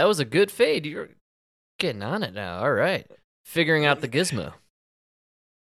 That 0.00 0.08
was 0.08 0.18
a 0.18 0.24
good 0.24 0.50
fade. 0.50 0.86
You're 0.86 1.10
getting 1.78 2.02
on 2.02 2.22
it 2.22 2.32
now. 2.32 2.60
All 2.60 2.72
right. 2.72 3.06
Figuring 3.44 3.84
out 3.84 4.00
the 4.00 4.08
gizmo. 4.08 4.54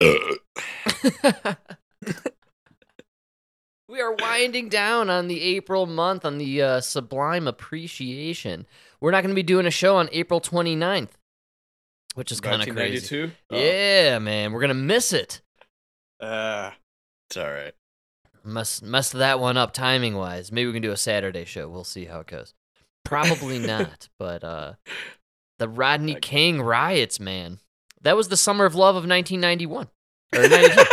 we 3.88 4.00
are 4.00 4.14
winding 4.14 4.68
down 4.68 5.10
on 5.10 5.26
the 5.26 5.42
April 5.42 5.86
month 5.86 6.24
on 6.24 6.38
the 6.38 6.62
uh, 6.62 6.80
Sublime 6.80 7.48
Appreciation. 7.48 8.66
We're 9.00 9.10
not 9.10 9.24
going 9.24 9.34
to 9.34 9.34
be 9.34 9.42
doing 9.42 9.66
a 9.66 9.70
show 9.72 9.96
on 9.96 10.08
April 10.12 10.40
29th, 10.40 11.10
which 12.14 12.30
is 12.30 12.40
kind 12.40 12.62
of 12.62 12.68
crazy. 12.68 13.26
1992? 13.26 13.32
Oh. 13.50 13.56
Yeah, 13.58 14.20
man. 14.20 14.52
We're 14.52 14.60
going 14.60 14.68
to 14.68 14.74
miss 14.74 15.12
it. 15.12 15.40
Ah, 16.20 16.76
it's 17.28 17.36
all 17.36 17.50
right. 17.50 17.74
Must 18.44 18.84
messed 18.84 19.14
that 19.14 19.40
one 19.40 19.56
up 19.56 19.72
timing 19.72 20.14
wise. 20.14 20.52
Maybe 20.52 20.68
we 20.68 20.72
can 20.74 20.82
do 20.82 20.92
a 20.92 20.96
Saturday 20.96 21.44
show. 21.44 21.68
We'll 21.68 21.82
see 21.82 22.04
how 22.04 22.20
it 22.20 22.28
goes. 22.28 22.54
Probably 23.04 23.58
not, 23.66 24.08
but 24.18 24.44
uh 24.44 24.74
the 25.58 25.68
Rodney 25.68 26.14
Like- 26.14 26.22
King 26.22 26.62
riots, 26.62 27.20
man. 27.20 27.58
That 28.02 28.16
was 28.16 28.28
the 28.28 28.36
summer 28.36 28.64
of 28.64 28.74
love 28.74 28.96
of 28.96 29.06
1991. 29.06 29.88
Or 30.34 30.38
92. 30.48 30.84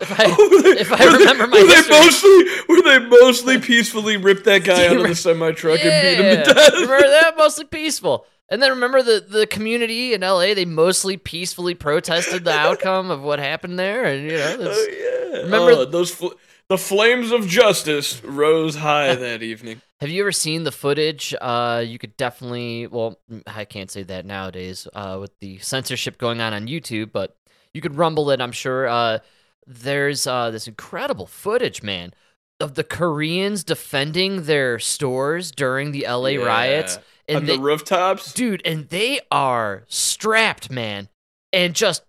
If 0.00 0.20
I- 0.20 0.36
if 0.76 0.92
I 0.92 1.04
remember 1.04 1.46
my 1.46 1.60
were 1.62 1.66
they 1.66 1.74
history. 1.76 1.96
mostly 1.98 2.44
were 2.68 2.82
they 2.82 2.98
mostly 2.98 3.58
peacefully 3.58 4.16
ripped 4.18 4.44
that 4.44 4.58
guy 4.64 4.86
out 4.88 4.96
of 4.98 5.02
the 5.08 5.14
semi 5.14 5.52
truck 5.52 5.80
and 5.80 6.02
beat 6.18 6.24
him 6.24 6.44
to 6.44 6.52
death? 6.54 6.72
Remember 6.74 7.00
that? 7.08 7.34
Mostly 7.38 7.64
peaceful. 7.64 8.26
And 8.50 8.60
then 8.62 8.70
remember 8.72 9.02
the, 9.02 9.24
the 9.26 9.46
community 9.46 10.12
in 10.12 10.20
LA, 10.20 10.52
they 10.52 10.66
mostly 10.66 11.16
peacefully 11.16 11.74
protested 11.74 12.44
the 12.44 12.52
outcome 12.52 13.10
of 13.10 13.22
what 13.22 13.38
happened 13.38 13.78
there. 13.78 14.04
And, 14.04 14.24
you 14.30 14.36
know, 14.36 14.56
Oh 14.60 14.86
yeah. 15.32 15.38
Remember- 15.42 15.70
Oh, 15.72 15.84
those 15.86 16.10
fl- 16.10 16.34
the 16.68 16.78
flames 16.78 17.30
of 17.30 17.46
justice 17.46 18.22
rose 18.24 18.76
high 18.76 19.14
that 19.14 19.42
evening. 19.42 19.80
Have 20.00 20.10
you 20.10 20.22
ever 20.22 20.32
seen 20.32 20.64
the 20.64 20.72
footage? 20.72 21.34
Uh, 21.40 21.82
you 21.86 21.98
could 21.98 22.16
definitely. 22.16 22.86
Well, 22.86 23.18
mm, 23.30 23.42
I 23.46 23.64
can't 23.64 23.90
say 23.90 24.02
that 24.04 24.26
nowadays 24.26 24.86
uh, 24.94 25.18
with 25.20 25.32
the 25.40 25.58
censorship 25.58 26.18
going 26.18 26.40
on 26.40 26.52
on 26.54 26.66
YouTube, 26.66 27.12
but 27.12 27.36
you 27.72 27.80
could 27.80 27.96
rumble 27.96 28.30
it. 28.30 28.40
I'm 28.40 28.52
sure. 28.52 28.86
Uh, 28.88 29.18
there's 29.66 30.26
uh, 30.26 30.50
this 30.50 30.68
incredible 30.68 31.26
footage, 31.26 31.82
man, 31.82 32.12
of 32.60 32.74
the 32.74 32.84
Koreans 32.84 33.64
defending 33.64 34.42
their 34.42 34.78
stores 34.78 35.50
during 35.50 35.92
the 35.92 36.04
LA 36.06 36.28
Yeah. 36.30 36.44
riots, 36.44 36.98
and 37.28 37.38
On 37.38 37.44
they, 37.46 37.56
the 37.56 37.62
rooftops. 37.62 38.34
dude, 38.34 38.60
and 38.66 38.88
they 38.90 39.20
are 39.30 39.84
strapped, 39.88 40.70
man, 40.70 41.08
and 41.52 41.74
just 41.74 42.02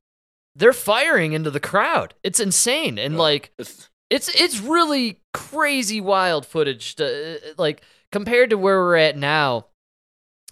they're 0.53 0.73
firing 0.73 1.31
into 1.33 1.50
the 1.52 1.59
crowd. 1.61 2.14
It's 2.23 2.39
insane, 2.42 2.98
and 3.00 3.16
Oh. 3.16 3.20
like 3.20 3.52
It's- 3.58 3.89
it's 4.16 4.30
it's 4.30 4.59
really 4.61 5.19
crazy 5.33 5.99
wild 5.99 6.45
footage 6.45 6.95
to, 6.95 7.39
like 7.58 7.81
compared 8.11 8.49
to 8.52 8.58
where 8.58 8.80
we're 8.80 8.95
at 8.95 9.17
now 9.17 9.66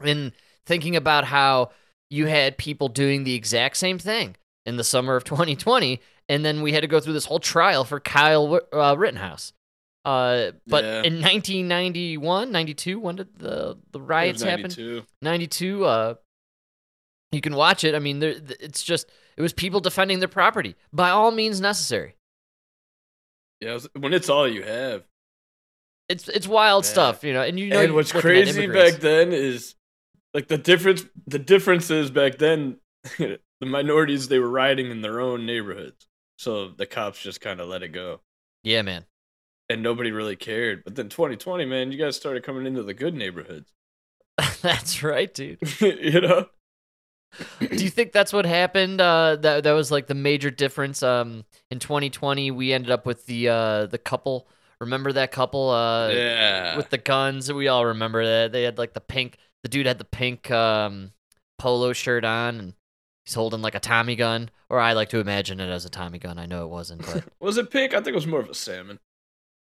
and 0.01 0.33
thinking 0.65 0.95
about 0.97 1.23
how 1.23 1.71
you 2.09 2.25
had 2.25 2.57
people 2.57 2.89
doing 2.89 3.23
the 3.23 3.33
exact 3.35 3.77
same 3.77 3.97
thing 3.97 4.35
in 4.65 4.75
the 4.75 4.83
summer 4.83 5.15
of 5.15 5.23
2020 5.33 6.01
and 6.27 6.43
then 6.43 6.61
we 6.61 6.73
had 6.73 6.81
to 6.81 6.87
go 6.87 6.99
through 6.99 7.13
this 7.13 7.25
whole 7.25 7.39
trial 7.39 7.83
for 7.83 7.99
Kyle 7.99 8.59
uh, 8.71 8.95
Rittenhouse. 8.97 9.53
Uh, 10.05 10.51
but 10.67 10.83
Yeah. 10.83 11.03
in 11.03 11.21
1991 11.21 12.51
92 12.51 12.99
when 12.99 13.15
did 13.15 13.39
the 13.39 13.77
the 13.91 14.01
riots 14.01 14.41
happen? 14.43 14.63
92. 14.63 15.03
92 15.21 15.85
uh 15.85 16.13
you 17.31 17.39
can 17.39 17.55
watch 17.55 17.85
it. 17.85 17.95
I 17.95 17.99
mean 17.99 18.19
there 18.19 18.35
it's 18.59 18.83
just 18.83 19.09
it 19.37 19.41
was 19.41 19.53
people 19.53 19.79
defending 19.79 20.19
their 20.19 20.27
property. 20.27 20.75
By 20.91 21.11
all 21.11 21.31
means 21.31 21.61
necessary 21.61 22.15
Yeah, 23.63 23.79
when 23.97 24.13
it's 24.13 24.29
all 24.29 24.47
you 24.47 24.63
have. 24.63 25.03
It's 26.09 26.27
it's 26.27 26.47
wild 26.47 26.83
Yeah. 26.83 26.91
stuff, 26.91 27.23
you 27.23 27.33
know. 27.33 27.41
And 27.41 27.59
you 27.59 27.69
know, 27.69 27.81
and 27.81 27.93
what's 27.93 28.11
crazy 28.11 28.67
back 28.67 28.95
then 28.95 29.31
is 29.31 29.75
like 30.33 30.47
the 30.47 30.57
difference 30.57 31.03
the 31.27 31.39
difference 31.39 31.89
is 31.89 32.11
back 32.11 32.37
then 32.37 32.77
the 33.17 33.39
minorities 33.61 34.27
they 34.27 34.39
were 34.39 34.49
rioting 34.49 34.91
in 34.91 35.01
their 35.01 35.21
own 35.21 35.45
neighborhoods. 35.45 36.07
So 36.37 36.69
the 36.69 36.85
cops 36.85 37.21
just 37.21 37.39
kind 37.41 37.59
of 37.61 37.69
let 37.69 37.83
it 37.83 37.89
go. 37.89 38.19
Yeah, 38.63 38.81
man. 38.81 39.05
And 39.69 39.81
nobody 39.81 40.11
really 40.11 40.35
cared. 40.35 40.83
But 40.83 40.95
then 40.95 41.07
2020, 41.07 41.65
man, 41.65 41.91
you 41.91 41.97
guys 41.97 42.17
started 42.17 42.43
coming 42.43 42.65
into 42.65 42.83
the 42.83 42.93
good 42.93 43.13
neighborhoods. 43.13 43.71
that's 44.61 45.01
right, 45.03 45.33
dude. 45.33 45.59
you 45.79 46.19
know? 46.21 46.47
Do 47.59 47.83
you 47.83 47.89
think 47.89 48.11
that's 48.11 48.31
what 48.33 48.45
happened? 48.45 49.01
Uh, 49.01 49.37
that 49.37 49.63
that 49.63 49.71
was 49.71 49.91
like 49.91 50.07
the 50.07 50.13
major 50.15 50.51
difference. 50.51 51.01
Um, 51.03 51.45
in 51.71 51.79
2020, 51.79 52.51
we 52.51 52.73
ended 52.73 52.91
up 52.91 53.05
with 53.05 53.25
the 53.25 53.49
uh 53.49 53.85
the 53.87 53.97
couple. 53.97 54.47
Remember 54.79 55.11
that 55.13 55.31
couple? 55.31 55.69
Uh, 55.69 56.09
yeah. 56.09 56.75
with 56.75 56.89
the 56.89 56.97
guns. 56.97 57.51
We 57.51 57.67
all 57.67 57.85
remember 57.85 58.25
that. 58.25 58.51
They 58.51 58.63
had 58.63 58.77
like 58.77 58.93
the 58.93 59.01
pink. 59.01 59.37
The 59.63 59.69
dude 59.69 59.85
had 59.85 59.97
the 59.97 60.05
pink 60.05 60.51
um 60.51 61.11
polo 61.57 61.93
shirt 61.93 62.25
on, 62.25 62.59
and 62.59 62.73
he's 63.25 63.33
holding 63.33 63.61
like 63.61 63.75
a 63.75 63.79
Tommy 63.79 64.15
gun. 64.15 64.49
Or 64.69 64.79
I 64.79 64.93
like 64.93 65.09
to 65.09 65.19
imagine 65.19 65.59
it 65.59 65.69
as 65.69 65.85
a 65.85 65.89
Tommy 65.89 66.19
gun. 66.19 66.37
I 66.37 66.45
know 66.45 66.65
it 66.65 66.69
wasn't, 66.69 67.05
but 67.05 67.23
was 67.39 67.57
it 67.57 67.71
pink? 67.71 67.93
I 67.93 67.97
think 67.97 68.09
it 68.09 68.15
was 68.15 68.27
more 68.27 68.39
of 68.41 68.49
a 68.49 68.53
salmon. 68.53 68.99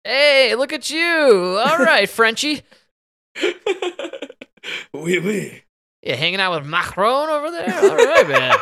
hey, 0.05 0.55
look 0.57 0.73
at 0.73 0.91
you! 0.91 1.61
All 1.65 1.79
right, 1.79 2.09
Frenchie. 2.09 2.63
oui, 4.95 5.19
oui. 5.19 5.63
You 6.03 6.15
hanging 6.17 6.41
out 6.41 6.53
with 6.59 6.67
Macron 6.69 7.29
over 7.29 7.51
there? 7.51 7.75
All 7.81 7.97
right, 7.97 8.29
man. 8.29 8.57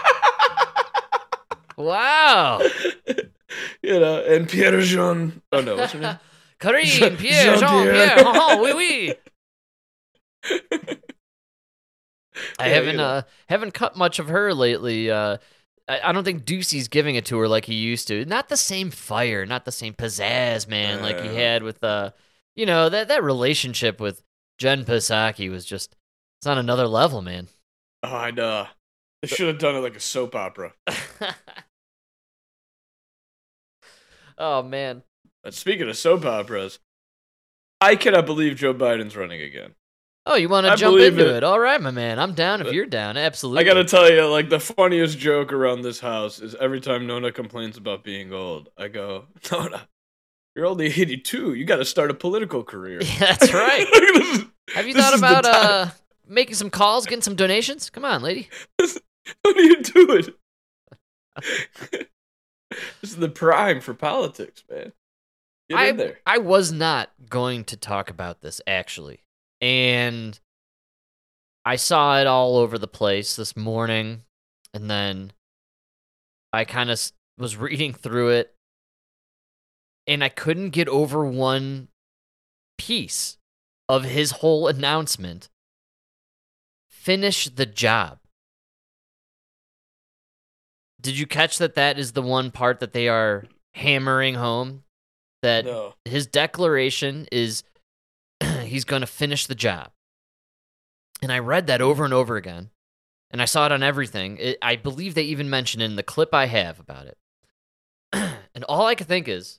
Wow. 1.76 2.60
you 3.82 3.98
know, 3.98 4.22
and 4.24 4.46
Pierre 4.48 4.80
Jean. 4.82 5.40
Oh 5.50 5.60
no, 5.62 5.76
what's 5.76 5.92
her 5.94 6.00
name? 6.00 6.18
Jean- 6.84 7.16
Pierre, 7.16 7.56
Jean 7.56 7.58
Jean-Pierre. 7.60 8.16
Pierre. 8.16 8.24
Oh, 8.26 8.62
oui, 8.62 8.72
oui. 8.74 9.14
I 12.58 12.68
Yeah, 12.68 12.74
haven't 12.74 12.90
you 12.92 12.96
know. 12.98 13.04
uh 13.04 13.22
haven't 13.48 13.72
cut 13.74 13.96
much 13.96 14.18
of 14.18 14.28
her 14.28 14.52
lately. 14.54 15.10
Uh, 15.10 15.38
I, 15.88 16.00
I 16.04 16.12
don't 16.12 16.24
think 16.24 16.44
Doocy's 16.44 16.88
giving 16.88 17.16
it 17.16 17.24
to 17.26 17.38
her 17.38 17.48
like 17.48 17.64
he 17.64 17.74
used 17.74 18.08
to. 18.08 18.24
Not 18.24 18.48
the 18.48 18.56
same 18.56 18.90
fire, 18.90 19.44
not 19.46 19.64
the 19.64 19.72
same 19.72 19.94
pizzazz, 19.94 20.68
man, 20.68 21.02
like 21.02 21.20
he 21.20 21.28
Uh. 21.30 21.34
had 21.34 21.62
with 21.62 21.82
uh, 21.82 22.10
you 22.56 22.66
know 22.66 22.88
that 22.88 23.08
that 23.08 23.22
relationship 23.22 24.00
with 24.00 24.22
Jen 24.58 24.84
Psaki 24.84 25.50
was 25.50 25.64
just 25.64 25.96
it's 26.40 26.46
on 26.46 26.56
another 26.58 26.86
level, 26.88 27.20
man. 27.22 27.48
Oh, 28.02 28.16
I 28.16 28.30
know. 28.30 28.66
They 29.20 29.28
should 29.28 29.48
have 29.48 29.58
done 29.58 29.76
it 29.76 29.80
like 29.80 29.94
a 29.96 30.00
soap 30.00 30.34
opera. 30.34 30.72
oh 34.38 34.62
man, 34.62 35.02
But 35.44 35.52
speaking 35.54 35.88
of 35.88 35.96
soap 35.96 36.24
operas, 36.24 36.78
I 37.80 37.96
cannot 37.96 38.24
believe 38.26 38.56
Joe 38.56 38.72
Biden's 38.72 39.16
running 39.16 39.42
again. 39.42 39.74
oh 40.24 40.36
you 40.36 40.48
want 40.48 40.66
to 40.66 40.76
jump 40.76 40.98
into 40.98 41.28
it. 41.28 41.36
it. 41.38 41.44
All 41.44 41.60
right, 41.60 41.80
my 41.80 41.90
man, 41.90 42.18
I'm 42.18 42.32
down 42.32 42.62
if 42.62 42.72
you're 42.72 42.86
down. 42.86 43.18
Absolutely. 43.18 43.60
I 43.60 43.64
gotta 43.64 43.84
tell 43.84 44.10
you, 44.10 44.24
like 44.26 44.48
the 44.48 44.60
funniest 44.60 45.18
joke 45.18 45.52
around 45.52 45.82
this 45.82 46.00
house 46.00 46.40
is 46.40 46.54
every 46.54 46.80
time 46.80 47.06
Nona 47.06 47.32
complains 47.32 47.76
about 47.76 48.02
being 48.02 48.32
old, 48.32 48.70
I 48.78 48.88
go, 48.88 49.26
Nona, 49.52 49.88
you're 50.56 50.64
only 50.66 50.86
82. 50.86 51.52
You 51.54 51.64
got 51.66 51.76
to 51.76 51.84
start 51.84 52.10
a 52.10 52.14
political 52.14 52.64
career. 52.64 53.00
Yeah, 53.04 53.34
that's 53.36 53.52
right. 53.52 53.86
This 53.92 54.44
Have 54.74 54.86
you 54.88 54.94
thought 54.94 55.18
about 55.18 55.44
uh 55.44 55.86
making 56.30 56.54
some 56.54 56.70
calls, 56.70 57.06
getting 57.06 57.22
some 57.22 57.36
donations? 57.36 57.90
Come 57.90 58.04
on, 58.04 58.22
lady. 58.22 58.48
How 58.80 59.52
do 59.52 59.62
you 59.62 59.82
do 59.82 60.12
it? 60.12 60.34
this 63.00 63.10
is 63.10 63.16
the 63.16 63.28
prime 63.28 63.80
for 63.80 63.94
politics, 63.94 64.64
man. 64.70 64.92
Get 65.68 65.78
I 65.78 65.86
in 65.88 65.96
there. 65.96 66.18
I 66.26 66.38
was 66.38 66.72
not 66.72 67.10
going 67.28 67.64
to 67.64 67.76
talk 67.76 68.10
about 68.10 68.40
this 68.40 68.60
actually, 68.66 69.22
and 69.60 70.38
I 71.64 71.76
saw 71.76 72.20
it 72.20 72.26
all 72.26 72.56
over 72.56 72.78
the 72.78 72.88
place 72.88 73.36
this 73.36 73.56
morning, 73.56 74.22
and 74.74 74.90
then 74.90 75.32
I 76.52 76.64
kind 76.64 76.90
of 76.90 77.00
was 77.38 77.56
reading 77.56 77.92
through 77.92 78.30
it, 78.30 78.54
and 80.06 80.24
I 80.24 80.28
couldn't 80.28 80.70
get 80.70 80.88
over 80.88 81.24
one 81.24 81.88
piece 82.78 83.38
of 83.88 84.04
his 84.04 84.30
whole 84.32 84.66
announcement. 84.66 85.48
Finish 87.00 87.46
the 87.48 87.64
job. 87.64 88.18
Did 91.00 91.18
you 91.18 91.26
catch 91.26 91.56
that? 91.56 91.74
That 91.74 91.98
is 91.98 92.12
the 92.12 92.20
one 92.20 92.50
part 92.50 92.80
that 92.80 92.92
they 92.92 93.08
are 93.08 93.44
hammering 93.72 94.34
home. 94.34 94.84
That 95.40 95.64
No. 95.64 95.94
his 96.04 96.26
declaration 96.26 97.26
is 97.32 97.62
he's 98.64 98.84
going 98.84 99.00
to 99.00 99.06
finish 99.06 99.46
the 99.46 99.54
job. 99.54 99.92
And 101.22 101.32
I 101.32 101.38
read 101.38 101.68
that 101.68 101.80
over 101.80 102.04
and 102.04 102.12
over 102.12 102.36
again. 102.36 102.68
And 103.30 103.40
I 103.40 103.46
saw 103.46 103.64
it 103.64 103.72
on 103.72 103.82
everything. 103.82 104.36
It, 104.36 104.58
I 104.60 104.76
believe 104.76 105.14
they 105.14 105.22
even 105.22 105.48
mentioned 105.48 105.82
it 105.82 105.86
in 105.86 105.96
the 105.96 106.02
clip 106.02 106.34
I 106.34 106.46
have 106.46 106.78
about 106.78 107.06
it. 107.06 107.16
and 108.12 108.64
all 108.64 108.84
I 108.86 108.94
could 108.94 109.06
think 109.08 109.26
is 109.26 109.58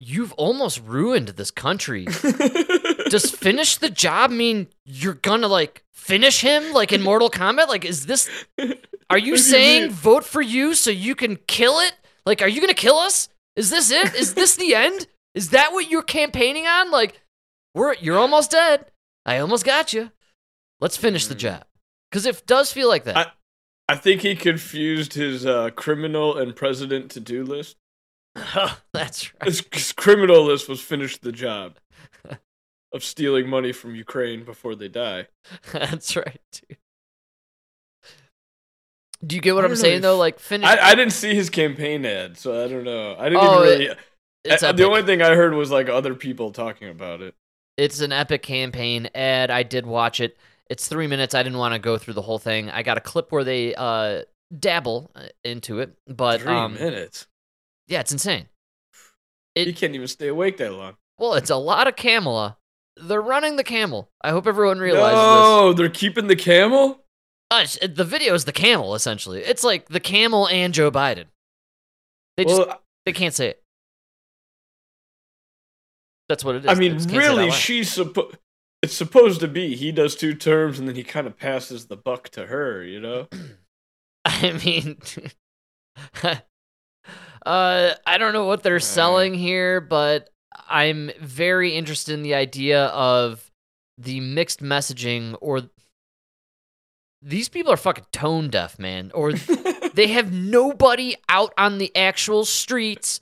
you've 0.00 0.32
almost 0.34 0.80
ruined 0.82 1.28
this 1.28 1.50
country. 1.50 2.06
Does 3.10 3.30
finish 3.30 3.76
the 3.76 3.90
job 3.90 4.30
mean 4.30 4.68
you're 4.84 5.14
gonna 5.14 5.48
like 5.48 5.84
finish 5.92 6.40
him 6.40 6.72
like 6.72 6.92
in 6.92 7.02
Mortal 7.02 7.30
Kombat? 7.30 7.68
Like, 7.68 7.84
is 7.84 8.06
this? 8.06 8.28
Are 8.58 8.64
you 8.66 8.72
What 9.08 9.20
do 9.20 9.26
you 9.26 9.36
saying 9.36 9.90
vote 9.90 10.24
for 10.24 10.40
you 10.42 10.74
so 10.74 10.90
you 10.90 11.14
can 11.14 11.36
kill 11.46 11.78
it? 11.80 11.92
Like, 12.26 12.42
are 12.42 12.48
you 12.48 12.60
gonna 12.60 12.74
kill 12.74 12.96
us? 12.96 13.28
Is 13.56 13.70
this 13.70 13.90
it? 13.90 14.14
Is 14.14 14.34
this 14.34 14.56
the 14.56 14.74
end? 14.74 15.06
Is 15.34 15.50
that 15.50 15.72
what 15.72 15.90
you're 15.90 16.02
campaigning 16.02 16.66
on? 16.66 16.90
Like, 16.90 17.20
we're 17.74 17.94
you're 17.94 18.18
almost 18.18 18.50
dead. 18.50 18.86
I 19.26 19.38
almost 19.38 19.64
got 19.64 19.92
you. 19.92 20.10
Let's 20.80 20.96
finish 20.96 21.26
the 21.26 21.34
Mm. 21.34 21.38
job. 21.38 21.64
Because 22.10 22.26
it 22.26 22.46
does 22.46 22.72
feel 22.72 22.88
like 22.88 23.04
that. 23.04 23.16
I- 23.16 23.32
I 23.86 23.96
think 23.96 24.22
he 24.22 24.34
confused 24.34 25.12
his 25.12 25.44
uh, 25.44 25.68
criminal 25.76 26.38
and 26.38 26.56
president 26.56 27.10
to 27.10 27.20
do 27.20 27.44
list. 27.44 27.76
Oh, 28.34 28.78
That's 28.94 29.34
right. 29.34 29.44
His, 29.44 29.62
his 29.70 29.92
criminal 29.92 30.42
list 30.44 30.70
was 30.70 30.80
finish 30.80 31.18
the 31.18 31.32
job 31.32 31.78
of 32.94 33.04
stealing 33.04 33.48
money 33.48 33.72
from 33.72 33.94
Ukraine 33.94 34.44
before 34.44 34.74
they 34.74 34.88
die. 34.88 35.26
That's 35.72 36.16
right, 36.16 36.40
dude. 36.52 36.78
Do 39.26 39.36
you 39.36 39.42
get 39.42 39.54
what 39.54 39.64
I 39.64 39.68
I'm 39.68 39.76
saying 39.76 39.96
if- 39.96 40.02
though? 40.02 40.16
Like 40.18 40.38
finish. 40.38 40.68
I, 40.68 40.90
I 40.90 40.94
didn't 40.94 41.12
see 41.12 41.34
his 41.34 41.50
campaign 41.50 42.04
ad, 42.06 42.38
so 42.38 42.64
I 42.64 42.68
don't 42.68 42.84
know. 42.84 43.16
I 43.18 43.24
didn't 43.28 43.38
Oh, 43.42 43.64
even 43.64 43.78
really. 43.80 43.96
it's 44.44 44.62
epic. 44.62 44.76
the 44.76 44.84
only 44.86 45.02
thing 45.02 45.22
I 45.22 45.34
heard 45.34 45.54
was 45.54 45.70
like 45.70 45.88
other 45.88 46.14
people 46.14 46.50
talking 46.52 46.88
about 46.88 47.20
it. 47.22 47.34
It's 47.76 48.00
an 48.00 48.12
epic 48.12 48.42
campaign 48.42 49.08
ad. 49.14 49.50
I 49.50 49.62
did 49.62 49.86
watch 49.86 50.20
it. 50.20 50.36
It's 50.70 50.88
three 50.88 51.06
minutes. 51.06 51.34
I 51.34 51.42
didn't 51.42 51.58
want 51.58 51.74
to 51.74 51.78
go 51.80 51.98
through 51.98 52.14
the 52.14 52.22
whole 52.22 52.38
thing. 52.38 52.70
I 52.70 52.82
got 52.82 52.96
a 52.96 53.00
clip 53.00 53.32
where 53.32 53.44
they 53.44 53.74
uh, 53.74 54.22
dabble 54.56 55.10
uh, 55.14 55.22
into 55.42 55.80
it, 55.80 55.94
but 56.06 56.40
Three 56.42 56.52
um, 56.54 56.74
minutes. 56.74 57.26
yeah, 57.88 58.00
it's 58.00 58.12
insane. 58.12 58.48
It- 59.54 59.66
you 59.66 59.74
can't 59.74 59.94
even 59.94 60.06
stay 60.08 60.28
awake 60.28 60.56
that 60.58 60.72
long. 60.72 60.94
Well, 61.18 61.34
it's 61.34 61.50
a 61.50 61.56
lot 61.56 61.86
of 61.88 61.96
Kamala. 61.96 62.56
They're 62.96 63.22
running 63.22 63.56
the 63.56 63.64
camel. 63.64 64.10
I 64.22 64.30
hope 64.30 64.46
everyone 64.46 64.78
realizes 64.78 65.16
no, 65.16 65.72
they're 65.72 65.88
keeping 65.88 66.28
the 66.28 66.36
camel. 66.36 67.04
Uh, 67.50 67.66
the 67.82 68.04
video 68.04 68.34
is 68.34 68.44
the 68.44 68.52
camel 68.52 68.94
essentially. 68.94 69.40
It's 69.40 69.64
like 69.64 69.88
the 69.88 70.00
camel 70.00 70.48
and 70.48 70.72
Joe 70.72 70.90
Biden. 70.90 71.26
They 72.36 72.44
just 72.44 72.66
well, 72.66 72.82
they 73.06 73.12
can't 73.12 73.34
say 73.34 73.48
it. 73.48 73.62
That's 76.28 76.44
what 76.44 76.56
it 76.56 76.64
is. 76.64 76.70
I 76.70 76.74
mean, 76.74 76.94
just 76.94 77.08
can't 77.08 77.22
say 77.22 77.28
it 77.28 77.32
out 77.32 77.36
really, 77.38 77.50
she's 77.50 77.92
supposed. 77.92 78.36
It's 78.82 78.94
supposed 78.94 79.40
to 79.40 79.48
be 79.48 79.76
he 79.76 79.92
does 79.92 80.14
two 80.14 80.34
terms 80.34 80.78
and 80.78 80.86
then 80.86 80.94
he 80.94 81.04
kind 81.04 81.26
of 81.26 81.38
passes 81.38 81.86
the 81.86 81.96
buck 81.96 82.28
to 82.30 82.46
her. 82.46 82.82
You 82.82 83.00
know. 83.00 83.28
I 84.24 84.52
mean, 84.64 84.98
uh, 86.22 86.34
I 88.06 88.18
don't 88.18 88.32
know 88.32 88.46
what 88.46 88.62
they're 88.62 88.80
selling 88.80 89.34
here, 89.34 89.80
but 89.80 90.30
I'm 90.68 91.10
very 91.20 91.74
interested 91.74 92.14
in 92.14 92.22
the 92.22 92.34
idea 92.34 92.86
of 92.86 93.50
the 93.98 94.20
mixed 94.20 94.62
messaging 94.62 95.36
or 95.40 95.62
these 97.22 97.48
people 97.48 97.72
are 97.72 97.78
fucking 97.78 98.06
tone 98.12 98.50
deaf, 98.50 98.78
man, 98.78 99.10
or 99.14 99.32
they 99.94 100.08
have 100.08 100.32
nobody 100.32 101.16
out 101.28 101.54
on 101.56 101.78
the 101.78 101.94
actual 101.96 102.44
streets 102.44 103.20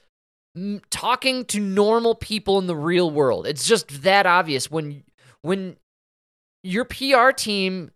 m- 0.56 0.82
talking 0.90 1.44
to 1.46 1.60
normal 1.60 2.14
people 2.14 2.58
in 2.58 2.66
the 2.66 2.76
real 2.76 3.10
world. 3.10 3.46
It's 3.46 3.66
just 3.66 4.02
that 4.02 4.26
obvious 4.26 4.70
when 4.70 5.04
when 5.42 5.76
your 6.64 6.84
PR 6.84 7.30
team 7.30 7.92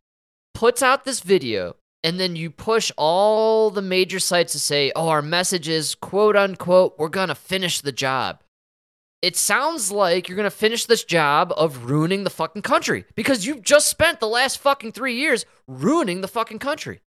puts 0.54 0.82
out 0.82 1.04
this 1.04 1.20
video 1.20 1.76
and 2.04 2.20
then 2.20 2.36
you 2.36 2.50
push 2.50 2.92
all 2.96 3.70
the 3.70 3.82
major 3.82 4.20
sites 4.20 4.52
to 4.52 4.60
say, 4.60 4.92
"Oh, 4.94 5.08
our 5.08 5.22
message 5.22 5.68
is 5.68 5.96
quote 5.96 6.36
unquote, 6.36 6.94
we're 6.98 7.08
going 7.08 7.28
to 7.28 7.34
finish 7.34 7.80
the 7.80 7.92
job." 7.92 8.40
It 9.22 9.36
sounds 9.36 9.90
like 9.90 10.28
you're 10.28 10.36
going 10.36 10.44
to 10.44 10.50
finish 10.50 10.84
this 10.86 11.02
job 11.02 11.52
of 11.56 11.86
ruining 11.86 12.24
the 12.24 12.30
fucking 12.30 12.62
country 12.62 13.04
because 13.14 13.46
you've 13.46 13.62
just 13.62 13.88
spent 13.88 14.20
the 14.20 14.28
last 14.28 14.58
fucking 14.58 14.92
3 14.92 15.14
years 15.14 15.46
ruining 15.66 16.20
the 16.20 16.28
fucking 16.28 16.58
country. 16.58 17.00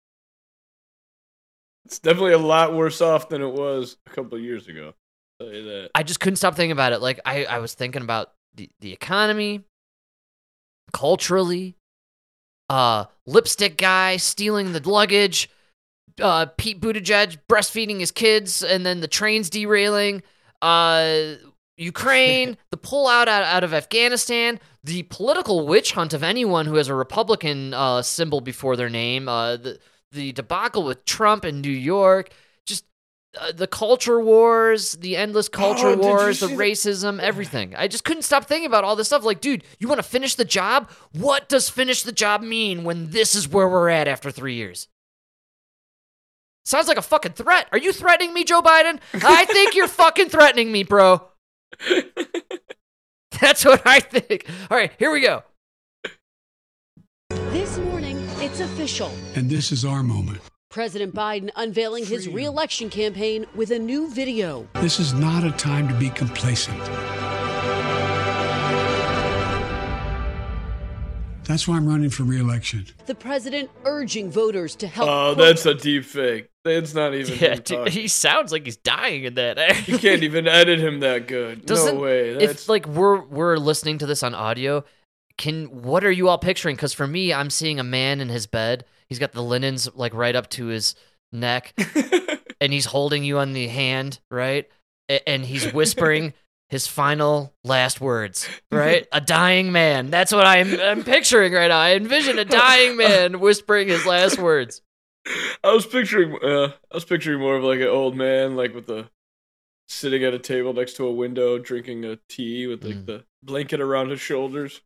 it's 1.85 1.99
definitely 1.99 2.32
a 2.32 2.38
lot 2.38 2.75
worse 2.75 3.00
off 3.00 3.29
than 3.29 3.43
it 3.43 3.53
was 3.53 3.97
a 4.06 4.11
couple 4.11 4.37
of 4.38 4.43
years 4.43 4.67
ago. 4.69 4.94
I'll 5.41 5.47
tell 5.47 5.55
you 5.56 5.64
that. 5.64 5.91
I 5.94 6.03
just 6.03 6.20
couldn't 6.20 6.37
stop 6.37 6.55
thinking 6.55 6.73
about 6.73 6.93
it. 6.93 7.00
Like 7.00 7.20
I, 7.25 7.44
I 7.44 7.58
was 7.58 7.75
thinking 7.75 8.03
about 8.03 8.32
the, 8.55 8.70
the 8.81 8.93
economy, 8.93 9.64
culturally, 10.93 11.76
uh, 12.70 13.05
lipstick 13.26 13.76
guy 13.76 14.17
stealing 14.17 14.73
the 14.73 14.88
luggage, 14.88 15.50
uh, 16.20 16.47
Pete 16.56 16.81
Buttigieg 16.81 17.38
breastfeeding 17.49 18.00
his 18.00 18.11
kids, 18.11 18.62
and 18.62 18.85
then 18.87 19.00
the 19.00 19.09
trains 19.09 19.50
derailing, 19.50 20.23
uh, 20.62 21.35
Ukraine, 21.76 22.56
the 22.70 22.78
pullout 22.78 23.28
out, 23.28 23.43
out 23.43 23.64
of 23.64 23.75
Afghanistan, 23.75 24.58
the 24.84 25.02
political 25.05 25.67
witch 25.67 25.93
hunt 25.93 26.14
of 26.14 26.23
anyone 26.23 26.67
who 26.67 26.76
has 26.76 26.88
a 26.88 26.94
Republican 26.94 27.75
uh, 27.75 28.02
symbol 28.02 28.40
before 28.40 28.76
their 28.76 28.88
name, 28.90 29.28
uh, 29.28 29.56
the 29.56 29.78
the 30.12 30.32
debacle 30.32 30.84
with 30.84 31.05
Trump 31.05 31.44
in 31.44 31.61
New 31.61 31.69
York, 31.69 32.31
just 32.64 32.84
uh, 33.38 33.52
the 33.52 33.67
culture 33.67 34.20
wars, 34.20 34.93
the 34.93 35.17
endless 35.17 35.49
culture 35.49 35.88
Oh, 35.88 35.96
wars, 35.96 36.40
the- 36.40 36.46
racism, 36.46 37.20
everything. 37.20 37.75
I 37.76 37.88
just 37.88 38.05
couldn't 38.05 38.23
stop 38.23 38.46
thinking 38.46 38.67
about 38.67 38.84
all 38.84 38.96
this 38.96 39.08
stuff. 39.08 39.25
Like, 39.25 39.40
dude, 39.40 39.64
you 39.78 39.88
want 39.88 39.99
to 39.99 40.05
finish 40.08 40.37
the 40.37 40.44
job? 40.44 40.88
What 41.12 41.49
does 41.49 41.69
finish 41.69 42.02
the 42.05 42.12
job 42.12 42.40
mean 42.40 42.84
when 42.84 43.11
this 43.11 43.34
is 43.34 43.49
where 43.49 43.69
we're 43.69 43.90
at 43.90 44.08
after 44.08 44.31
three 44.31 44.55
years? 44.55 44.88
Sounds 46.64 46.88
like 46.88 46.99
a 46.99 47.02
fucking 47.02 47.32
threat. 47.32 47.69
Are 47.73 47.78
you 47.78 47.93
threatening 47.93 48.32
me, 48.32 48.44
Joe 48.44 48.62
Biden? 48.62 48.99
I 49.12 49.44
think 49.44 49.75
you're 49.75 49.87
fucking 50.02 50.31
threatening 50.31 50.73
me, 50.73 50.82
bro. 50.84 51.28
That's 53.41 53.65
what 53.65 53.83
I 53.87 54.01
think. 54.01 54.47
All 54.71 54.77
right, 54.77 54.93
here 54.99 55.11
we 55.11 55.21
go. 55.21 55.43
This 57.29 57.79
morning, 57.79 58.19
it's 58.39 58.61
official. 58.61 59.11
And 59.35 59.51
this 59.51 59.73
is 59.73 59.85
our 59.85 60.03
moment. 60.03 60.41
President 60.71 61.15
Biden 61.15 61.51
unveiling 61.57 62.05
his 62.05 62.29
reelection 62.29 62.91
campaign 62.91 63.47
with 63.55 63.71
a 63.71 63.79
new 63.79 64.11
video. 64.11 64.69
This 64.75 65.01
is 65.01 65.15
not 65.15 65.45
a 65.45 65.51
time 65.53 65.89
to 65.89 65.95
be 65.95 66.11
complacent. 66.11 66.79
That's 71.45 71.69
why 71.69 71.76
I'm 71.76 71.87
running 71.88 72.11
for 72.11 72.25
reelection. 72.25 72.87
The 73.07 73.14
president 73.14 73.71
urging 73.85 74.31
voters 74.31 74.75
to 74.76 74.88
help. 74.88 75.09
Oh, 75.09 75.35
quote, 75.35 75.38
that's 75.38 75.64
a 75.64 75.75
deep 75.75 76.05
fake. 76.05 76.50
That's 76.66 76.94
not 76.94 77.14
even. 77.14 77.38
Yeah, 77.38 77.54
dude, 77.64 77.88
he 77.88 78.08
sounds 78.08 78.50
like 78.50 78.64
he's 78.64 78.76
dying 78.76 79.25
in 79.25 79.35
that. 79.35 79.87
You 79.87 79.99
can't 79.99 80.23
even 80.25 80.49
edit 80.49 80.80
him 80.80 81.00
that 81.00 81.28
good. 81.28 81.64
Doesn't 81.64 81.94
no 81.94 82.00
way. 82.00 82.35
That's 82.35 82.62
if 82.62 82.68
like 82.68 82.87
we're 82.87 83.20
we're 83.20 83.56
listening 83.56 83.99
to 83.99 84.06
this 84.06 84.23
on 84.23 84.35
audio, 84.35 84.85
can 85.38 85.66
what 85.66 86.04
are 86.04 86.11
you 86.11 86.28
all 86.28 86.38
picturing? 86.38 86.75
Because 86.75 86.92
for 86.92 87.06
me, 87.06 87.32
I'm 87.32 87.50
seeing 87.50 87.78
a 87.78 87.85
man 87.85 88.20
in 88.20 88.28
his 88.28 88.46
bed. 88.46 88.85
He's 89.08 89.20
got 89.20 89.32
the 89.32 89.42
linens 89.42 89.88
like 89.94 90.12
right 90.12 90.35
up 90.35 90.50
to 90.50 90.66
his 90.66 90.96
neck, 91.32 91.73
and 92.61 92.73
he's 92.73 92.87
holding 92.87 93.23
you 93.23 93.38
on 93.38 93.52
the 93.52 93.68
hand, 93.68 94.18
right? 94.28 94.68
And 95.25 95.44
he's 95.44 95.73
whispering 95.73 96.35
his 96.68 96.88
final 96.88 97.54
last 97.62 98.00
words, 98.00 98.49
right? 98.73 99.06
A 99.12 99.20
dying 99.20 99.70
man. 99.70 100.11
That's 100.11 100.32
what 100.32 100.44
I'm 100.44 100.80
I'm 100.80 101.04
picturing 101.04 101.52
right 101.52 101.68
now. 101.68 101.78
I 101.78 101.94
envision 101.94 102.40
a 102.40 102.44
dying 102.44 102.96
man 102.96 103.38
whispering 103.38 103.87
his 103.87 104.04
last 104.04 104.38
words. 104.38 104.82
I 105.64 105.73
was 105.73 105.87
picturing. 105.87 106.38
Uh, 106.42 106.73
I 106.90 106.95
was 106.95 107.04
picturing 107.04 107.40
more 107.40 107.56
of 107.56 107.64
like 107.64 107.80
an 107.80 107.88
old 107.88 108.16
man, 108.16 108.56
like 108.56 108.75
with 108.75 108.87
the 108.87 109.09
sitting 109.88 110.23
at 110.25 110.35
a 110.35 110.38
table 110.38 110.73
next 110.73 110.95
to 110.97 111.06
a 111.06 111.12
window, 111.12 111.59
drinking 111.59 112.04
a 112.04 112.16
tea 112.28 112.66
with 112.66 112.85
like 112.85 112.97
Mm. 112.97 113.06
the 113.06 113.25
blanket 113.42 113.80
around 113.80 114.11
his 114.11 114.21
shoulders. 114.21 114.80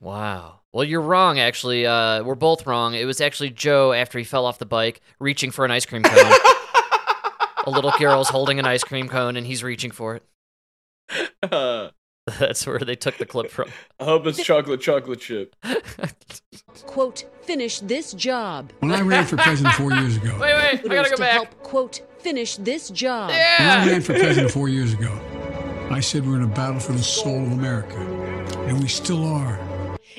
Wow. 0.00 0.60
Well, 0.72 0.84
you're 0.84 1.00
wrong, 1.00 1.38
actually. 1.40 1.86
Uh, 1.86 2.22
we're 2.22 2.36
both 2.36 2.66
wrong. 2.66 2.94
It 2.94 3.04
was 3.04 3.20
actually 3.20 3.50
Joe 3.50 3.92
after 3.92 4.18
he 4.18 4.24
fell 4.24 4.46
off 4.46 4.58
the 4.58 4.66
bike, 4.66 5.00
reaching 5.18 5.50
for 5.50 5.64
an 5.64 5.70
ice 5.72 5.86
cream 5.86 6.02
cone. 6.04 6.14
a 7.66 7.70
little 7.70 7.92
girl's 7.98 8.28
holding 8.28 8.58
an 8.60 8.64
ice 8.64 8.84
cream 8.84 9.08
cone, 9.08 9.36
and 9.36 9.46
he's 9.46 9.62
reaching 9.64 9.90
for 9.90 10.16
it. 10.16 10.22
Uh, 11.42 11.90
That's 12.38 12.66
where 12.66 12.78
they 12.78 12.96
took 12.96 13.18
the 13.18 13.26
clip 13.26 13.50
from. 13.50 13.68
I 14.00 14.04
hope 14.04 14.26
it's 14.26 14.42
chocolate 14.42 14.80
chocolate 14.80 15.20
chip. 15.20 15.54
quote, 16.86 17.24
finish 17.42 17.80
this 17.80 18.12
job. 18.12 18.72
When 18.80 18.92
I 18.92 19.00
ran 19.00 19.24
for 19.26 19.36
president 19.36 19.74
four 19.74 19.92
years 19.92 20.16
ago, 20.16 20.32
wait, 20.40 20.54
wait, 20.54 20.64
I 20.64 20.76
gotta 20.76 20.88
Voters 20.88 21.10
go 21.10 21.16
to 21.16 21.22
back. 21.22 21.32
help, 21.32 21.62
quote, 21.62 22.00
finish 22.18 22.56
this 22.56 22.90
job. 22.90 23.30
Yeah. 23.30 23.78
when 23.80 23.88
I 23.88 23.92
ran 23.92 24.00
for 24.02 24.14
president 24.14 24.50
four 24.52 24.68
years 24.68 24.92
ago, 24.92 25.18
I 25.90 26.00
said 26.00 26.26
we're 26.26 26.36
in 26.36 26.42
a 26.42 26.46
battle 26.46 26.80
for 26.80 26.92
the 26.92 27.02
soul 27.02 27.42
of 27.46 27.52
America. 27.52 27.96
And 28.68 28.80
we 28.80 28.88
still 28.88 29.24
are. 29.24 29.58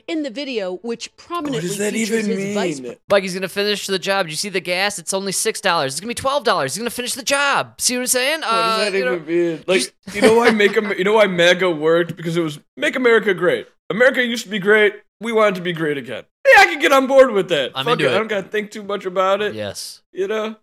In 0.09 0.23
the 0.23 0.29
video, 0.31 0.77
which 0.77 1.15
prominently 1.17 1.57
What 1.57 1.61
does 1.61 1.77
that 1.77 1.93
features 1.93 2.27
even 2.27 2.39
his 2.39 2.55
vice 2.55 2.79
mean? 2.79 2.95
Like 3.09 3.21
he's 3.23 3.35
gonna 3.35 3.47
finish 3.47 3.85
the 3.85 3.99
job. 3.99 4.25
Did 4.25 4.31
you 4.31 4.37
see 4.37 4.49
the 4.49 4.59
gas? 4.59 4.97
It's 4.97 5.13
only 5.13 5.31
six 5.31 5.61
dollars. 5.61 5.93
It's 5.93 5.99
gonna 6.01 6.09
be 6.09 6.15
twelve 6.15 6.43
dollars. 6.43 6.73
He's 6.73 6.79
gonna 6.79 6.89
finish 6.89 7.13
the 7.13 7.23
job. 7.23 7.79
See 7.79 7.95
what 7.95 8.01
I'm 8.01 8.07
saying? 8.07 8.41
What 8.41 8.49
does 8.49 8.87
uh, 8.87 8.89
that 8.91 8.97
you 8.97 9.05
know- 9.05 9.13
even 9.15 9.25
mean? 9.27 9.63
Like, 9.67 9.93
you 10.13 10.21
know 10.21 10.35
why 10.35 10.49
make 10.49 10.75
you 10.97 11.03
know 11.03 11.13
why 11.13 11.27
MAGA 11.27 11.69
worked 11.69 12.15
because 12.15 12.35
it 12.35 12.41
was 12.41 12.59
make 12.75 12.95
America 12.95 13.33
great. 13.35 13.67
America 13.91 14.25
used 14.25 14.45
to 14.45 14.49
be 14.49 14.57
great. 14.59 14.95
We 15.21 15.31
want 15.31 15.55
it 15.55 15.59
to 15.59 15.63
be 15.63 15.73
great 15.73 15.97
again. 15.97 16.23
Yeah, 16.47 16.63
I 16.63 16.65
can 16.65 16.79
get 16.79 16.91
on 16.91 17.05
board 17.05 17.31
with 17.31 17.49
that. 17.49 17.71
I'm 17.75 17.85
Fuck 17.85 17.93
into 17.99 18.05
it. 18.05 18.11
it. 18.11 18.15
I 18.15 18.17
don't 18.17 18.27
gotta 18.27 18.47
think 18.47 18.71
too 18.71 18.83
much 18.83 19.05
about 19.05 19.41
it. 19.43 19.53
Yes. 19.53 20.01
You 20.11 20.27
know, 20.27 20.55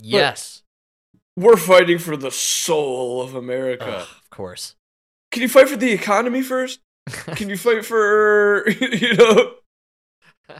Yes. 0.00 0.62
we're 1.36 1.56
fighting 1.56 1.98
for 1.98 2.16
the 2.16 2.30
soul 2.32 3.22
of 3.22 3.34
America. 3.36 3.84
Ugh, 3.86 4.08
of 4.22 4.30
course. 4.30 4.74
Can 5.30 5.42
you 5.42 5.48
fight 5.48 5.68
for 5.68 5.76
the 5.76 5.92
economy 5.92 6.42
first? 6.42 6.80
Can 7.08 7.48
you 7.48 7.56
fight 7.56 7.84
for 7.84 8.68
you 8.80 9.14
know? 9.14 9.54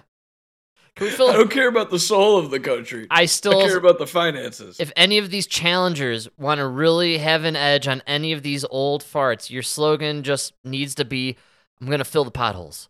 Can 0.95 1.07
we 1.07 1.11
fill? 1.11 1.29
I 1.31 1.35
don't 1.35 1.51
care 1.51 1.69
about 1.69 1.91
the 1.91 1.99
soul 1.99 2.39
of 2.39 2.51
the 2.51 2.61
country. 2.61 3.07
I 3.11 3.23
I 3.23 3.25
still 3.27 3.63
care 3.63 3.79
about 3.79 3.99
the 3.99 4.07
finances. 4.07 4.79
if 4.79 4.93
any 4.95 5.17
of 5.19 5.31
these 5.31 5.47
challengers 5.47 6.29
want 6.37 6.59
to 6.59 6.67
really 6.67 7.17
have 7.19 7.45
an 7.45 7.57
edge 7.57 7.89
on 7.89 8.03
any 8.07 8.33
of 8.33 8.43
these 8.43 8.65
old 8.71 9.03
farts, 9.03 9.49
your 9.49 9.63
slogan 9.63 10.23
just 10.23 10.53
needs 10.65 10.95
to 10.97 11.05
be 11.05 11.37
I'm 11.81 11.87
going 11.87 11.99
to 11.99 12.05
fill 12.05 12.25
the 12.25 12.31
potholes. 12.31 12.89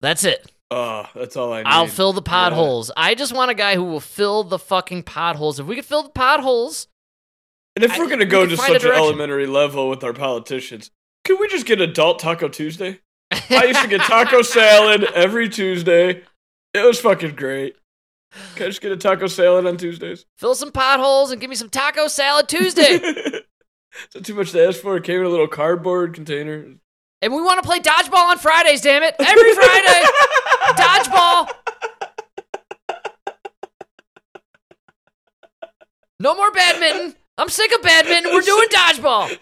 That's 0.00 0.22
it. 0.24 0.52
Oh, 0.70 1.08
that's 1.14 1.36
all 1.36 1.52
I 1.52 1.58
need. 1.62 1.66
I'll 1.68 1.86
fill 1.88 2.12
the 2.12 2.20
Yeah. 2.20 2.30
potholes. 2.30 2.90
I 2.96 3.14
just 3.14 3.34
want 3.34 3.50
a 3.50 3.54
guy 3.54 3.74
who 3.74 3.82
will 3.84 3.98
fill 4.00 4.44
the 4.44 4.58
fucking 4.58 5.04
potholes. 5.04 5.58
If 5.58 5.66
we 5.66 5.74
could 5.74 5.86
fill 5.86 6.02
the 6.04 6.10
potholes, 6.10 6.86
And 7.74 7.84
if 7.84 7.92
I- 7.92 7.98
we're 7.98 8.08
gonna 8.08 8.26
go 8.26 8.42
can 8.42 8.50
to 8.50 8.56
such 8.58 8.84
an 8.84 8.92
elementary 8.92 9.46
level 9.46 9.88
with 9.88 10.04
our 10.04 10.12
politicians, 10.12 10.90
can 11.28 11.38
we 11.38 11.46
just 11.48 11.66
get 11.66 11.78
adult 11.82 12.20
Taco 12.20 12.48
Tuesday? 12.48 13.00
I 13.50 13.64
used 13.66 13.82
to 13.82 13.88
get 13.88 14.00
taco 14.00 14.40
salad 14.42 15.04
every 15.14 15.50
Tuesday. 15.50 16.22
It 16.72 16.86
was 16.86 16.98
fucking 17.00 17.34
great. 17.34 17.76
Can 18.56 18.64
I 18.64 18.68
just 18.68 18.80
get 18.80 18.92
a 18.92 18.96
taco 18.96 19.26
salad 19.26 19.66
on 19.66 19.76
Tuesdays? 19.76 20.24
fill 20.38 20.54
some 20.54 20.72
potholes 20.72 21.30
and 21.30 21.38
give 21.38 21.50
me 21.50 21.56
some 21.56 21.68
taco 21.68 22.08
salad 22.08 22.48
Tuesday. 22.48 22.82
Is 22.94 23.42
that 24.14 24.24
too 24.24 24.34
much 24.36 24.52
to 24.52 24.66
ask 24.66 24.80
for? 24.80 24.96
It 24.96 25.04
came 25.04 25.20
in 25.20 25.26
a 25.26 25.28
little 25.28 25.48
cardboard 25.48 26.14
container. 26.14 26.64
and 27.20 27.34
we 27.34 27.42
want 27.42 27.62
to 27.62 27.68
play 27.68 27.80
dodgeball 27.80 28.30
on 28.30 28.38
Fridays, 28.38 28.80
damn 28.80 29.02
it. 29.02 29.14
Every 29.18 29.54
Friday. 29.54 30.02
dodgeball. 30.82 31.50
No 36.20 36.34
more 36.34 36.50
badminton. 36.52 37.16
I'm 37.36 37.50
sick 37.50 37.74
of 37.74 37.82
badminton. 37.82 38.32
We're 38.32 38.40
doing 38.40 38.68
dodgeball. 38.70 39.38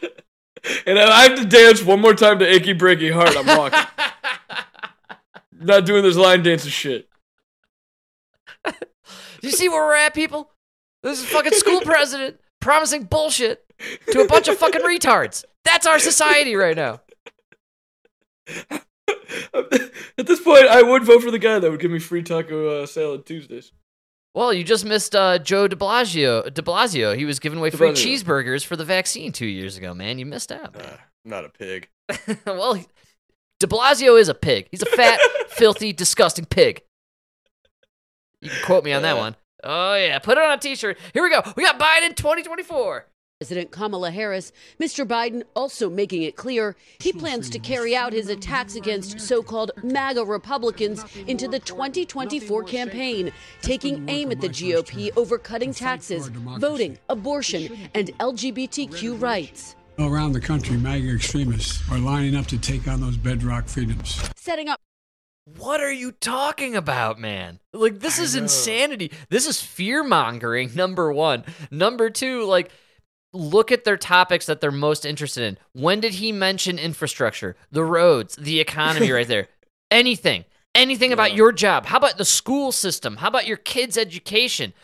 And 0.86 0.98
I 0.98 1.22
have 1.22 1.38
to 1.38 1.44
dance 1.44 1.82
one 1.82 2.00
more 2.00 2.14
time 2.14 2.38
to 2.38 2.46
Achy 2.46 2.74
Breaky 2.74 3.12
Heart. 3.12 3.36
I'm 3.36 3.46
walking. 3.46 3.78
Not 5.52 5.86
doing 5.86 6.02
this 6.02 6.16
line 6.16 6.42
dancing 6.42 6.70
shit. 6.70 7.08
you 9.42 9.50
see 9.50 9.68
where 9.68 9.84
we're 9.84 9.94
at, 9.94 10.14
people? 10.14 10.50
This 11.02 11.20
is 11.20 11.26
fucking 11.26 11.52
school 11.52 11.80
president 11.82 12.40
promising 12.60 13.04
bullshit 13.04 13.64
to 14.10 14.22
a 14.22 14.26
bunch 14.26 14.48
of 14.48 14.58
fucking 14.58 14.80
retards. 14.82 15.44
That's 15.64 15.86
our 15.86 15.98
society 15.98 16.56
right 16.56 16.76
now. 16.76 17.00
At 20.18 20.26
this 20.26 20.40
point, 20.40 20.66
I 20.66 20.82
would 20.82 21.04
vote 21.04 21.22
for 21.22 21.30
the 21.30 21.38
guy 21.38 21.58
that 21.58 21.70
would 21.70 21.80
give 21.80 21.90
me 21.90 21.98
free 21.98 22.22
taco 22.22 22.82
uh, 22.82 22.86
salad 22.86 23.26
Tuesdays. 23.26 23.72
Well, 24.36 24.52
you 24.52 24.64
just 24.64 24.84
missed 24.84 25.16
uh, 25.16 25.38
Joe 25.38 25.66
De 25.66 25.76
Blasio. 25.76 26.52
De 26.52 26.60
Blasio. 26.60 27.16
He 27.16 27.24
was 27.24 27.40
giving 27.40 27.58
away 27.58 27.70
free 27.70 27.92
cheeseburgers 27.92 28.66
for 28.66 28.76
the 28.76 28.84
vaccine 28.84 29.32
two 29.32 29.46
years 29.46 29.78
ago. 29.78 29.94
Man, 29.94 30.18
you 30.18 30.26
missed 30.26 30.52
out. 30.52 30.76
Uh, 30.76 30.98
not 31.24 31.46
a 31.46 31.48
pig. 31.48 31.88
well, 32.46 32.74
he- 32.74 32.86
De 33.60 33.66
Blasio 33.66 34.20
is 34.20 34.28
a 34.28 34.34
pig. 34.34 34.68
He's 34.70 34.82
a 34.82 34.86
fat, 34.86 35.18
filthy, 35.48 35.94
disgusting 35.94 36.44
pig. 36.44 36.82
You 38.42 38.50
can 38.50 38.62
quote 38.62 38.84
me 38.84 38.92
on 38.92 39.00
that 39.02 39.16
one. 39.16 39.36
Oh 39.64 39.94
yeah, 39.94 40.18
put 40.18 40.36
it 40.36 40.44
on 40.44 40.52
a 40.52 40.58
T-shirt. 40.58 40.98
Here 41.14 41.22
we 41.22 41.30
go. 41.30 41.40
We 41.56 41.64
got 41.64 41.78
Biden 41.78 42.14
2024. 42.14 43.06
President 43.40 43.70
Kamala 43.70 44.10
Harris, 44.10 44.50
Mr. 44.80 45.06
Biden 45.06 45.42
also 45.54 45.90
making 45.90 46.22
it 46.22 46.36
clear 46.36 46.74
he 47.00 47.12
plans 47.12 47.50
to 47.50 47.58
carry 47.58 47.94
out 47.94 48.14
his 48.14 48.30
attacks 48.30 48.76
against 48.76 49.20
so 49.20 49.42
called 49.42 49.72
MAGA 49.82 50.24
Republicans 50.24 51.04
into 51.26 51.46
the 51.46 51.58
2024 51.58 52.64
campaign, 52.64 53.30
taking 53.60 54.08
aim 54.08 54.32
at 54.32 54.40
the 54.40 54.48
GOP 54.48 55.14
over 55.18 55.36
cutting 55.36 55.74
taxes, 55.74 56.28
voting, 56.28 56.96
abortion, 57.10 57.76
and 57.92 58.08
LGBTQ 58.20 59.20
rights. 59.20 59.76
Around 59.98 60.32
the 60.32 60.40
country, 60.40 60.78
MAGA 60.78 61.14
extremists 61.16 61.82
are 61.90 61.98
lining 61.98 62.36
up 62.36 62.46
to 62.46 62.56
take 62.56 62.88
on 62.88 63.02
those 63.02 63.18
bedrock 63.18 63.68
freedoms. 63.68 64.18
Setting 64.36 64.70
up 64.70 64.80
What 65.58 65.82
are 65.82 65.92
you 65.92 66.12
talking 66.12 66.74
about, 66.74 67.20
man? 67.20 67.60
Like 67.74 68.00
this 68.00 68.18
I 68.18 68.22
is 68.22 68.34
know. 68.34 68.44
insanity. 68.44 69.12
This 69.28 69.46
is 69.46 69.60
fear 69.60 70.02
mongering. 70.02 70.70
Number 70.74 71.12
one. 71.12 71.44
Number 71.70 72.08
two, 72.08 72.42
like. 72.44 72.70
Look 73.32 73.70
at 73.70 73.84
their 73.84 73.96
topics 73.96 74.46
that 74.46 74.60
they're 74.60 74.70
most 74.70 75.04
interested 75.04 75.44
in. 75.44 75.58
When 75.72 76.00
did 76.00 76.14
he 76.14 76.32
mention 76.32 76.78
infrastructure, 76.78 77.56
the 77.70 77.84
roads, 77.84 78.36
the 78.36 78.60
economy 78.60 79.10
right 79.10 79.28
there? 79.28 79.48
Anything. 79.90 80.44
Anything 80.74 81.12
about 81.12 81.34
your 81.34 81.52
job? 81.52 81.86
How 81.86 81.96
about 81.96 82.18
the 82.18 82.24
school 82.24 82.72
system? 82.72 83.16
How 83.16 83.28
about 83.28 83.46
your 83.46 83.56
kids' 83.56 83.96
education? 83.96 84.74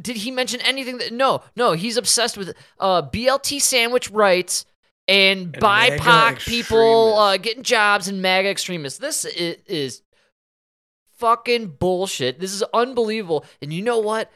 Did 0.00 0.16
he 0.16 0.30
mention 0.30 0.62
anything 0.62 0.96
that 0.98 1.12
no, 1.12 1.42
no, 1.54 1.72
he's 1.72 1.98
obsessed 1.98 2.38
with 2.38 2.54
uh 2.80 3.02
BLT 3.02 3.60
sandwich 3.60 4.10
rights 4.10 4.64
and, 5.08 5.54
And 5.54 5.62
BIPOC 5.62 6.46
people 6.46 7.18
uh, 7.18 7.36
getting 7.38 7.62
jobs 7.62 8.08
and 8.08 8.20
MAGA 8.20 8.50
extremists. 8.50 8.98
This 8.98 9.24
is, 9.24 9.56
is 9.66 10.02
fucking 11.16 11.76
bullshit. 11.78 12.38
This 12.38 12.52
is 12.52 12.62
unbelievable. 12.74 13.44
And 13.62 13.72
you 13.72 13.82
know 13.82 13.98
what? 13.98 14.30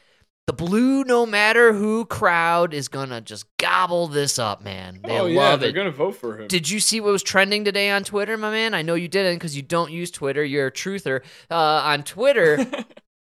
The 0.45 0.53
blue, 0.53 1.05
no 1.05 1.25
matter 1.25 1.71
who 1.71 2.03
crowd 2.05 2.73
is 2.73 2.89
gonna 2.89 3.21
just 3.21 3.45
gobble 3.57 4.07
this 4.07 4.37
up, 4.37 4.61
man. 4.61 4.99
They 5.01 5.17
oh 5.17 5.25
yeah, 5.25 5.55
they're 5.55 5.69
it. 5.69 5.73
gonna 5.73 5.89
vote 5.91 6.17
for 6.17 6.37
him. 6.37 6.47
Did 6.49 6.69
you 6.69 6.81
see 6.81 6.99
what 6.99 7.13
was 7.13 7.23
trending 7.23 7.63
today 7.63 7.89
on 7.89 8.03
Twitter, 8.03 8.35
my 8.37 8.51
man? 8.51 8.73
I 8.73 8.81
know 8.81 8.95
you 8.95 9.07
didn't 9.07 9.35
because 9.35 9.55
you 9.55 9.61
don't 9.61 9.91
use 9.91 10.11
Twitter. 10.11 10.43
You're 10.43 10.67
a 10.67 10.71
truther. 10.71 11.21
Uh, 11.49 11.55
on 11.55 12.03
Twitter, 12.03 12.57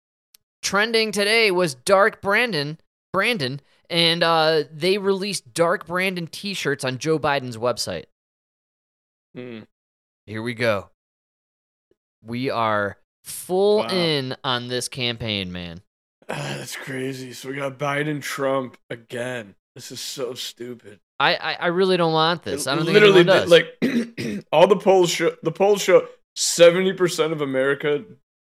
trending 0.63 1.11
today 1.11 1.51
was 1.51 1.75
Dark 1.75 2.23
Brandon, 2.23 2.79
Brandon, 3.13 3.61
and 3.91 4.23
uh, 4.23 4.63
they 4.73 4.99
released 4.99 5.53
Dark 5.53 5.87
Brandon 5.89 6.29
T-shirts 6.29 6.85
on 6.85 6.99
Joe 6.99 7.19
Biden's 7.19 7.57
website. 7.57 8.05
Hmm. 9.35 9.61
Here 10.27 10.43
we 10.43 10.55
go. 10.55 10.91
We 12.25 12.49
are 12.51 12.99
full 13.25 13.79
Wow. 13.79 13.89
in 13.89 14.37
on 14.45 14.69
this 14.69 14.89
campaign, 14.89 15.51
man. 15.51 15.81
Ah, 16.29 16.35
that's 16.59 16.77
crazy. 16.77 17.33
So 17.33 17.49
we 17.49 17.57
got 17.57 17.79
Biden, 17.79 18.23
Trump 18.23 18.77
again. 18.91 19.55
This 19.75 19.93
is 19.93 20.01
so 20.01 20.35
stupid. 20.35 21.01
I, 21.21 21.35
I, 21.37 21.53
I 21.55 21.67
really 21.69 21.97
don't 21.97 22.13
want 22.13 22.43
this. 22.43 22.67
I 22.67 22.75
don't 22.75 22.85
think 22.85 22.95
Literally, 22.95 23.21
anyone 23.21 23.49
does. 23.49 23.51
like 23.51 24.45
all 24.53 24.67
the 24.67 24.77
polls 24.77 25.11
show. 25.11 25.33
The 25.43 25.53
polls 25.53 25.81
show 25.83 26.07
seventy 26.35 26.93
percent 26.93 27.33
of 27.33 27.41
America 27.41 28.05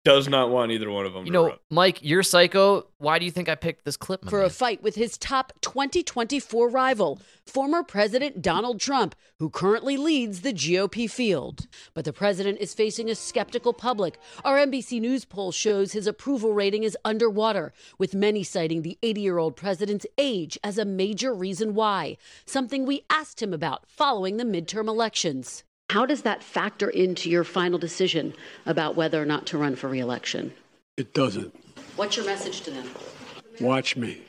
does 0.07 0.29
not 0.29 0.51
want 0.51 0.71
either 0.71 0.89
one 0.89 1.05
of 1.05 1.13
them. 1.13 1.27
you 1.27 1.33
to 1.33 1.33
know, 1.33 1.47
run. 1.49 1.59
Mike, 1.69 1.99
you're 2.01 2.23
psycho. 2.23 2.87
Why 2.99 3.19
do 3.19 3.25
you 3.25 3.33
think 3.33 3.49
I 3.49 3.57
picked 3.57 3.85
this 3.85 3.97
clip? 3.97 4.25
for 4.31 4.39
man? 4.39 4.47
a 4.47 4.51
fight 4.51 4.81
with 4.81 4.95
his 4.95 5.19
top 5.19 5.53
2024 5.63 6.69
rival, 6.69 7.19
former 7.45 7.83
President 7.83 8.41
Donald 8.41 8.79
Trump, 8.79 9.17
who 9.41 9.51
currently 9.51 9.97
leads 9.97 10.43
the 10.43 10.53
GOP 10.53 11.11
field. 11.11 11.67
But 11.93 12.05
the 12.05 12.13
president 12.13 12.59
is 12.61 12.73
facing 12.73 13.11
a 13.11 13.17
skeptical 13.17 13.73
public. 13.73 14.17
Our 14.45 14.59
NBC 14.59 15.01
News 15.01 15.25
poll 15.25 15.51
shows 15.51 15.91
his 15.91 16.07
approval 16.07 16.53
rating 16.53 16.85
is 16.85 16.97
underwater, 17.05 17.73
with 17.99 18.15
many 18.15 18.45
citing 18.45 18.83
the 18.83 18.97
80 19.03 19.21
year 19.21 19.39
old 19.39 19.57
president's 19.57 20.07
age 20.17 20.57
as 20.63 20.79
a 20.79 20.85
major 20.85 21.35
reason 21.35 21.75
why, 21.75 22.17
something 22.45 22.87
we 22.87 23.03
asked 23.11 23.43
him 23.43 23.53
about 23.53 23.89
following 23.89 24.37
the 24.37 24.45
midterm 24.45 24.87
elections. 24.87 25.65
How 25.91 26.05
does 26.05 26.23
that 26.23 26.43
factor 26.43 26.91
into 26.91 27.31
your 27.31 27.45
final 27.45 27.79
decision 27.79 28.35
about 28.65 28.97
whether 28.97 29.23
or 29.23 29.27
not 29.27 29.47
to 29.47 29.59
run 29.59 29.77
for 29.77 29.89
reelection? 29.89 30.53
It 30.97 31.15
doesn't. 31.15 31.55
What's 31.95 32.17
your 32.17 32.27
message 32.27 32.63
to 32.63 32.71
them? 32.71 32.89
Watch 33.61 33.97
me. 33.97 34.23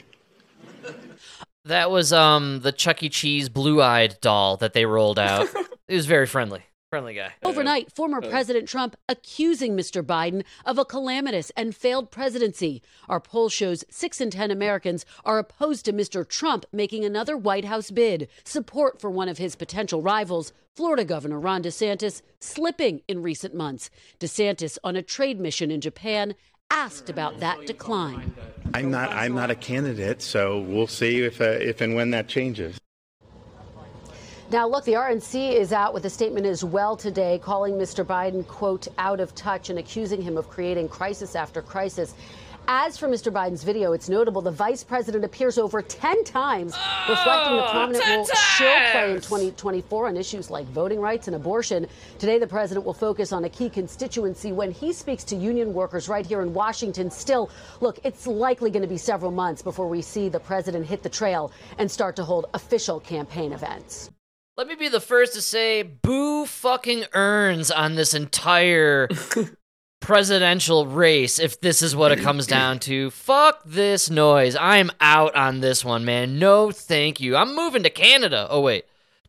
That 1.65 1.91
was 1.91 2.13
um 2.13 2.61
the 2.61 2.71
Chuck 2.71 3.03
E. 3.03 3.09
Cheese 3.09 3.49
blue-eyed 3.49 4.17
doll 4.21 4.57
that 4.57 4.73
they 4.73 4.85
rolled 4.85 5.19
out. 5.19 5.47
it 5.87 5.95
was 5.95 6.05
very 6.05 6.25
friendly, 6.25 6.63
friendly 6.97 7.13
guy. 7.13 7.33
Overnight, 7.43 7.91
former 7.91 8.21
President 8.21 8.67
Trump 8.67 8.95
accusing 9.07 9.75
Mr. 9.75 10.03
Biden 10.03 10.43
of 10.65 10.77
a 10.77 10.85
calamitous 10.85 11.51
and 11.51 11.75
failed 11.75 12.09
presidency. 12.11 12.81
Our 13.07 13.19
poll 13.19 13.49
shows 13.49 13.83
six 13.89 14.19
in 14.19 14.31
10 14.31 14.51
Americans 14.51 15.05
are 15.23 15.37
opposed 15.37 15.85
to 15.85 15.93
Mr. 15.93 16.27
Trump 16.27 16.65
making 16.71 17.05
another 17.05 17.37
White 17.37 17.65
House 17.65 17.91
bid. 17.91 18.27
Support 18.43 18.99
for 18.99 19.09
one 19.09 19.29
of 19.29 19.37
his 19.37 19.55
potential 19.55 20.01
rivals, 20.01 20.53
Florida 20.73 21.05
Governor 21.05 21.39
Ron 21.39 21.63
DeSantis, 21.63 22.21
slipping 22.39 23.01
in 23.07 23.21
recent 23.21 23.53
months. 23.53 23.89
DeSantis 24.19 24.77
on 24.83 24.95
a 24.95 25.01
trade 25.01 25.39
mission 25.39 25.71
in 25.71 25.81
Japan 25.81 26.35
asked 26.69 27.09
about 27.09 27.39
that 27.39 27.65
decline. 27.65 28.33
I'm 28.73 28.91
not. 28.91 29.11
I'm 29.11 29.33
not 29.33 29.49
a 29.51 29.55
candidate, 29.55 30.21
so 30.21 30.59
we'll 30.59 30.87
see 30.87 31.21
if 31.21 31.39
uh, 31.39 31.45
if 31.45 31.79
and 31.79 31.95
when 31.95 32.11
that 32.11 32.27
changes. 32.27 32.77
Now, 34.49 34.65
look, 34.65 34.85
the 34.85 34.93
RNC 34.93 35.55
is 35.55 35.73
out 35.73 35.93
with 35.93 36.05
a 36.05 36.09
statement 36.09 36.45
as 36.45 36.63
well 36.63 36.95
today, 36.95 37.37
calling 37.43 37.73
Mr. 37.73 38.05
Biden, 38.05 38.47
quote, 38.47 38.87
out 38.97 39.19
of 39.19 39.35
touch 39.35 39.69
and 39.69 39.77
accusing 39.77 40.21
him 40.21 40.37
of 40.37 40.49
creating 40.49 40.87
crisis 40.87 41.35
after 41.35 41.61
crisis. 41.61 42.13
As 42.69 42.97
for 42.97 43.09
Mr. 43.09 43.29
Biden's 43.29 43.65
video, 43.65 43.91
it's 43.91 44.07
notable 44.07 44.41
the 44.41 44.51
vice 44.51 44.85
president 44.85 45.25
appears 45.25 45.57
over 45.57 45.81
10 45.81 46.23
times, 46.23 46.77
reflecting 47.09 47.57
the 47.57 47.67
oh, 47.67 47.71
prominent 47.71 48.03
10 48.05 48.17
role 48.17 48.25
she'll 48.25 48.91
play 48.91 49.11
in 49.11 49.17
2024 49.17 50.07
on 50.07 50.15
issues 50.15 50.49
like 50.49 50.65
voting 50.67 51.01
rights 51.01 51.27
and 51.27 51.35
abortion. 51.35 51.85
Today, 52.17 52.39
the 52.39 52.47
president 52.47 52.85
will 52.85 52.93
focus 52.93 53.33
on 53.33 53.43
a 53.43 53.49
key 53.49 53.69
constituency 53.69 54.53
when 54.53 54.71
he 54.71 54.93
speaks 54.93 55.25
to 55.25 55.35
union 55.35 55.73
workers 55.73 56.07
right 56.07 56.25
here 56.25 56.41
in 56.41 56.53
Washington. 56.53 57.11
Still, 57.11 57.49
look, 57.81 57.99
it's 58.05 58.25
likely 58.25 58.71
going 58.71 58.81
to 58.81 58.87
be 58.87 58.97
several 58.97 59.31
months 59.31 59.61
before 59.61 59.89
we 59.89 60.01
see 60.01 60.29
the 60.29 60.39
president 60.39 60.85
hit 60.85 61.03
the 61.03 61.09
trail 61.09 61.51
and 61.79 61.91
start 61.91 62.15
to 62.15 62.23
hold 62.23 62.45
official 62.53 63.01
campaign 63.01 63.51
events. 63.51 64.09
Let 64.57 64.67
me 64.67 64.73
be 64.75 64.87
the 64.89 64.99
first 64.99 65.33
to 65.33 65.41
say 65.41 65.83
boo 65.83 66.45
fucking 66.47 67.05
earns 67.13 67.69
on 67.69 67.93
this 67.93 68.15
entire 68.15 69.07
presidential 70.01 70.87
race 70.87 71.37
if 71.39 71.59
this 71.61 71.83
is 71.83 71.95
what 71.95 72.11
it 72.11 72.21
comes 72.21 72.47
down 72.57 72.79
to. 72.79 73.11
Fuck 73.11 73.61
this 73.65 74.09
noise. 74.09 74.55
I'm 74.59 74.89
out 74.99 75.35
on 75.35 75.59
this 75.59 75.85
one, 75.85 76.05
man. 76.05 76.39
No, 76.39 76.71
thank 76.71 77.19
you. 77.19 77.35
I'm 77.35 77.55
moving 77.55 77.83
to 77.83 77.91
Canada. 77.91 78.47
Oh 78.49 78.61
wait. 78.61 78.85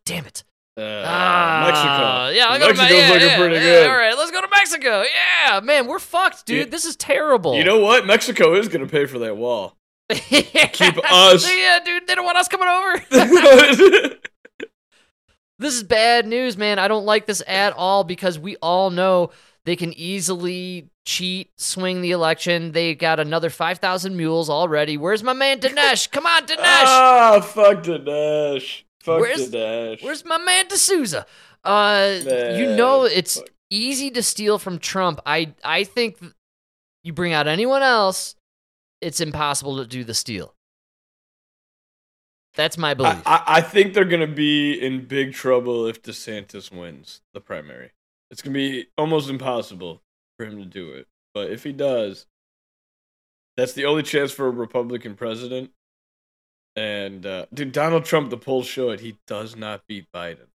Damn 0.07 0.25
it. 0.25 0.45
Uh, 0.79 1.03
Ah, 1.05 1.65
Mexico. 1.67 2.29
Yeah, 2.39 2.47
I'll 2.49 2.59
go 2.59 2.69
to 2.69 2.73
Me- 2.73 2.79
Mexico's 2.79 2.99
yeah, 3.03 3.13
looking 3.13 3.29
yeah, 3.29 3.37
pretty 3.37 3.55
yeah, 3.57 3.61
good. 3.63 3.91
All 3.91 3.97
right, 3.97 4.17
let's 4.17 4.31
go 4.31 4.41
to 4.41 4.49
Mexico. 4.49 5.03
Yeah, 5.03 5.61
man, 5.61 5.87
we're 5.89 5.99
fucked, 5.99 6.47
dude. 6.47 6.57
You- 6.57 6.65
this 6.71 6.87
is 6.87 6.97
terrible. 6.97 7.55
You 7.57 7.65
know 7.65 7.81
what? 7.81 8.07
Mexico 8.07 8.55
is 8.55 8.69
going 8.69 8.87
to 8.87 8.91
pay 8.91 9.05
for 9.05 9.19
that 9.19 9.37
wall. 9.37 9.77
keep 10.09 10.97
us- 11.13 11.55
Yeah, 11.55 11.81
dude, 11.85 12.07
they 12.07 12.15
don't 12.15 12.25
want 12.25 12.39
us 12.39 12.49
coming 12.49 12.69
over. 12.69 14.15
this 15.59 15.75
is 15.75 15.83
bad 15.83 16.27
news, 16.27 16.57
man. 16.57 16.79
I 16.79 16.89
don't 16.89 17.05
like 17.05 17.27
this 17.27 17.43
at 17.47 17.73
all 17.75 18.05
because 18.05 18.39
we 18.39 18.57
all 18.57 18.91
know 18.91 19.31
they 19.65 19.77
can 19.77 19.93
easily 19.93 20.89
cheat, 21.05 21.51
swing 21.57 22.01
the 22.01 22.11
election. 22.13 22.73
They 22.73 22.95
got 22.95 23.21
another 23.21 23.51
5,000 23.51 24.17
mules 24.17 24.49
already. 24.49 24.97
Where's 24.97 25.23
my 25.23 25.33
man 25.33 25.59
Dinesh? 25.61 26.11
Come 26.11 26.27
on, 26.27 26.47
Dinesh. 26.47 26.57
ah, 26.61 27.41
fuck 27.41 27.83
Dinesh. 27.83 28.83
Fuck 29.01 29.21
Where's- 29.21 29.51
Dinesh. 29.51 30.03
Where's 30.03 30.25
my 30.25 30.39
man 30.39 30.67
D'Souza? 30.69 31.27
Uh, 31.65 32.21
you 32.57 32.75
know 32.77 33.03
it's 33.05 33.37
fuck. 33.37 33.49
easy 33.69 34.11
to 34.13 34.23
steal 34.23 34.59
from 34.59 34.79
Trump. 34.79 35.21
I 35.27 35.55
I 35.65 35.85
think 35.85 36.19
you 37.03 37.13
bring 37.13 37.33
out 37.33 37.47
anyone 37.49 37.83
else, 37.83 38.37
it's 39.01 39.21
impossible 39.21 39.77
to 39.79 39.87
do 39.87 40.05
the 40.05 40.15
steal. 40.15 40.55
That's 42.59 42.77
my 42.77 42.93
belief. 42.93 43.23
I, 43.25 43.45
I, 43.47 43.61
think 43.61 43.95
they're 43.95 44.05
going 44.05 44.21
to 44.21 44.27
be 44.27 44.73
in 44.73 45.07
big 45.07 45.33
trouble 45.33 45.87
if 45.87 46.03
DeSantis 46.03 46.73
wins 46.73 47.21
the 47.33 47.41
primary. 47.41 47.93
It's 48.33 48.43
going 48.43 48.53
to 48.53 48.59
be 48.59 48.89
almost 48.99 49.31
impossible 49.31 50.03
for 50.37 50.45
him 50.45 50.59
to 50.59 50.65
do 50.65 50.91
it. 50.91 51.07
But 51.33 51.51
if 51.53 51.63
he 51.63 51.71
does, 51.71 52.27
that's 53.57 53.75
the 53.75 53.85
only 53.85 54.03
chance 54.03 54.33
for 54.33 54.49
a 54.49 54.51
Republican 54.51 55.15
president. 55.15 55.71
And, 56.75 57.25
uh, 57.25 57.47
dude, 57.55 57.71
Donald 57.71 58.05
Trump, 58.05 58.31
the 58.31 58.37
polls 58.37 58.67
show 58.67 58.91
it. 58.91 58.99
He 58.99 59.19
does 59.29 59.55
not 59.55 59.83
beat 59.87 60.11
Biden. 60.13 60.49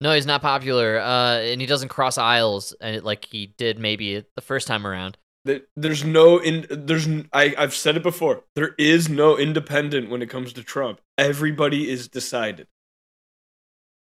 no, 0.00 0.14
he's 0.14 0.24
not 0.24 0.40
popular, 0.40 0.98
uh, 1.00 1.36
and 1.36 1.60
he 1.60 1.66
doesn't 1.66 1.90
cross 1.90 2.16
aisles, 2.16 2.74
and 2.80 3.02
like 3.04 3.26
he 3.26 3.52
did 3.58 3.78
maybe 3.78 4.24
the 4.36 4.42
first 4.42 4.66
time 4.66 4.86
around. 4.86 5.18
There- 5.44 5.62
There's 5.76 6.04
no 6.04 6.38
in 6.38 6.66
there's 6.70 7.06
I 7.32 7.54
I've 7.58 7.74
said 7.74 7.96
it 7.96 8.02
before. 8.02 8.44
There 8.54 8.74
is 8.78 9.08
no 9.08 9.36
independent 9.36 10.08
when 10.10 10.22
it 10.22 10.30
comes 10.30 10.52
to 10.52 10.62
Trump. 10.62 11.00
Everybody 11.18 11.90
is 11.90 12.08
decided. 12.08 12.68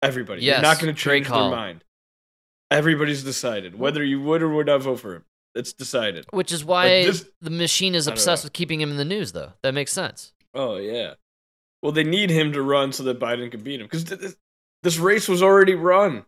Everybody. 0.02 0.42
Yes, 0.42 0.56
You're 0.56 0.62
not 0.62 0.80
going 0.80 0.94
to 0.94 1.00
change 1.00 1.26
their 1.28 1.36
mind. 1.50 1.84
Everybody's 2.70 3.22
decided 3.24 3.78
whether 3.78 4.02
you 4.04 4.20
would 4.20 4.42
or 4.42 4.48
would 4.50 4.66
not 4.66 4.82
vote 4.82 5.00
for 5.00 5.14
him. 5.14 5.24
It's 5.54 5.72
decided. 5.72 6.26
Which 6.32 6.52
is 6.52 6.64
why 6.64 7.04
this- 7.04 7.28
the 7.40 7.50
machine 7.50 7.94
is 7.94 8.06
obsessed 8.06 8.44
with 8.44 8.52
keeping 8.52 8.80
him 8.80 8.90
in 8.90 8.96
the 8.96 9.04
news, 9.04 9.32
though. 9.32 9.52
That 9.62 9.74
makes 9.74 9.92
sense. 9.92 10.32
Oh 10.52 10.76
yeah. 10.76 11.14
Well, 11.82 11.92
they 11.92 12.04
need 12.04 12.30
him 12.30 12.52
to 12.52 12.62
run 12.62 12.92
so 12.92 13.02
that 13.04 13.18
Biden 13.20 13.50
can 13.50 13.62
beat 13.62 13.80
him 13.80 13.86
because 13.86 14.04
th- 14.04 14.20
th- 14.20 14.34
this 14.82 14.98
race 14.98 15.28
was 15.28 15.42
already 15.42 15.74
run. 15.74 16.24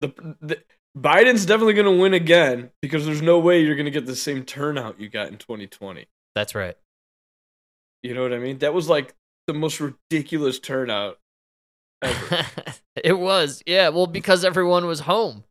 The, 0.00 0.08
the 0.40 0.62
Biden's 0.98 1.46
definitely 1.46 1.74
going 1.74 1.86
to 1.96 2.00
win 2.02 2.14
again 2.14 2.70
because 2.82 3.06
there's 3.06 3.22
no 3.22 3.38
way 3.38 3.62
you're 3.62 3.76
going 3.76 3.84
to 3.86 3.90
get 3.92 4.06
the 4.06 4.16
same 4.16 4.44
turnout 4.44 5.00
you 5.00 5.08
got 5.08 5.28
in 5.28 5.36
2020. 5.38 6.06
That's 6.34 6.54
right. 6.54 6.76
You 8.02 8.14
know 8.14 8.22
what 8.22 8.32
I 8.32 8.38
mean? 8.38 8.58
That 8.58 8.74
was 8.74 8.88
like 8.88 9.14
the 9.46 9.54
most 9.54 9.80
ridiculous 9.80 10.58
turnout 10.58 11.18
ever. 12.02 12.46
it 13.04 13.18
was, 13.18 13.62
yeah. 13.66 13.90
Well, 13.90 14.06
because 14.06 14.44
everyone 14.44 14.86
was 14.86 15.00
home. 15.00 15.44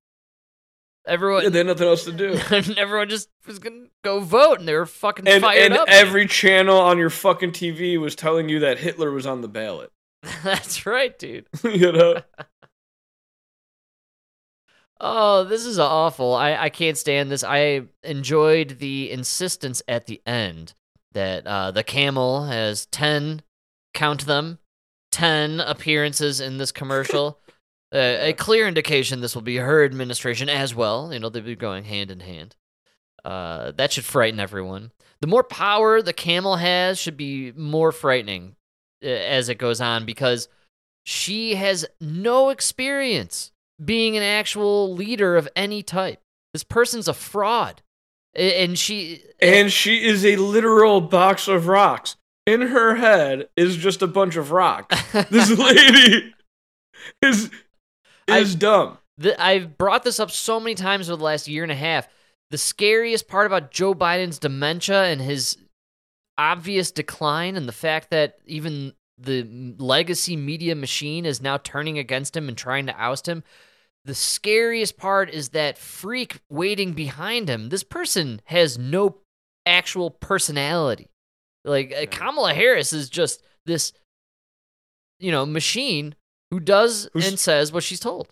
Everyone, 1.07 1.43
yeah, 1.43 1.49
they 1.49 1.59
had 1.59 1.67
nothing 1.67 1.87
else 1.87 2.03
to 2.05 2.11
do. 2.11 2.33
everyone 2.77 3.09
just 3.09 3.29
was 3.47 3.57
gonna 3.57 3.85
go 4.03 4.19
vote, 4.19 4.59
and 4.59 4.67
they 4.67 4.75
were 4.75 4.85
fucking 4.85 5.27
And, 5.27 5.41
fired 5.41 5.59
and 5.71 5.73
up. 5.73 5.87
every 5.89 6.27
channel 6.27 6.77
on 6.77 6.97
your 6.99 7.09
fucking 7.09 7.51
TV 7.51 7.99
was 7.99 8.15
telling 8.15 8.47
you 8.49 8.59
that 8.59 8.77
Hitler 8.79 9.09
was 9.09 9.25
on 9.25 9.41
the 9.41 9.47
ballot. 9.47 9.91
That's 10.43 10.85
right, 10.85 11.17
dude. 11.17 11.47
you 11.63 11.91
know? 11.91 12.21
Oh, 15.01 15.45
this 15.45 15.65
is 15.65 15.79
awful. 15.79 16.33
I, 16.33 16.55
I 16.55 16.69
can't 16.69 16.97
stand 16.97 17.31
this. 17.31 17.43
I 17.43 17.83
enjoyed 18.03 18.79
the 18.79 19.11
insistence 19.11 19.81
at 19.87 20.07
the 20.07 20.21
end 20.25 20.73
that 21.13 21.47
uh, 21.47 21.71
the 21.71 21.83
camel 21.83 22.45
has 22.45 22.85
10, 22.87 23.41
count 23.93 24.25
them, 24.25 24.59
10 25.11 25.61
appearances 25.61 26.41
in 26.41 26.57
this 26.57 26.71
commercial. 26.71 27.39
uh, 27.93 28.17
a 28.19 28.33
clear 28.33 28.67
indication 28.67 29.21
this 29.21 29.35
will 29.35 29.41
be 29.41 29.57
her 29.57 29.85
administration 29.85 30.49
as 30.49 30.75
well. 30.75 31.13
You 31.13 31.19
know, 31.19 31.29
they'll 31.29 31.43
be 31.43 31.55
going 31.55 31.85
hand 31.85 32.11
in 32.11 32.19
hand. 32.19 32.55
Uh, 33.23 33.71
that 33.71 33.93
should 33.93 34.05
frighten 34.05 34.39
everyone. 34.39 34.91
The 35.21 35.27
more 35.27 35.43
power 35.43 36.01
the 36.01 36.13
camel 36.13 36.57
has 36.57 36.99
should 36.99 37.17
be 37.17 37.51
more 37.53 37.91
frightening 37.91 38.55
uh, 39.03 39.07
as 39.07 39.49
it 39.49 39.57
goes 39.57 39.81
on 39.81 40.05
because 40.05 40.49
she 41.05 41.55
has 41.55 41.85
no 41.99 42.49
experience 42.49 43.51
being 43.83 44.17
an 44.17 44.23
actual 44.23 44.93
leader 44.93 45.37
of 45.37 45.47
any 45.55 45.83
type. 45.83 46.19
This 46.53 46.63
person's 46.63 47.07
a 47.07 47.13
fraud. 47.13 47.81
And 48.35 48.77
she 48.77 49.23
And 49.41 49.71
she 49.71 50.05
is 50.05 50.23
a 50.23 50.35
literal 50.35 51.01
box 51.01 51.47
of 51.47 51.67
rocks. 51.67 52.15
In 52.45 52.61
her 52.61 52.95
head 52.95 53.49
is 53.55 53.75
just 53.75 54.01
a 54.01 54.07
bunch 54.07 54.35
of 54.35 54.51
rocks. 54.51 54.95
This 55.29 55.51
lady 55.57 56.33
is 57.21 57.49
is 58.27 58.55
dumb. 58.55 58.97
the, 59.17 59.41
I've 59.41 59.77
brought 59.77 60.03
this 60.03 60.19
up 60.19 60.31
so 60.31 60.59
many 60.59 60.75
times 60.75 61.09
over 61.09 61.17
the 61.17 61.23
last 61.23 61.47
year 61.47 61.63
and 61.63 61.71
a 61.71 61.75
half. 61.75 62.07
The 62.51 62.57
scariest 62.57 63.27
part 63.27 63.45
about 63.45 63.71
Joe 63.71 63.93
Biden's 63.93 64.39
dementia 64.39 65.05
and 65.05 65.21
his 65.21 65.57
obvious 66.37 66.91
decline, 66.91 67.55
and 67.55 67.67
the 67.67 67.73
fact 67.73 68.09
that 68.11 68.37
even 68.45 68.93
the 69.17 69.75
legacy 69.77 70.35
media 70.35 70.75
machine 70.75 71.25
is 71.25 71.41
now 71.41 71.57
turning 71.57 71.99
against 71.99 72.35
him 72.35 72.47
and 72.47 72.57
trying 72.57 72.85
to 72.87 72.99
oust 72.99 73.27
him. 73.27 73.43
The 74.05 74.15
scariest 74.15 74.97
part 74.97 75.29
is 75.29 75.49
that 75.49 75.77
freak 75.77 76.39
waiting 76.49 76.93
behind 76.93 77.49
him. 77.49 77.69
This 77.69 77.83
person 77.83 78.41
has 78.45 78.77
no 78.77 79.17
actual 79.65 80.09
personality. 80.09 81.09
Like 81.65 81.93
uh, 81.93 82.05
Kamala 82.09 82.53
Harris 82.53 82.93
is 82.93 83.09
just 83.09 83.43
this, 83.65 83.91
you 85.19 85.31
know, 85.31 85.45
machine 85.45 86.15
who 86.51 86.59
does 86.59 87.09
Who's- 87.13 87.27
and 87.27 87.37
says 87.39 87.71
what 87.71 87.83
she's 87.83 87.99
told. 87.99 88.29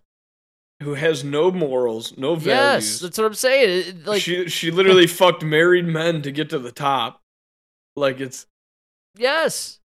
Who 0.84 0.94
has 0.94 1.24
no 1.24 1.50
morals, 1.52 2.16
no 2.18 2.36
values. 2.36 2.86
Yes, 2.92 3.00
that's 3.00 3.18
what 3.18 3.26
I'm 3.26 3.34
saying. 3.34 4.04
Like, 4.06 4.22
she 4.22 4.48
she 4.48 4.70
literally 4.70 5.08
fucked 5.08 5.44
married 5.44 5.86
men 5.86 6.22
to 6.22 6.32
get 6.32 6.52
to 6.52 6.60
the 6.60 6.72
top. 6.72 7.20
Like 7.96 8.20
it's 8.20 8.46
yes, 9.18 9.80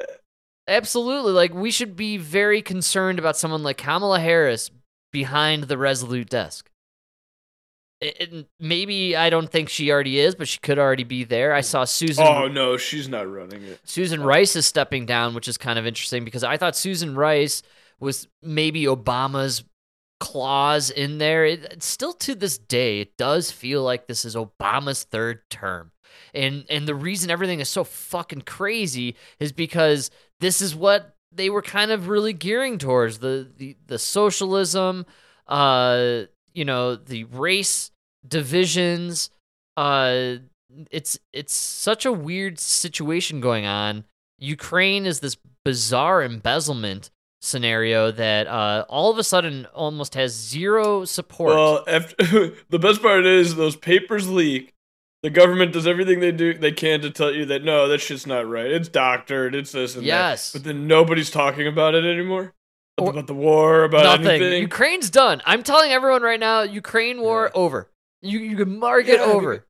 absolutely. 0.68 1.32
Like, 1.32 1.54
we 1.54 1.70
should 1.70 1.96
be 1.96 2.18
very 2.18 2.60
concerned 2.60 3.18
about 3.18 3.38
someone 3.38 3.62
like 3.62 3.78
Kamala 3.78 4.20
Harris 4.20 4.70
behind 5.12 5.64
the 5.64 5.78
Resolute 5.78 6.28
desk. 6.28 6.70
It- 8.00 8.48
maybe 8.58 9.14
I 9.14 9.30
don't 9.30 9.48
think 9.48 9.68
she 9.68 9.92
already 9.92 10.18
is, 10.18 10.34
but 10.34 10.48
she 10.48 10.58
could 10.58 10.78
already 10.78 11.04
be 11.04 11.22
there. 11.22 11.54
I 11.54 11.60
saw 11.60 11.84
Susan. 11.84 12.26
Oh 12.26 12.48
no, 12.48 12.76
she's 12.76 13.08
not 13.08 13.30
running 13.30 13.62
it. 13.62 13.80
Susan 13.84 14.22
Rice 14.22 14.56
is 14.56 14.66
stepping 14.66 15.06
down, 15.06 15.34
which 15.34 15.46
is 15.46 15.56
kind 15.56 15.78
of 15.78 15.86
interesting 15.86 16.24
because 16.24 16.42
I 16.42 16.56
thought 16.56 16.74
Susan 16.74 17.14
Rice 17.14 17.62
was 18.00 18.26
maybe 18.42 18.84
Obama's 18.86 19.62
clause 20.18 20.90
in 20.90 21.18
there. 21.18 21.44
It, 21.44 21.82
still 21.82 22.12
to 22.14 22.34
this 22.34 22.58
day, 22.58 23.00
it 23.00 23.16
does 23.16 23.52
feel 23.52 23.84
like 23.84 24.08
this 24.08 24.24
is 24.24 24.34
Obama's 24.34 25.04
third 25.04 25.48
term. 25.48 25.92
And 26.34 26.64
and 26.68 26.88
the 26.88 26.94
reason 26.96 27.30
everything 27.30 27.60
is 27.60 27.68
so 27.68 27.84
fucking 27.84 28.42
crazy 28.42 29.14
is 29.38 29.52
because 29.52 30.10
this 30.40 30.60
is 30.60 30.74
what 30.74 31.14
they 31.34 31.50
were 31.50 31.62
kind 31.62 31.90
of 31.90 32.08
really 32.08 32.32
gearing 32.32 32.78
towards 32.78 33.18
the 33.18 33.50
the, 33.56 33.76
the 33.86 33.98
socialism, 33.98 35.06
uh, 35.46 36.22
you 36.52 36.64
know, 36.64 36.96
the 36.96 37.24
race 37.24 37.90
divisions, 38.26 39.30
uh 39.76 40.36
it's 40.90 41.18
it's 41.32 41.54
such 41.54 42.06
a 42.06 42.12
weird 42.12 42.58
situation 42.58 43.40
going 43.40 43.66
on. 43.66 44.04
Ukraine 44.38 45.06
is 45.06 45.20
this 45.20 45.36
bizarre 45.64 46.22
embezzlement 46.22 47.10
scenario 47.40 48.10
that 48.12 48.46
uh, 48.46 48.84
all 48.88 49.10
of 49.10 49.18
a 49.18 49.24
sudden 49.24 49.66
almost 49.74 50.14
has 50.14 50.32
zero 50.32 51.04
support. 51.04 51.54
Well, 51.54 51.84
after, 51.86 52.16
the 52.70 52.78
best 52.78 53.02
part 53.02 53.26
is 53.26 53.54
those 53.54 53.76
papers 53.76 54.28
leak. 54.28 54.71
The 55.22 55.30
government 55.30 55.72
does 55.72 55.86
everything 55.86 56.18
they 56.20 56.32
do 56.32 56.52
they 56.54 56.72
can 56.72 57.00
to 57.02 57.10
tell 57.10 57.32
you 57.32 57.44
that 57.46 57.62
no, 57.62 57.86
that 57.88 58.00
shit's 58.00 58.26
not 58.26 58.48
right. 58.48 58.66
It's 58.70 58.88
doctored. 58.88 59.54
It's 59.54 59.72
this 59.72 59.94
and 59.94 60.04
Yes. 60.04 60.50
that. 60.52 60.58
But 60.58 60.64
then 60.66 60.86
nobody's 60.86 61.30
talking 61.30 61.66
about 61.66 61.94
it 61.94 62.04
anymore. 62.04 62.54
Or- 62.98 63.10
about 63.10 63.26
the 63.28 63.34
war, 63.34 63.84
about 63.84 64.02
Nothing. 64.20 64.42
anything. 64.42 64.62
Ukraine's 64.62 65.10
done. 65.10 65.40
I'm 65.46 65.62
telling 65.62 65.92
everyone 65.92 66.22
right 66.22 66.40
now, 66.40 66.62
Ukraine 66.62 67.20
war 67.20 67.50
Yeah. 67.54 67.60
over. 67.60 67.90
You 68.20 68.38
you 68.40 68.56
can 68.56 68.78
mark 68.78 69.06
it 69.08 69.20
over. 69.20 69.64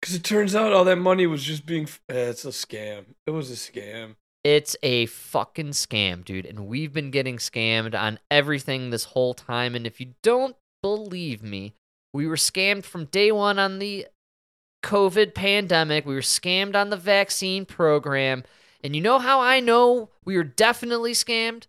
Because 0.00 0.14
it 0.14 0.24
turns 0.24 0.54
out 0.54 0.72
all 0.72 0.84
that 0.84 0.96
money 0.96 1.26
was 1.26 1.42
just 1.44 1.66
being. 1.66 1.88
Eh, 2.08 2.30
it's 2.30 2.44
a 2.44 2.48
scam. 2.48 3.04
It 3.26 3.30
was 3.32 3.50
a 3.50 3.54
scam. 3.54 4.16
It's 4.44 4.76
a 4.82 5.06
fucking 5.06 5.70
scam, 5.70 6.24
dude. 6.24 6.46
And 6.46 6.66
we've 6.66 6.92
been 6.92 7.10
getting 7.10 7.36
scammed 7.38 7.94
on 7.98 8.18
everything 8.30 8.90
this 8.90 9.04
whole 9.04 9.34
time. 9.34 9.74
And 9.74 9.86
if 9.86 10.00
you 10.00 10.14
don't 10.22 10.56
believe 10.82 11.42
me, 11.42 11.74
we 12.14 12.26
were 12.26 12.36
scammed 12.36 12.84
from 12.84 13.06
day 13.06 13.32
one 13.32 13.58
on 13.58 13.78
the 13.80 14.06
COVID 14.82 15.34
pandemic. 15.34 16.06
We 16.06 16.14
were 16.14 16.20
scammed 16.20 16.76
on 16.76 16.90
the 16.90 16.96
vaccine 16.96 17.64
program. 17.64 18.44
And 18.82 18.94
you 18.94 19.02
know 19.02 19.18
how 19.18 19.40
I 19.40 19.60
know 19.60 20.10
we 20.24 20.36
were 20.36 20.44
definitely 20.44 21.12
scammed? 21.12 21.66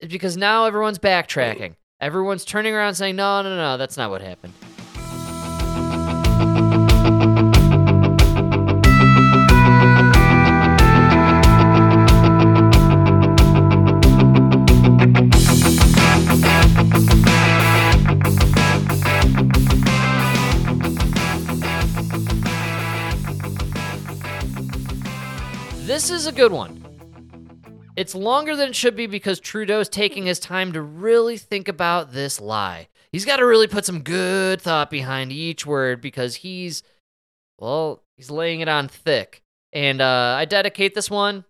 It's 0.00 0.12
because 0.12 0.36
now 0.36 0.64
everyone's 0.64 0.98
backtracking. 0.98 1.76
Everyone's 2.00 2.44
turning 2.44 2.74
around 2.74 2.94
saying, 2.94 3.16
no, 3.16 3.42
no, 3.42 3.56
no, 3.56 3.76
that's 3.76 3.96
not 3.96 4.10
what 4.10 4.20
happened. 4.20 4.52
This 25.94 26.10
is 26.10 26.26
a 26.26 26.32
good 26.32 26.50
one. 26.50 26.82
It's 27.94 28.16
longer 28.16 28.56
than 28.56 28.70
it 28.70 28.74
should 28.74 28.96
be 28.96 29.06
because 29.06 29.38
Trudeau's 29.38 29.88
taking 29.88 30.26
his 30.26 30.40
time 30.40 30.72
to 30.72 30.82
really 30.82 31.38
think 31.38 31.68
about 31.68 32.12
this 32.12 32.40
lie. 32.40 32.88
He's 33.12 33.24
got 33.24 33.36
to 33.36 33.46
really 33.46 33.68
put 33.68 33.84
some 33.84 34.02
good 34.02 34.60
thought 34.60 34.90
behind 34.90 35.30
each 35.30 35.64
word 35.64 36.00
because 36.00 36.34
he's, 36.34 36.82
well, 37.60 38.02
he's 38.16 38.28
laying 38.28 38.58
it 38.58 38.68
on 38.68 38.88
thick. 38.88 39.44
And 39.72 40.00
uh, 40.00 40.34
I 40.36 40.46
dedicate 40.46 40.96
this 40.96 41.08
one 41.08 41.44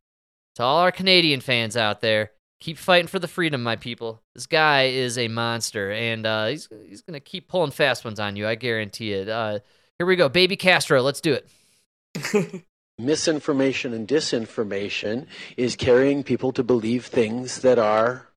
to 0.56 0.62
all 0.62 0.80
our 0.80 0.92
Canadian 0.92 1.40
fans 1.40 1.74
out 1.74 2.02
there. 2.02 2.32
Keep 2.60 2.76
fighting 2.76 3.08
for 3.08 3.18
the 3.18 3.26
freedom, 3.26 3.62
my 3.62 3.76
people. 3.76 4.20
This 4.34 4.46
guy 4.46 4.88
is 4.88 5.16
a 5.16 5.28
monster, 5.28 5.90
and 5.90 6.26
uh, 6.26 6.48
he's 6.48 6.68
he's 6.86 7.00
gonna 7.00 7.18
keep 7.18 7.48
pulling 7.48 7.70
fast 7.70 8.04
ones 8.04 8.20
on 8.20 8.36
you. 8.36 8.46
I 8.46 8.56
guarantee 8.56 9.14
it. 9.14 9.26
Uh, 9.26 9.60
here 9.98 10.06
we 10.06 10.16
go, 10.16 10.28
baby 10.28 10.56
Castro. 10.56 11.00
Let's 11.00 11.22
do 11.22 11.32
it. 11.32 12.64
misinformation 12.98 13.92
and 13.92 14.06
disinformation 14.06 15.26
is 15.56 15.76
carrying 15.76 16.22
people 16.22 16.52
to 16.52 16.62
believe 16.62 17.06
things 17.06 17.60
that 17.62 17.78
are 17.78 18.28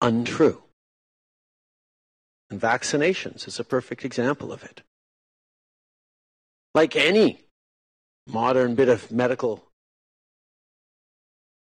untrue. 0.00 0.62
And 2.50 2.60
vaccinations 2.60 3.48
is 3.48 3.58
a 3.58 3.64
perfect 3.64 4.04
example 4.04 4.52
of 4.52 4.62
it. 4.62 4.82
Like 6.74 6.96
any 6.96 7.40
modern 8.26 8.74
bit 8.74 8.88
of 8.88 9.10
medical 9.10 9.64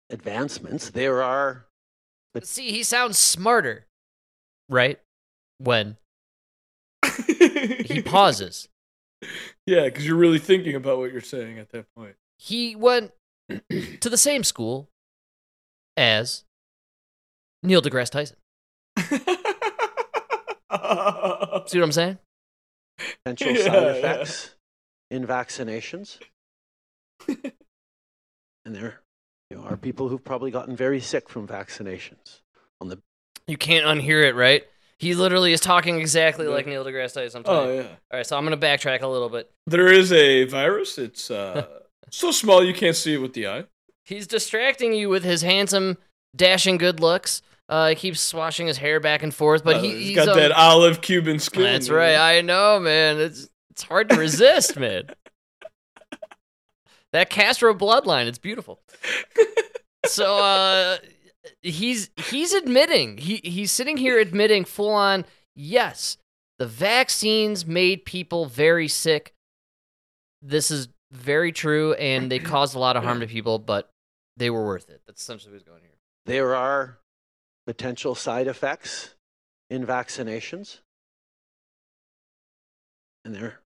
advancements, 0.09 0.89
there 0.91 1.21
are. 1.21 1.65
See, 2.43 2.71
he 2.71 2.83
sounds 2.83 3.17
smarter, 3.17 3.87
right? 4.69 4.99
When 5.57 5.97
he 7.27 8.01
pauses. 8.01 8.67
Yeah, 9.67 9.85
because 9.85 10.05
you're 10.05 10.15
really 10.15 10.37
thinking 10.37 10.75
about 10.75 10.99
what 10.99 11.11
you're 11.11 11.21
saying 11.21 11.57
at 11.57 11.69
that 11.71 11.85
point. 11.95 12.15
He 12.37 12.75
went 12.75 13.13
to 13.49 14.09
the 14.09 14.17
same 14.17 14.43
school 14.43 14.89
as 15.97 16.43
Neil 17.63 17.81
deGrasse 17.81 18.11
Tyson. 18.11 18.37
See 21.67 21.79
what 21.79 21.83
I'm 21.85 21.91
saying? 21.91 22.19
potential 22.97 23.51
Yeah, 23.55 23.63
side 23.63 23.73
yeah. 23.73 23.89
effects 23.93 24.55
in 25.09 25.25
vaccinations. 25.25 26.19
and 27.27 28.75
there 28.75 29.01
you 29.49 29.57
know, 29.57 29.63
are 29.63 29.77
people 29.77 30.09
who've 30.09 30.23
probably 30.23 30.51
gotten 30.51 30.75
very 30.75 30.99
sick 30.99 31.29
from 31.29 31.47
vaccinations. 31.47 32.41
On 32.81 32.89
the 32.89 33.01
You 33.47 33.57
can't 33.57 33.85
unhear 33.85 34.23
it, 34.23 34.35
right? 34.35 34.63
He 34.97 35.13
literally 35.13 35.51
is 35.51 35.59
talking 35.59 35.99
exactly 35.99 36.47
like 36.47 36.65
Neil 36.67 36.85
deGrasse 36.85 37.13
Tyson. 37.13 37.43
I'm 37.45 37.51
oh 37.51 37.73
yeah. 37.73 37.81
All 37.81 37.87
right, 38.13 38.25
so 38.25 38.37
I'm 38.37 38.43
gonna 38.45 38.57
backtrack 38.57 39.01
a 39.01 39.07
little 39.07 39.29
bit. 39.29 39.51
There 39.67 39.91
is 39.91 40.11
a 40.13 40.45
virus. 40.45 40.97
It's 40.97 41.29
uh, 41.29 41.65
so 42.11 42.31
small 42.31 42.63
you 42.63 42.73
can't 42.73 42.95
see 42.95 43.13
it 43.13 43.17
with 43.21 43.33
the 43.33 43.47
eye. 43.47 43.63
He's 44.05 44.27
distracting 44.27 44.93
you 44.93 45.09
with 45.09 45.23
his 45.23 45.41
handsome, 45.41 45.97
dashing 46.35 46.77
good 46.77 46.99
looks. 46.99 47.41
Uh, 47.67 47.89
he 47.89 47.95
keeps 47.95 48.21
swashing 48.21 48.67
his 48.67 48.77
hair 48.77 48.99
back 48.99 49.23
and 49.23 49.33
forth, 49.33 49.63
but 49.63 49.77
Uh, 49.77 49.81
he, 49.81 49.89
he's 49.89 50.07
he's 50.09 50.15
got 50.15 50.29
um, 50.29 50.37
that 50.37 50.51
olive 50.51 51.01
Cuban 51.01 51.39
skin. 51.39 51.63
That's 51.63 51.89
man. 51.89 51.97
right. 51.97 52.15
I 52.15 52.41
know, 52.41 52.79
man. 52.79 53.19
It's 53.19 53.49
it's 53.71 53.83
hard 53.83 54.07
to 54.09 54.15
resist, 54.15 54.77
man. 54.79 55.07
That 57.11 57.29
Castro 57.29 57.73
bloodline, 57.73 58.27
it's 58.27 58.37
beautiful. 58.39 58.79
So 60.07 60.37
uh 60.37 60.97
he's 61.61 62.09
he's 62.15 62.53
admitting. 62.53 63.17
He 63.17 63.41
he's 63.43 63.71
sitting 63.71 63.97
here 63.97 64.19
admitting 64.19 64.65
full 64.65 64.93
on, 64.93 65.25
yes, 65.55 66.17
the 66.59 66.67
vaccines 66.67 67.65
made 67.65 68.05
people 68.05 68.45
very 68.45 68.87
sick. 68.87 69.33
This 70.41 70.71
is 70.71 70.89
very 71.11 71.51
true 71.51 71.93
and 71.93 72.31
they 72.31 72.39
caused 72.39 72.75
a 72.75 72.79
lot 72.79 72.97
of 72.97 73.03
harm 73.03 73.19
to 73.21 73.27
people, 73.27 73.59
but 73.59 73.89
they 74.37 74.49
were 74.49 74.65
worth 74.65 74.89
it. 74.89 75.01
That's 75.07 75.21
essentially 75.21 75.53
what's 75.53 75.63
going 75.63 75.81
here. 75.81 75.91
there 76.25 76.55
are 76.55 76.99
potential 77.65 78.15
side 78.15 78.47
effects 78.47 79.15
in 79.69 79.85
vaccinations. 79.85 80.79
And 83.23 83.33
there 83.33 83.59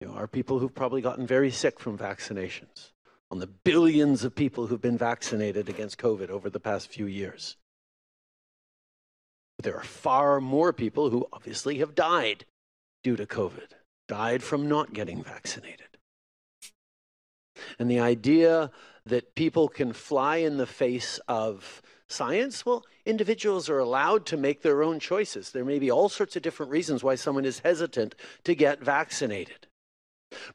you 0.00 0.08
know, 0.08 0.14
are 0.14 0.26
people 0.26 0.58
who've 0.58 0.74
probably 0.74 1.00
gotten 1.00 1.26
very 1.26 1.50
sick 1.50 1.80
from 1.80 1.96
vaccinations. 1.96 2.90
On 3.30 3.38
the 3.38 3.46
billions 3.46 4.24
of 4.24 4.34
people 4.34 4.66
who've 4.66 4.80
been 4.80 4.98
vaccinated 4.98 5.68
against 5.68 5.98
COVID 5.98 6.30
over 6.30 6.48
the 6.48 6.60
past 6.60 6.88
few 6.88 7.06
years. 7.06 7.56
But 9.56 9.64
there 9.64 9.76
are 9.76 9.82
far 9.82 10.40
more 10.40 10.72
people 10.72 11.10
who 11.10 11.26
obviously 11.32 11.78
have 11.78 11.94
died 11.94 12.44
due 13.02 13.16
to 13.16 13.26
COVID, 13.26 13.72
died 14.06 14.42
from 14.42 14.68
not 14.68 14.92
getting 14.92 15.22
vaccinated. 15.22 15.86
And 17.78 17.90
the 17.90 18.00
idea 18.00 18.70
that 19.06 19.34
people 19.34 19.68
can 19.68 19.92
fly 19.92 20.36
in 20.36 20.56
the 20.56 20.66
face 20.66 21.18
of 21.26 21.82
science, 22.08 22.66
well, 22.66 22.84
individuals 23.04 23.68
are 23.68 23.78
allowed 23.78 24.26
to 24.26 24.36
make 24.36 24.62
their 24.62 24.82
own 24.82 25.00
choices. 25.00 25.50
There 25.50 25.64
may 25.64 25.78
be 25.78 25.90
all 25.90 26.08
sorts 26.08 26.36
of 26.36 26.42
different 26.42 26.72
reasons 26.72 27.02
why 27.02 27.14
someone 27.14 27.44
is 27.44 27.60
hesitant 27.60 28.14
to 28.44 28.54
get 28.54 28.80
vaccinated. 28.80 29.66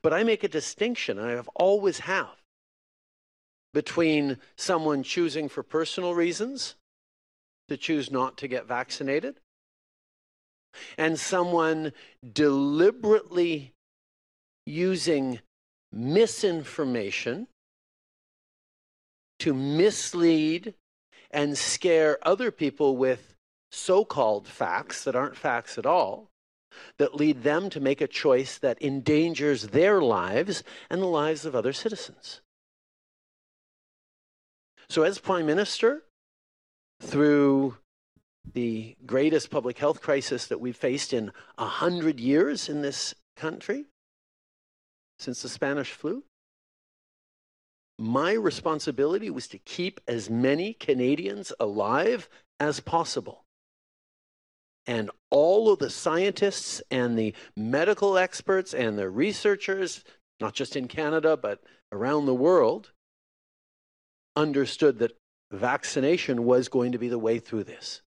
But 0.01 0.13
I 0.13 0.23
make 0.23 0.43
a 0.43 0.49
distinction, 0.49 1.17
and 1.17 1.27
I 1.27 1.31
have 1.31 1.49
always 1.55 1.99
have, 1.99 2.40
between 3.73 4.37
someone 4.55 5.03
choosing 5.03 5.47
for 5.47 5.63
personal 5.63 6.13
reasons 6.13 6.75
to 7.69 7.77
choose 7.77 8.11
not 8.11 8.37
to 8.37 8.47
get 8.47 8.67
vaccinated 8.67 9.39
and 10.97 11.19
someone 11.19 11.93
deliberately 12.33 13.73
using 14.65 15.39
misinformation 15.91 17.47
to 19.39 19.53
mislead 19.53 20.73
and 21.31 21.57
scare 21.57 22.17
other 22.21 22.51
people 22.51 22.95
with 22.95 23.35
so 23.71 24.05
called 24.05 24.47
facts 24.47 25.03
that 25.03 25.15
aren't 25.15 25.35
facts 25.35 25.77
at 25.77 25.85
all, 25.85 26.29
that 26.97 27.15
lead 27.15 27.43
them 27.43 27.69
to 27.69 27.79
make 27.79 28.01
a 28.01 28.07
choice 28.07 28.57
that 28.57 28.81
endangers 28.81 29.67
their 29.69 30.01
lives 30.01 30.63
and 30.89 31.01
the 31.01 31.07
lives 31.07 31.45
of 31.45 31.55
other 31.55 31.73
citizens. 31.73 32.41
So, 34.91 35.03
as 35.03 35.19
Prime 35.19 35.45
Minister, 35.45 36.03
through 37.01 37.77
the 38.53 38.97
greatest 39.05 39.49
public 39.49 39.77
health 39.77 40.01
crisis 40.01 40.47
that 40.47 40.59
we've 40.59 40.75
faced 40.75 41.13
in 41.13 41.31
a 41.57 41.65
hundred 41.65 42.19
years 42.19 42.67
in 42.67 42.81
this 42.81 43.15
country, 43.37 43.85
since 45.17 45.41
the 45.41 45.47
Spanish 45.47 45.91
flu, 45.91 46.25
my 47.97 48.33
responsibility 48.33 49.29
was 49.29 49.47
to 49.47 49.59
keep 49.59 50.01
as 50.09 50.29
many 50.29 50.73
Canadians 50.73 51.53
alive 51.57 52.27
as 52.59 52.81
possible. 52.81 53.45
And 54.87 55.09
all 55.29 55.71
of 55.71 55.79
the 55.79 55.89
scientists 55.89 56.83
and 56.91 57.17
the 57.17 57.33
medical 57.55 58.17
experts 58.17 58.73
and 58.73 58.99
the 58.99 59.09
researchers, 59.09 60.03
not 60.41 60.53
just 60.53 60.75
in 60.75 60.89
Canada, 60.89 61.37
but 61.37 61.63
around 61.93 62.25
the 62.25 62.35
world, 62.35 62.91
understood 64.35 64.99
that 64.99 65.17
vaccination 65.51 66.45
was 66.45 66.69
going 66.69 66.91
to 66.93 66.97
be 66.97 67.09
the 67.09 67.19
way 67.19 67.39
through 67.39 67.65
this. 67.65 68.01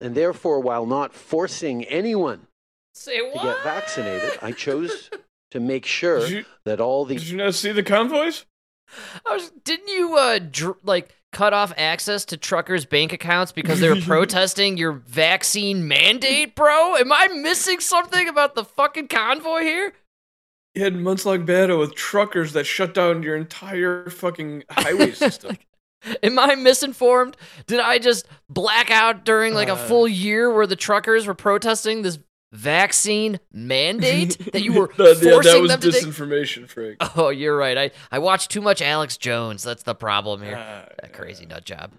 And 0.00 0.14
therefore, 0.14 0.60
while 0.60 0.86
not 0.86 1.14
forcing 1.14 1.84
anyone 1.84 2.46
Say 2.94 3.18
to 3.18 3.38
get 3.38 3.62
vaccinated, 3.62 4.38
I 4.42 4.52
chose 4.52 5.10
to 5.52 5.60
make 5.60 5.86
sure 5.86 6.26
you, 6.26 6.44
that 6.64 6.80
all 6.80 7.04
the 7.04 7.14
did 7.14 7.28
you 7.28 7.36
not 7.36 7.54
see 7.54 7.72
the 7.72 7.82
convoys? 7.82 8.44
I 9.24 9.34
was, 9.34 9.50
didn't 9.64 9.88
you 9.88 10.18
uh 10.18 10.38
dr- 10.38 10.76
like 10.82 11.14
cut 11.32 11.54
off 11.54 11.72
access 11.76 12.24
to 12.26 12.36
truckers' 12.36 12.84
bank 12.84 13.12
accounts 13.12 13.52
because 13.52 13.80
they 13.80 13.88
were 13.88 14.00
protesting 14.00 14.76
your 14.76 14.92
vaccine 14.92 15.88
mandate, 15.88 16.54
bro? 16.54 16.96
Am 16.96 17.12
I 17.12 17.28
missing 17.28 17.80
something 17.80 18.28
about 18.28 18.54
the 18.54 18.64
fucking 18.64 19.08
convoy 19.08 19.60
here? 19.60 19.94
You 20.74 20.84
had 20.84 20.96
months 20.96 21.26
long 21.26 21.44
battle 21.44 21.78
with 21.78 21.94
truckers 21.94 22.54
that 22.54 22.64
shut 22.64 22.94
down 22.94 23.22
your 23.22 23.36
entire 23.36 24.08
fucking 24.08 24.64
highway 24.70 25.12
system. 25.12 25.58
Am 26.22 26.38
I 26.38 26.54
misinformed? 26.54 27.36
Did 27.66 27.78
I 27.80 27.98
just 27.98 28.26
black 28.48 28.90
out 28.90 29.24
during 29.24 29.54
like 29.54 29.68
a 29.68 29.72
Uh. 29.74 29.86
full 29.86 30.08
year 30.08 30.52
where 30.52 30.66
the 30.66 30.74
truckers 30.76 31.26
were 31.26 31.34
protesting 31.34 32.02
this 32.02 32.18
vaccine 32.52 33.38
mandate 33.52 34.36
that 34.52 34.62
you 34.62 34.72
were 34.72 34.90
That- 34.96 35.20
yeah, 35.22 35.30
forcing 35.32 35.52
that 35.52 35.60
was 35.60 35.70
them 35.72 35.80
to 35.80 35.92
take? 35.92 36.04
disinformation, 36.04 36.68
Frank. 36.68 36.96
Oh, 37.16 37.28
you're 37.28 37.56
right. 37.56 37.76
I, 37.78 37.90
I 38.10 38.18
watched 38.18 38.50
too 38.50 38.60
much 38.60 38.80
Alex 38.82 39.16
Jones. 39.16 39.62
That's 39.62 39.82
the 39.84 39.94
problem 39.94 40.42
here. 40.42 40.56
Ah, 40.58 40.88
that 41.00 41.12
crazy 41.12 41.46
nut 41.46 41.64
job. 41.64 41.92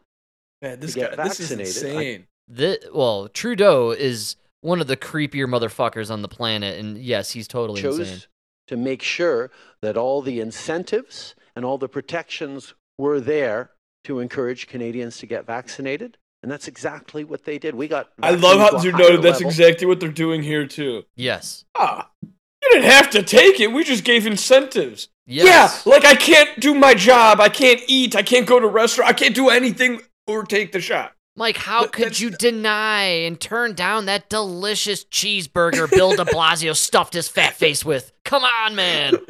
Man, 0.62 0.79
this 0.79 0.95
guy, 0.95 1.15
this 1.15 1.39
is 1.39 1.49
vaccinated, 1.51 1.65
I- 1.83 1.89
insane. 2.01 2.27
The, 2.49 2.79
well, 2.93 3.29
Trudeau 3.29 3.91
is 3.91 4.36
one 4.62 4.81
of 4.81 4.88
the 4.88 4.97
creepier 4.97 5.47
motherfuckers 5.47 6.12
on 6.12 6.21
the 6.23 6.27
planet, 6.27 6.77
and 6.77 6.97
yes, 6.97 7.31
he's 7.31 7.47
totally 7.47 7.81
chose 7.81 7.99
insane. 7.99 8.21
To 8.67 8.78
make 8.78 9.02
sure 9.02 9.52
that 9.82 9.97
all 9.97 10.21
the 10.21 10.39
incentives 10.39 11.36
and 11.56 11.65
all 11.65 11.78
the 11.78 11.89
protections 11.89 12.73
were 12.97 13.19
there 13.19 13.71
to 14.06 14.19
encourage 14.19 14.67
Canadians 14.67 15.17
to 15.17 15.26
get 15.26 15.45
vaccinated. 15.45 16.17
And 16.41 16.52
that's 16.52 16.67
exactly 16.67 17.23
what 17.23 17.45
they 17.45 17.58
did. 17.58 17.73
We 17.73 17.88
got. 17.88 18.10
I 18.21 18.32
love 18.32 18.60
how 18.60 18.84
you 18.84 18.91
to 18.91 18.97
a 18.97 18.99
noted 18.99 19.21
that's 19.21 19.36
level. 19.39 19.47
exactly 19.49 19.88
what 19.88 19.99
they're 20.02 20.10
doing 20.10 20.43
here 20.43 20.67
too. 20.67 21.04
Yes. 21.15 21.63
Ah, 21.76 22.10
you 22.21 22.69
didn't 22.71 22.89
have 22.89 23.10
to 23.12 23.23
take 23.23 23.62
it. 23.62 23.71
We 23.71 23.84
just 23.86 24.04
gave 24.04 24.28
incentives. 24.28 25.08
Yes. 25.26 25.84
Yeah, 25.86 25.91
like 25.93 26.04
I 26.04 26.15
can't 26.15 26.60
do 26.60 26.73
my 26.76 26.95
job. 26.95 27.39
I 27.39 27.47
can't 27.47 27.80
eat. 27.88 28.13
I 28.17 28.23
can't 28.23 28.45
go 28.45 28.60
to 28.60 28.67
restaurant. 28.67 29.10
I 29.10 29.13
can't 29.13 29.34
do 29.34 29.47
anything 29.49 30.02
or 30.28 30.43
take 30.43 30.73
the 30.73 30.82
shot. 30.82 31.13
Mike, 31.38 31.58
how 31.58 31.84
But 31.84 31.93
could 31.93 32.04
that's- 32.08 32.19
you 32.19 32.30
deny 32.30 33.04
and 33.06 33.39
turn 33.39 33.73
down 33.73 34.06
that 34.06 34.30
delicious 34.30 35.06
cheeseburger 35.06 35.89
Bill 35.89 36.15
de 36.15 36.26
Blasio 36.26 36.76
stuffed 36.76 37.13
his 37.13 37.30
fat 37.30 37.54
face 37.54 37.86
with? 37.86 38.12
Come 38.25 38.43
on, 38.43 38.75
man. 38.75 39.13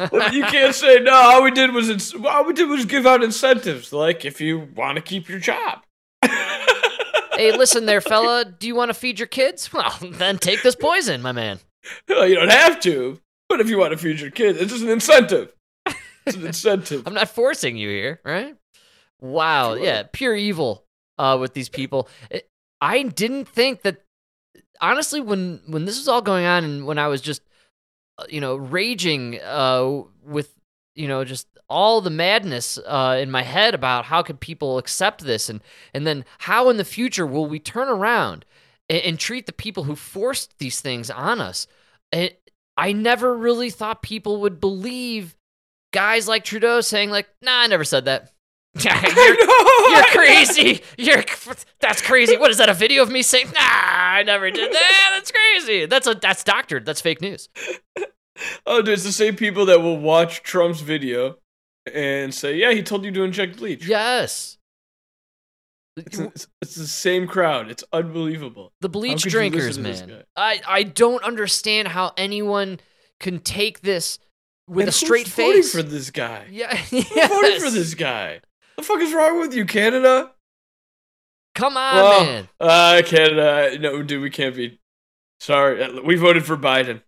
You 0.32 0.42
can't 0.44 0.74
say 0.74 0.98
no. 0.98 1.12
All 1.14 1.42
we 1.44 1.50
did 1.52 1.72
was 1.72 1.88
ins- 1.88 2.14
all 2.14 2.44
we 2.44 2.52
did 2.52 2.68
was 2.68 2.84
give 2.84 3.06
out 3.06 3.22
incentives. 3.22 3.92
Like 3.92 4.24
if 4.24 4.40
you 4.40 4.68
want 4.74 4.96
to 4.96 5.02
keep 5.02 5.28
your 5.28 5.38
job. 5.38 5.82
hey, 6.24 7.56
listen 7.56 7.86
there, 7.86 8.00
fella. 8.00 8.44
Do 8.44 8.66
you 8.66 8.74
want 8.74 8.88
to 8.90 8.94
feed 8.94 9.18
your 9.20 9.28
kids? 9.28 9.72
Well, 9.72 9.96
then 10.02 10.38
take 10.38 10.62
this 10.62 10.74
poison, 10.74 11.22
my 11.22 11.32
man. 11.32 11.60
No, 12.08 12.24
you 12.24 12.34
don't 12.34 12.50
have 12.50 12.80
to. 12.80 13.20
But 13.48 13.60
if 13.60 13.68
you 13.70 13.78
want 13.78 13.92
to 13.92 13.96
feed 13.98 14.20
your 14.20 14.30
kids, 14.32 14.60
it's 14.60 14.72
just 14.72 14.82
an 14.84 14.90
incentive. 14.90 15.54
It's 16.26 16.36
an 16.36 16.46
incentive. 16.46 17.04
I'm 17.06 17.14
not 17.14 17.28
forcing 17.30 17.76
you 17.76 17.88
here, 17.88 18.20
right? 18.24 18.56
Wow, 19.20 19.74
Sure. 19.76 19.84
yeah, 19.84 20.02
pure 20.12 20.34
evil 20.34 20.84
uh, 21.18 21.38
with 21.40 21.54
these 21.54 21.68
people. 21.68 22.08
It- 22.30 22.48
I 22.80 23.04
didn't 23.04 23.48
think 23.48 23.82
that. 23.82 24.02
Honestly, 24.80 25.20
when 25.20 25.60
when 25.66 25.84
this 25.86 25.98
was 25.98 26.06
all 26.08 26.22
going 26.22 26.44
on, 26.44 26.62
and 26.64 26.86
when 26.86 26.98
I 26.98 27.08
was 27.08 27.20
just, 27.20 27.42
you 28.28 28.40
know, 28.40 28.56
raging 28.56 29.40
uh, 29.40 30.02
with, 30.24 30.54
you 30.94 31.08
know, 31.08 31.24
just 31.24 31.46
all 31.68 32.00
the 32.00 32.10
madness 32.10 32.78
uh, 32.86 33.18
in 33.20 33.30
my 33.30 33.42
head 33.42 33.74
about 33.74 34.06
how 34.06 34.22
could 34.22 34.40
people 34.40 34.78
accept 34.78 35.22
this, 35.22 35.48
and 35.48 35.60
and 35.94 36.06
then 36.06 36.24
how 36.38 36.70
in 36.70 36.76
the 36.76 36.84
future 36.84 37.26
will 37.26 37.46
we 37.46 37.58
turn 37.58 37.88
around 37.88 38.44
and, 38.88 39.02
and 39.02 39.18
treat 39.18 39.46
the 39.46 39.52
people 39.52 39.84
who 39.84 39.94
forced 39.94 40.58
these 40.58 40.80
things 40.80 41.10
on 41.10 41.40
us? 41.40 41.66
And 42.10 42.30
I 42.76 42.92
never 42.92 43.36
really 43.36 43.70
thought 43.70 44.02
people 44.02 44.40
would 44.40 44.60
believe 44.60 45.36
guys 45.92 46.26
like 46.26 46.44
Trudeau 46.44 46.80
saying 46.80 47.10
like, 47.10 47.28
"Nah, 47.42 47.60
I 47.60 47.66
never 47.66 47.84
said 47.84 48.06
that." 48.06 48.32
you're, 49.16 49.90
you're 49.90 50.04
crazy. 50.12 50.82
You're 50.96 51.24
that's 51.80 52.02
crazy. 52.02 52.36
What 52.36 52.50
is 52.50 52.58
that? 52.58 52.68
A 52.68 52.74
video 52.74 53.02
of 53.02 53.10
me 53.10 53.22
saying, 53.22 53.46
"Nah, 53.46 53.60
I 53.60 54.22
never 54.24 54.50
did 54.50 54.72
that." 54.72 55.10
That's 55.14 55.30
crazy. 55.32 55.86
That's 55.86 56.06
a 56.06 56.14
that's 56.14 56.44
doctored. 56.44 56.84
That's 56.86 57.00
fake 57.00 57.20
news. 57.20 57.48
Oh, 58.66 58.82
dude, 58.82 58.94
it's 58.94 59.02
the 59.02 59.10
same 59.10 59.34
people 59.34 59.66
that 59.66 59.82
will 59.82 59.98
watch 59.98 60.44
Trump's 60.44 60.80
video 60.80 61.38
and 61.92 62.32
say, 62.32 62.54
"Yeah, 62.54 62.70
he 62.70 62.84
told 62.84 63.04
you 63.04 63.10
to 63.10 63.24
inject 63.24 63.56
bleach." 63.56 63.84
Yes. 63.84 64.58
It's, 65.96 66.18
it's, 66.20 66.46
it's 66.62 66.74
the 66.76 66.86
same 66.86 67.26
crowd. 67.26 67.68
It's 67.68 67.82
unbelievable. 67.92 68.72
The 68.80 68.88
bleach 68.88 69.22
drinkers, 69.24 69.76
listen 69.76 69.82
to 69.82 69.90
this 69.90 70.06
man. 70.06 70.22
I 70.36 70.60
I 70.68 70.82
don't 70.84 71.24
understand 71.24 71.88
how 71.88 72.12
anyone 72.16 72.78
can 73.18 73.40
take 73.40 73.80
this 73.80 74.20
with 74.68 74.82
And 74.82 74.88
a 74.90 74.92
straight 74.92 75.26
face. 75.26 75.72
for 75.72 75.82
this 75.82 76.12
guy. 76.12 76.46
yeah, 76.50 76.76
Who's 76.76 77.08
voting 77.08 77.60
for 77.60 77.70
this 77.70 77.94
guy? 77.94 78.40
The 78.78 78.84
fuck 78.84 79.00
is 79.00 79.12
wrong 79.12 79.40
with 79.40 79.52
you, 79.54 79.64
Canada? 79.66 80.30
Come 81.56 81.76
on, 81.76 81.94
well, 81.96 82.24
man. 82.24 82.48
uh, 82.60 83.02
Canada. 83.04 83.76
No, 83.80 84.02
dude, 84.04 84.22
we 84.22 84.30
can't 84.30 84.54
be. 84.54 84.78
Sorry, 85.40 85.82
uh, 85.82 86.00
we 86.02 86.14
voted 86.14 86.44
for 86.44 86.56
Biden. 86.56 87.02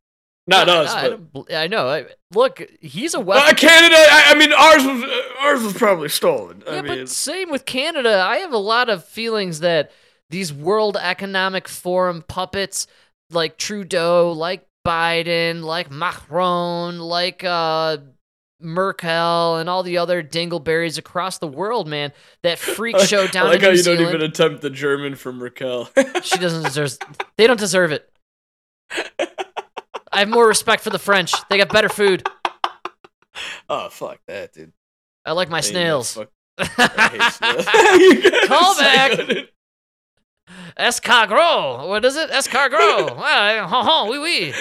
Not 0.49 0.67
No, 0.67 0.83
us, 0.83 0.93
I, 0.93 1.09
but 1.11 1.33
don't 1.33 1.53
I 1.53 1.69
know. 1.69 1.89
I, 1.89 2.07
look, 2.35 2.61
he's 2.81 3.15
a 3.15 3.21
uh. 3.21 3.55
Canada. 3.55 3.95
I, 3.97 4.33
I 4.33 4.35
mean, 4.35 4.53
ours 4.53 4.85
was 4.85 5.05
uh, 5.05 5.23
ours 5.43 5.63
was 5.63 5.75
probably 5.75 6.09
stolen. 6.09 6.65
I 6.67 6.77
Yeah, 6.77 6.83
mean, 6.83 6.99
but 7.03 7.09
same 7.09 7.51
with 7.51 7.67
Canada. 7.67 8.21
I 8.21 8.39
have 8.39 8.53
a 8.53 8.59
lot 8.59 8.89
of 8.89 9.05
feelings 9.05 9.61
that 9.61 9.93
these 10.29 10.53
World 10.53 10.97
Economic 11.01 11.69
Forum 11.69 12.25
puppets, 12.27 12.89
like 13.31 13.59
Trudeau, 13.59 14.33
like 14.33 14.67
Biden, 14.85 15.63
like 15.63 15.89
Macron, 15.89 16.99
like 16.99 17.45
uh, 17.45 17.99
Merkel, 18.61 19.57
and 19.57 19.69
all 19.69 19.83
the 19.83 19.99
other 19.99 20.23
dingleberries 20.23 20.99
across 20.99 21.39
the 21.39 21.47
world, 21.49 21.89
man, 21.89 22.13
that 22.43 22.59
freak 22.59 22.99
show 23.01 23.27
down 23.27 23.47
I 23.47 23.51
like 23.51 23.57
in 23.59 23.63
how 23.63 23.71
New 23.71 23.77
you 23.77 23.83
Zealand. 23.83 24.01
don't 24.05 24.15
even 24.17 24.23
attempt 24.31 24.63
the 24.63 24.71
German 24.71 25.15
from 25.15 25.43
Raquel. 25.43 25.89
She 26.23 26.39
doesn't 26.39 26.65
deserve. 26.65 26.97
They 27.37 27.47
don't 27.47 27.59
deserve 27.61 27.93
it. 27.93 28.11
I 30.13 30.19
have 30.21 30.29
more 30.29 30.47
respect 30.47 30.83
for 30.83 30.91
the 30.91 30.99
French. 30.99 31.33
They 31.49 31.57
got 31.59 31.69
better 31.71 31.89
food. 31.89 32.27
oh 33.69 33.89
fuck 33.89 34.19
that, 34.27 34.53
dude. 34.53 34.73
I 35.25 35.33
like 35.33 35.49
my 35.49 35.61
snails. 35.61 36.15
fuck- 36.15 36.31
I 36.59 37.31
snails. 37.31 37.67
Gotta 37.67 38.47
Call 38.49 38.77
back. 38.77 39.47
Escargot. 40.79 41.89
What 41.89 42.05
is 42.05 42.17
it? 42.17 42.31
Escargot. 42.31 43.15
Ah, 43.17 43.67
ho, 43.69 43.83
ho, 43.83 44.11
oui, 44.11 44.19
oui. 44.19 44.55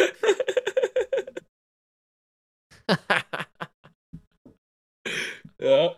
Yeah. 5.60 5.90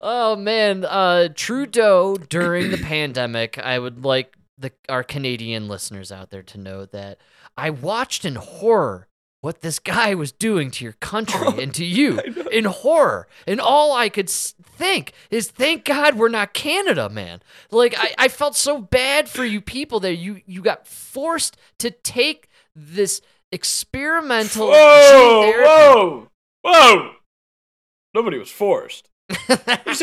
Oh 0.00 0.36
man, 0.36 0.84
uh, 0.84 1.28
Trudeau 1.34 2.16
during 2.16 2.70
the 2.70 2.78
pandemic. 2.78 3.58
I 3.58 3.78
would 3.78 4.04
like 4.04 4.36
the 4.56 4.72
our 4.88 5.02
Canadian 5.02 5.68
listeners 5.68 6.12
out 6.12 6.30
there 6.30 6.42
to 6.42 6.58
know 6.58 6.84
that 6.86 7.18
I 7.56 7.70
watched 7.70 8.24
in 8.24 8.36
horror 8.36 9.08
what 9.40 9.60
this 9.60 9.78
guy 9.78 10.14
was 10.14 10.32
doing 10.32 10.70
to 10.72 10.84
your 10.84 10.94
country 10.94 11.46
and 11.62 11.72
to 11.74 11.84
you 11.84 12.18
in 12.52 12.64
horror, 12.64 13.28
and 13.46 13.60
all 13.60 13.92
I 13.92 14.08
could 14.08 14.28
think 14.28 15.12
is, 15.30 15.48
thank 15.50 15.84
God 15.84 16.16
we're 16.16 16.28
not 16.28 16.54
Canada, 16.54 17.08
man. 17.08 17.40
Like 17.70 17.94
I, 17.96 18.14
I 18.18 18.28
felt 18.28 18.56
so 18.56 18.80
bad 18.80 19.28
for 19.28 19.44
you 19.44 19.60
people 19.60 20.00
that 20.00 20.16
you 20.16 20.42
you 20.46 20.62
got 20.62 20.86
forced 20.86 21.56
to 21.78 21.90
take 21.90 22.48
this 22.74 23.20
experimental 23.50 24.68
Whoa, 24.68 25.52
whoa, 25.64 26.28
whoa! 26.62 27.17
Nobody 28.18 28.36
was 28.36 28.50
forced. 28.50 29.08
Who 29.30 29.36
just 29.46 30.02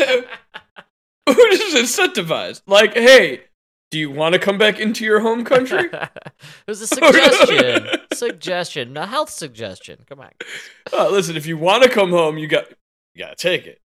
incentivized? 1.28 2.62
Like, 2.66 2.94
hey, 2.94 3.42
do 3.90 3.98
you 3.98 4.10
want 4.10 4.32
to 4.32 4.38
come 4.38 4.56
back 4.56 4.80
into 4.80 5.04
your 5.04 5.20
home 5.20 5.44
country? 5.44 5.90
it 5.92 6.40
was 6.66 6.80
a 6.80 6.86
suggestion. 6.86 7.88
suggestion. 8.14 8.96
A 8.96 9.04
health 9.04 9.28
suggestion. 9.28 9.98
Come 10.08 10.20
on. 10.20 10.30
oh, 10.94 11.10
listen, 11.12 11.36
if 11.36 11.44
you 11.44 11.58
want 11.58 11.82
to 11.82 11.90
come 11.90 12.08
home, 12.08 12.38
you 12.38 12.48
got 12.48 12.70
you 13.14 13.22
got 13.22 13.36
to 13.36 13.48
take 13.48 13.66
it. 13.66 13.82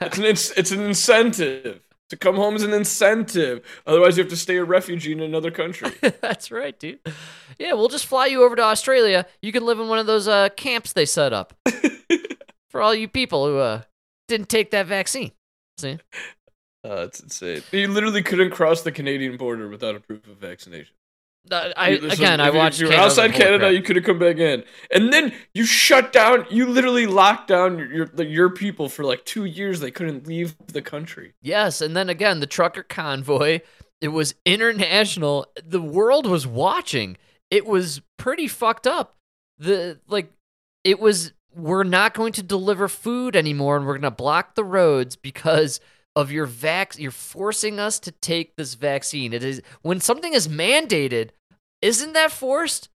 It's 0.00 0.16
an 0.16 0.24
it's, 0.24 0.50
it's 0.52 0.70
an 0.70 0.80
incentive 0.80 1.82
to 2.08 2.16
come 2.16 2.36
home 2.36 2.56
is 2.56 2.62
an 2.62 2.72
incentive. 2.72 3.60
Otherwise, 3.86 4.16
you 4.16 4.22
have 4.22 4.30
to 4.30 4.38
stay 4.38 4.56
a 4.56 4.64
refugee 4.64 5.12
in 5.12 5.20
another 5.20 5.50
country. 5.50 5.92
That's 6.22 6.50
right, 6.50 6.78
dude. 6.78 7.00
Yeah, 7.58 7.74
we'll 7.74 7.88
just 7.88 8.06
fly 8.06 8.24
you 8.24 8.42
over 8.42 8.56
to 8.56 8.62
Australia. 8.62 9.26
You 9.42 9.52
can 9.52 9.66
live 9.66 9.80
in 9.80 9.88
one 9.88 9.98
of 9.98 10.06
those 10.06 10.28
uh, 10.28 10.48
camps 10.56 10.94
they 10.94 11.04
set 11.04 11.34
up 11.34 11.52
for 12.74 12.82
all 12.82 12.92
you 12.92 13.06
people 13.06 13.46
who 13.46 13.58
uh, 13.58 13.82
didn't 14.26 14.48
take 14.48 14.72
that 14.72 14.86
vaccine. 14.86 15.30
See? 15.78 15.98
Uh, 16.86 17.04
it's 17.06 17.18
insane. 17.20 17.62
You 17.72 17.88
literally 17.88 18.22
couldn't 18.22 18.50
cross 18.50 18.82
the 18.82 18.92
Canadian 18.92 19.38
border 19.38 19.70
without 19.70 19.94
a 19.94 20.00
proof 20.00 20.26
of 20.28 20.36
vaccination. 20.36 20.94
Uh, 21.50 21.70
I 21.78 21.88
You- 21.92 22.10
again, 22.10 22.42
I 22.42 22.50
watched. 22.50 22.78
You 22.78 22.84
were 22.88 22.90
Canada 22.90 23.06
outside 23.06 23.32
Canada, 23.32 23.58
crap. 23.60 23.72
you 23.72 23.80
could 23.80 23.96
have 23.96 24.04
come 24.04 24.18
back 24.18 24.36
in, 24.36 24.64
and 24.90 25.10
then 25.10 25.32
you 25.54 25.64
shut 25.64 26.12
down. 26.12 26.44
You 26.50 26.66
literally 26.66 27.06
locked 27.06 27.48
down 27.48 27.78
your 27.78 27.90
your, 27.90 28.22
your 28.26 28.50
people 28.50 28.90
for 28.90 29.02
like 29.02 29.24
two 29.24 29.46
years. 29.46 29.80
They 29.80 29.90
couldn't 29.90 30.26
leave 30.26 30.56
the 30.66 30.82
country. 30.82 31.32
Yes, 31.40 31.80
and 31.80 31.96
then 31.96 32.10
again, 32.10 32.40
the 32.40 32.46
trucker 32.46 32.82
convoy. 32.82 33.60
It 34.02 34.08
was 34.08 34.34
international. 34.44 35.46
The 35.66 35.80
world 35.80 36.26
was 36.26 36.46
watching. 36.46 37.16
It 37.50 37.64
was 37.64 38.02
pretty 38.18 38.46
fucked 38.46 38.86
up. 38.86 39.16
The 39.56 40.00
like, 40.06 40.30
it 40.84 41.00
was. 41.00 41.32
We're 41.54 41.84
not 41.84 42.14
going 42.14 42.32
to 42.34 42.42
deliver 42.42 42.88
food 42.88 43.36
anymore, 43.36 43.76
and 43.76 43.86
we're 43.86 43.94
going 43.94 44.02
to 44.02 44.10
block 44.10 44.54
the 44.54 44.64
roads 44.64 45.16
because 45.16 45.80
of 46.16 46.30
your 46.30 46.46
vac. 46.46 46.98
You're 46.98 47.10
forcing 47.10 47.78
us 47.78 47.98
to 48.00 48.10
take 48.12 48.56
this 48.56 48.74
vaccine. 48.74 49.32
It 49.32 49.44
is 49.44 49.62
when 49.82 50.00
something 50.00 50.32
is 50.34 50.48
mandated. 50.48 51.30
Isn't 51.82 52.12
that 52.14 52.32
forced? 52.32 52.88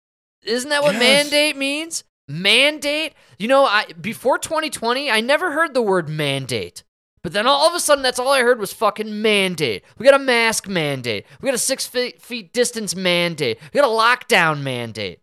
Isn't 0.43 0.69
that 0.69 0.83
what 0.83 0.93
Yes. 0.95 1.01
mandate 1.31 1.57
means? 1.57 2.03
Mandate? 2.27 3.13
You 3.37 3.47
know, 3.47 3.65
I 3.65 3.85
before 3.99 4.37
2020, 4.37 5.09
I 5.09 5.21
never 5.21 5.51
heard 5.51 5.73
the 5.73 5.81
word 5.81 6.09
mandate. 6.09 6.83
But 7.23 7.33
then 7.33 7.47
all 7.47 7.67
of 7.67 7.73
a 7.73 7.79
sudden, 7.79 8.03
that's 8.03 8.19
all 8.19 8.29
I 8.31 8.41
heard 8.41 8.59
was 8.59 8.71
fucking 8.71 9.21
mandate. 9.21 9.83
We 9.97 10.05
got 10.05 10.13
a 10.13 10.19
mask 10.23 10.67
mandate. 10.67 11.25
We 11.41 11.47
got 11.47 11.55
a 11.55 11.57
six 11.57 11.85
feet, 11.85 12.21
feet 12.21 12.53
distance 12.53 12.95
mandate. 12.95 13.59
We 13.73 13.81
got 13.81 13.87
a 13.87 13.91
lockdown 13.91 14.61
mandate. 14.61 15.19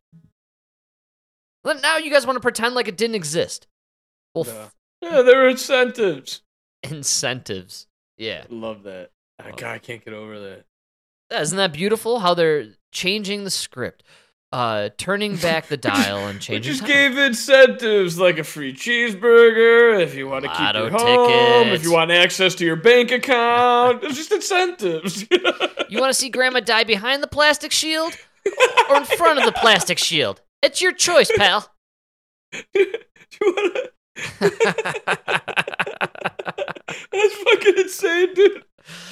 Well, 1.65 1.81
now 1.81 1.97
you 1.97 2.11
guys 2.11 2.27
want 2.27 2.37
to 2.37 2.41
pretend 2.41 2.75
like 2.75 2.89
it 2.89 2.97
didn't 2.97 3.17
exist. 3.17 3.67
Well, 4.35 4.45
No. 4.45 4.69
Yeah, 5.03 5.23
there 5.23 5.37
were 5.43 5.49
incentives. 5.49 6.43
incentives. 6.83 7.87
Yeah. 8.17 8.45
Love 8.49 8.85
that. 8.85 9.11
God, 9.57 9.63
I 9.65 9.79
can't 9.79 10.05
get 10.05 10.15
over 10.15 10.39
that. 10.41 10.65
Isn't 11.41 11.57
that 11.59 11.73
beautiful 11.73 12.21
how 12.21 12.35
they're 12.35 12.67
changing 12.93 13.45
the 13.45 13.51
script? 13.51 14.03
Uh, 14.53 14.91
turning 14.99 15.35
back 15.37 15.67
the 15.67 15.77
dial 15.77 16.29
and 16.29 16.41
changing. 16.41 16.55
We 16.55 16.61
just 16.61 16.81
time. 16.83 16.89
gave 16.89 17.19
incentives 17.19 18.19
like 18.21 18.39
a 18.39 18.45
free 18.45 18.73
cheeseburger 18.73 20.01
if 20.01 20.15
you 20.15 20.29
want 20.29 20.45
to 20.45 20.51
keep 20.51 20.61
Lotto 20.61 20.83
your 20.83 20.91
home, 20.93 21.69
if 21.69 21.83
you 21.83 21.93
want 21.93 22.13
access 22.13 22.55
to 22.57 22.65
your 22.65 22.77
bank 22.77 23.11
account. 23.11 24.05
It's 24.05 24.17
just 24.17 24.31
incentives. 24.31 25.27
You 25.31 26.01
want 26.01 26.13
to 26.13 26.15
see 26.19 26.29
grandma 26.31 26.61
die 26.61 26.85
behind 26.85 27.23
the 27.23 27.27
plastic 27.27 27.73
shield 27.73 28.17
or 28.89 28.97
in 28.97 29.05
front 29.05 29.41
of 29.41 29.45
the 29.45 29.53
plastic 29.53 29.99
shield? 29.99 30.41
It's 30.65 30.81
your 30.81 30.93
choice, 30.93 31.31
pal. 31.37 31.71
you 32.75 32.87
wanna... 33.43 33.81
That's 37.13 37.35
fucking 37.35 37.75
insane, 37.77 38.33
dude. 38.35 38.65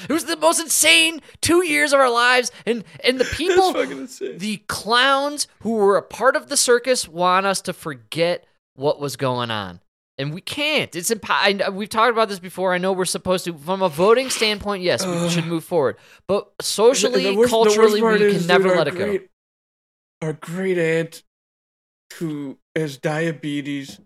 It 0.09 0.13
was 0.13 0.25
the 0.25 0.37
most 0.37 0.61
insane 0.61 1.21
two 1.43 1.63
years 1.63 1.93
of 1.93 2.01
our 2.01 2.11
lives, 2.11 2.51
and 2.65 2.85
and 3.05 3.21
the 3.21 3.25
people, 3.37 3.73
the 3.73 4.63
clowns 4.69 5.47
who 5.61 5.73
were 5.73 5.99
a 5.99 6.03
part 6.03 6.37
of 6.37 6.49
the 6.49 6.57
circus, 6.57 7.07
want 7.07 7.45
us 7.45 7.61
to 7.63 7.73
forget 7.73 8.47
what 8.75 8.99
was 8.99 9.17
going 9.17 9.51
on, 9.51 9.81
and 10.17 10.33
we 10.33 10.41
can't. 10.41 10.95
It's 10.97 11.11
impo- 11.11 11.75
We've 11.75 11.89
talked 11.89 12.13
about 12.13 12.31
this 12.31 12.39
before. 12.39 12.73
I 12.73 12.79
know 12.79 12.93
we're 12.93 13.05
supposed 13.05 13.45
to, 13.45 13.53
from 13.55 13.83
a 13.83 13.91
voting 13.91 14.31
standpoint, 14.31 14.83
yes, 14.83 15.07
we 15.07 15.29
should 15.31 15.47
move 15.47 15.65
forward, 15.65 15.97
but 16.27 16.51
socially, 16.63 17.37
worst- 17.37 17.51
culturally, 17.51 18.03
we 18.03 18.33
can 18.33 18.47
never 18.47 18.75
let 18.75 18.89
it 18.89 18.97
go. 18.97 19.19
Our 20.23 20.35
great 20.35 20.79
aunt, 20.79 21.23
who 22.13 22.59
has 22.75 22.97
diabetes, 22.99 24.01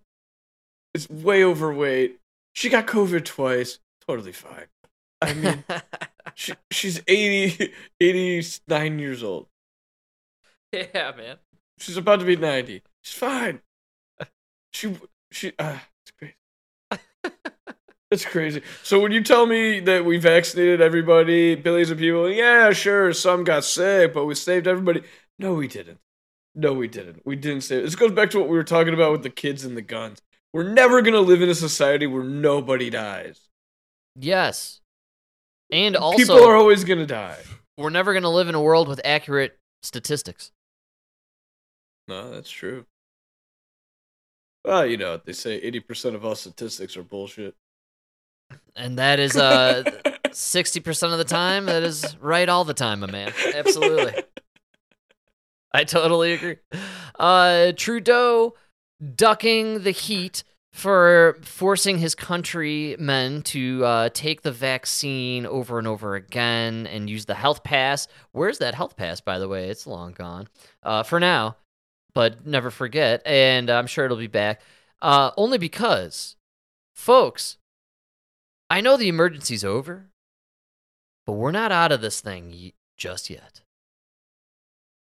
is 0.94 1.08
way 1.08 1.44
overweight. 1.44 2.18
She 2.54 2.68
got 2.68 2.86
COVID 2.86 3.24
twice. 3.24 3.78
Totally 4.06 4.32
fine. 4.32 4.66
I 5.20 5.34
mean, 5.34 5.64
she, 6.34 6.54
she's 6.70 7.02
80, 7.06 7.72
89 8.00 8.98
years 8.98 9.22
old. 9.22 9.46
yeah, 10.72 11.12
man. 11.16 11.36
She's 11.78 11.96
about 11.96 12.20
to 12.20 12.26
be 12.26 12.36
90. 12.36 12.82
She's 13.02 13.14
fine. 13.14 13.60
She, 14.72 14.96
she, 15.30 15.52
uh, 15.58 15.78
it's 16.02 16.12
crazy. 16.18 16.34
It's 18.08 18.24
crazy. 18.24 18.62
So 18.84 19.00
when 19.00 19.10
you 19.10 19.20
tell 19.20 19.46
me 19.46 19.80
that 19.80 20.04
we 20.04 20.18
vaccinated 20.18 20.80
everybody, 20.80 21.56
billions 21.56 21.90
of 21.90 21.98
people, 21.98 22.30
yeah, 22.30 22.70
sure, 22.72 23.12
some 23.12 23.42
got 23.42 23.64
sick, 23.64 24.14
but 24.14 24.26
we 24.26 24.36
saved 24.36 24.68
everybody. 24.68 25.02
No, 25.40 25.54
we 25.54 25.66
didn't. 25.66 25.98
No, 26.58 26.72
we 26.72 26.88
didn't. 26.88 27.20
We 27.26 27.36
didn't 27.36 27.60
save. 27.60 27.82
This 27.82 27.94
goes 27.94 28.12
back 28.12 28.30
to 28.30 28.38
what 28.38 28.48
we 28.48 28.56
were 28.56 28.64
talking 28.64 28.94
about 28.94 29.12
with 29.12 29.22
the 29.22 29.30
kids 29.30 29.64
and 29.64 29.76
the 29.76 29.82
guns. 29.82 30.22
We're 30.54 30.72
never 30.72 31.02
gonna 31.02 31.20
live 31.20 31.42
in 31.42 31.50
a 31.50 31.54
society 31.54 32.06
where 32.06 32.24
nobody 32.24 32.88
dies. 32.88 33.40
Yes. 34.18 34.80
And 35.70 35.96
also, 35.96 36.16
people 36.16 36.48
are 36.48 36.56
always 36.56 36.82
gonna 36.82 37.06
die. 37.06 37.38
we're 37.76 37.90
never 37.90 38.12
going 38.14 38.22
to 38.22 38.28
live 38.30 38.48
in 38.48 38.54
a 38.54 38.62
world 38.62 38.88
with 38.88 39.00
accurate 39.04 39.58
statistics. 39.82 40.50
No, 42.08 42.30
that's 42.30 42.50
true. 42.50 42.86
Well, 44.64 44.86
you 44.86 44.96
know 44.96 45.20
they 45.22 45.32
say: 45.32 45.56
eighty 45.56 45.80
percent 45.80 46.14
of 46.16 46.24
all 46.24 46.34
statistics 46.36 46.96
are 46.96 47.02
bullshit. 47.02 47.54
And 48.76 48.98
that 48.98 49.18
is 49.18 49.36
uh 49.36 49.82
60% 50.26 51.12
of 51.12 51.18
the 51.18 51.24
time 51.24 51.66
that 51.66 51.82
is 51.82 52.16
right 52.20 52.48
all 52.48 52.64
the 52.64 52.74
time, 52.74 53.00
my 53.00 53.10
man. 53.10 53.32
Absolutely. 53.54 54.22
I 55.76 55.84
totally 55.84 56.32
agree. 56.32 56.56
Uh 57.18 57.72
Trudeau 57.76 58.54
ducking 59.14 59.82
the 59.82 59.90
heat 59.90 60.42
for 60.72 61.38
forcing 61.40 61.98
his 61.98 62.14
countrymen 62.14 63.40
to 63.40 63.82
uh, 63.82 64.08
take 64.12 64.42
the 64.42 64.52
vaccine 64.52 65.46
over 65.46 65.78
and 65.78 65.88
over 65.88 66.14
again 66.14 66.86
and 66.86 67.08
use 67.08 67.24
the 67.24 67.34
health 67.34 67.64
pass. 67.64 68.08
Where's 68.32 68.58
that 68.58 68.74
health 68.74 68.94
pass, 68.94 69.22
by 69.22 69.38
the 69.38 69.48
way? 69.48 69.70
It's 69.70 69.86
long 69.86 70.12
gone 70.12 70.48
uh, 70.82 71.02
for 71.02 71.18
now, 71.18 71.56
but 72.14 72.46
never 72.46 72.70
forget. 72.70 73.22
And 73.24 73.70
I'm 73.70 73.86
sure 73.86 74.04
it'll 74.04 74.18
be 74.18 74.26
back. 74.26 74.60
Uh, 75.00 75.30
only 75.38 75.56
because, 75.56 76.36
folks, 76.94 77.56
I 78.68 78.82
know 78.82 78.98
the 78.98 79.08
emergency's 79.08 79.64
over, 79.64 80.10
but 81.26 81.32
we're 81.32 81.52
not 81.52 81.72
out 81.72 81.90
of 81.92 82.02
this 82.02 82.20
thing 82.20 82.50
y- 82.50 82.72
just 82.98 83.30
yet. 83.30 83.62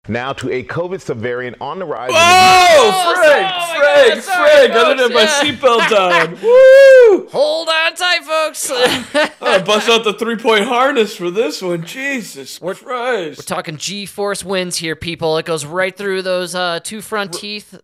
Now 0.08 0.32
to 0.32 0.50
a 0.50 0.64
COVID 0.64 0.96
subvariant 0.98 1.56
on 1.60 1.78
the 1.78 1.84
rise. 1.84 2.08
in 2.08 2.16
Oh, 2.16 2.90
Oh, 2.92 3.14
Frank, 3.14 3.48
sorry, 3.50 3.78
Frank, 3.78 4.14
guys, 4.14 4.24
sorry, 4.24 4.50
Frank! 4.50 4.72
I 4.72 4.94
didn't 4.94 4.98
have 4.98 5.12
my 5.12 5.26
seatbelt 5.26 6.30
on. 6.32 6.40
Woo! 6.42 7.28
Hold 7.28 7.68
on 7.68 7.94
tight, 7.94 8.24
folks. 8.24 8.70
I 9.42 9.62
bust 9.62 9.90
out 9.90 10.04
the 10.04 10.14
three-point 10.14 10.64
harness 10.64 11.14
for 11.16 11.30
this 11.30 11.60
one. 11.60 11.84
Jesus 11.84 12.60
We're- 12.62 12.74
Christ! 12.76 13.38
We're 13.40 13.44
talking 13.54 13.76
G-force 13.76 14.42
winds 14.42 14.78
here, 14.78 14.96
people. 14.96 15.36
It 15.36 15.44
goes 15.44 15.66
right 15.66 15.94
through 15.94 16.22
those 16.22 16.54
uh, 16.54 16.80
two 16.82 17.02
front 17.02 17.34
teeth. 17.34 17.78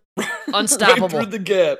Unstoppable. 0.47 1.09
Right 1.09 1.11
through 1.29 1.37
the 1.37 1.39
gap. 1.39 1.77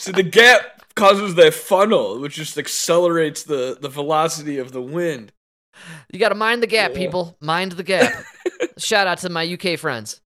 See, 0.00 0.12
the 0.12 0.22
gap 0.22 0.82
causes 0.96 1.34
that 1.34 1.52
funnel, 1.52 2.18
which 2.18 2.34
just 2.34 2.56
accelerates 2.56 3.42
the 3.42 3.76
the 3.78 3.88
velocity 3.90 4.56
of 4.58 4.72
the 4.72 4.80
wind. 4.82 5.32
You 6.10 6.18
got 6.18 6.30
to 6.30 6.34
mind 6.34 6.62
the 6.62 6.66
gap, 6.66 6.92
Yeah. 6.92 6.96
people. 6.98 7.36
Mind 7.40 7.72
the 7.72 7.82
gap. 7.84 8.12
Shout 8.78 9.06
out 9.06 9.18
to 9.18 9.28
my 9.28 9.44
UK 9.44 9.78
friends. 9.78 10.20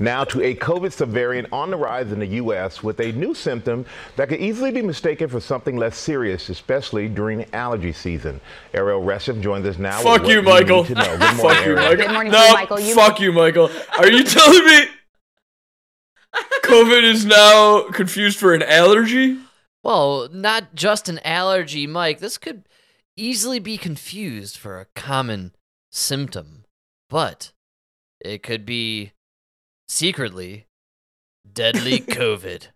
Now 0.00 0.22
to 0.24 0.40
a 0.42 0.54
COVID 0.54 0.90
subvariant 0.94 1.48
on 1.52 1.72
the 1.72 1.76
rise 1.76 2.12
in 2.12 2.20
the 2.20 2.26
U.S. 2.26 2.84
with 2.84 3.00
a 3.00 3.10
new 3.12 3.34
symptom 3.34 3.84
that 4.14 4.28
could 4.28 4.38
easily 4.38 4.70
be 4.70 4.80
mistaken 4.80 5.28
for 5.28 5.40
something 5.40 5.76
less 5.76 5.96
serious, 5.98 6.48
especially 6.50 7.08
during 7.08 7.52
allergy 7.52 7.92
season. 7.92 8.40
Ariel 8.74 9.02
Reshef 9.02 9.40
joins 9.40 9.66
us 9.66 9.76
now. 9.76 10.00
Fuck 10.00 10.28
you, 10.28 10.40
Michael. 10.40 10.82
need 10.84 10.88
to 10.90 10.94
know. 10.94 11.18
Good 11.18 11.36
morning, 11.36 11.56
Fuck 11.56 11.66
you, 11.66 11.74
Michael. 11.74 11.96
Good 11.96 12.12
morning 12.12 12.32
no, 12.32 12.52
Michael. 12.52 12.80
You- 12.80 12.94
fuck 12.94 13.20
you, 13.20 13.32
Michael. 13.32 13.70
Are 13.98 14.08
you 14.08 14.22
telling 14.24 14.64
me 14.64 14.86
COVID 16.62 17.02
is 17.02 17.24
now 17.26 17.90
confused 17.90 18.38
for 18.38 18.54
an 18.54 18.62
allergy? 18.62 19.38
Well, 19.82 20.28
not 20.32 20.74
just 20.76 21.08
an 21.08 21.18
allergy, 21.24 21.86
Mike. 21.88 22.20
This 22.20 22.38
could 22.38 22.68
easily 23.16 23.58
be 23.58 23.76
confused 23.76 24.56
for 24.56 24.78
a 24.80 24.86
common 24.94 25.54
symptom, 25.90 26.64
but 27.10 27.52
it 28.20 28.42
could 28.42 28.64
be 28.64 29.12
secretly 29.88 30.66
deadly 31.50 32.00
COVID. 32.00 32.68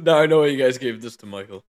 Now 0.00 0.18
I 0.18 0.26
know 0.26 0.40
why 0.40 0.46
you 0.46 0.58
guys 0.58 0.78
gave 0.78 1.02
this 1.02 1.16
to 1.18 1.26
Michael. 1.26 1.64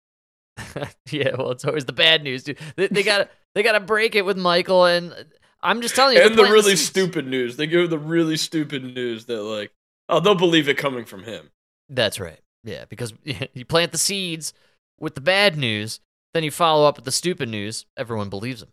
yeah, 1.11 1.35
well, 1.37 1.51
it's 1.51 1.65
always 1.65 1.85
the 1.85 1.93
bad 1.93 2.23
news, 2.23 2.43
dude. 2.43 2.59
They, 2.75 2.87
they 2.87 3.03
got 3.03 3.17
to 3.19 3.29
they 3.55 3.63
got 3.63 3.73
to 3.73 3.79
break 3.79 4.15
it 4.15 4.25
with 4.25 4.37
Michael, 4.37 4.85
and 4.85 5.13
I'm 5.61 5.81
just 5.81 5.95
telling 5.95 6.17
you. 6.17 6.23
and 6.23 6.37
the 6.37 6.43
really 6.43 6.75
stupid 6.75 7.27
news. 7.27 7.57
They 7.57 7.67
give 7.67 7.89
the 7.89 7.99
really 7.99 8.37
stupid 8.37 8.83
news 8.83 9.25
that 9.25 9.41
like, 9.41 9.71
oh, 10.09 10.19
they'll 10.19 10.35
believe 10.35 10.69
it 10.69 10.77
coming 10.77 11.05
from 11.05 11.23
him. 11.23 11.49
That's 11.89 12.19
right. 12.19 12.39
Yeah, 12.63 12.85
because 12.85 13.13
you 13.53 13.65
plant 13.65 13.91
the 13.91 13.97
seeds 13.97 14.53
with 14.99 15.15
the 15.15 15.21
bad 15.21 15.57
news, 15.57 15.99
then 16.33 16.43
you 16.43 16.51
follow 16.51 16.87
up 16.87 16.97
with 16.97 17.05
the 17.05 17.11
stupid 17.11 17.49
news. 17.49 17.85
Everyone 17.97 18.29
believes 18.29 18.61
them. 18.61 18.71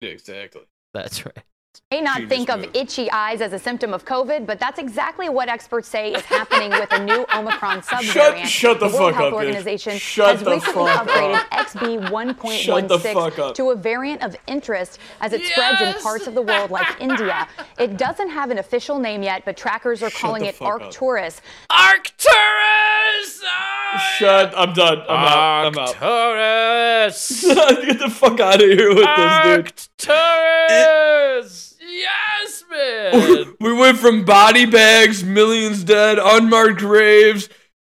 Yeah, 0.00 0.10
exactly. 0.10 0.62
That's 0.94 1.24
right. 1.26 1.44
May 1.90 2.00
not 2.00 2.28
think 2.28 2.48
of 2.48 2.64
itchy 2.74 3.10
eyes 3.10 3.40
as 3.40 3.52
a 3.52 3.58
symptom 3.58 3.92
of 3.92 4.04
COVID, 4.04 4.46
but 4.46 4.60
that's 4.60 4.78
exactly 4.78 5.28
what 5.28 5.48
experts 5.48 5.88
say 5.88 6.12
is 6.12 6.22
happening 6.22 6.70
with 6.70 6.92
a 6.92 7.04
new 7.04 7.26
Omicron 7.34 7.80
subvariant. 7.80 8.44
shut 8.44 8.78
the 8.78 8.86
World 8.86 8.96
fuck 8.96 9.14
Health 9.14 9.32
up. 9.32 9.32
Organization 9.32 9.98
Shut 9.98 10.36
has 10.36 10.44
the 10.44 10.50
recently 10.52 10.84
upgraded. 10.90 11.40
XB 11.50 12.52
Shut 12.52 12.88
the 12.88 12.98
fuck 12.98 13.34
1.16 13.34 13.54
to 13.54 13.70
a 13.70 13.74
variant 13.76 14.22
of 14.22 14.36
interest 14.46 15.00
as 15.20 15.32
it 15.32 15.44
spreads 15.44 15.80
in 15.80 15.92
parts 16.02 16.28
of 16.28 16.34
the 16.34 16.42
world 16.42 16.70
like 16.70 16.86
India. 17.00 17.48
It 17.78 17.96
doesn't 17.96 18.28
have 18.30 18.50
an 18.50 18.58
official 18.58 19.00
name 19.00 19.24
yet, 19.24 19.44
but 19.44 19.56
trackers 19.56 20.02
are 20.02 20.10
calling 20.10 20.44
it 20.44 20.54
fuck 20.54 20.68
up. 20.68 20.82
Arcturus. 20.82 21.40
Arcturus! 21.70 23.42
Ah! 23.44 23.79
Shut. 24.18 24.52
I'm 24.56 24.72
done. 24.72 25.00
I'm 25.08 25.10
out. 25.10 25.66
I'm 25.66 25.78
out. 25.78 26.02
Arcturus! 26.02 27.42
Get 27.86 27.98
the 27.98 28.10
fuck 28.10 28.38
out 28.40 28.62
of 28.62 28.68
here 28.68 28.88
with 28.94 28.98
this, 28.98 29.76
dude. 29.98 30.10
Arcturus! 30.10 31.76
Yes, 31.80 32.64
man! 32.70 33.54
We 33.60 33.72
went 33.74 33.98
from 33.98 34.24
body 34.24 34.64
bags, 34.64 35.22
millions 35.22 35.84
dead, 35.84 36.18
unmarked 36.18 36.78
graves, 36.78 37.48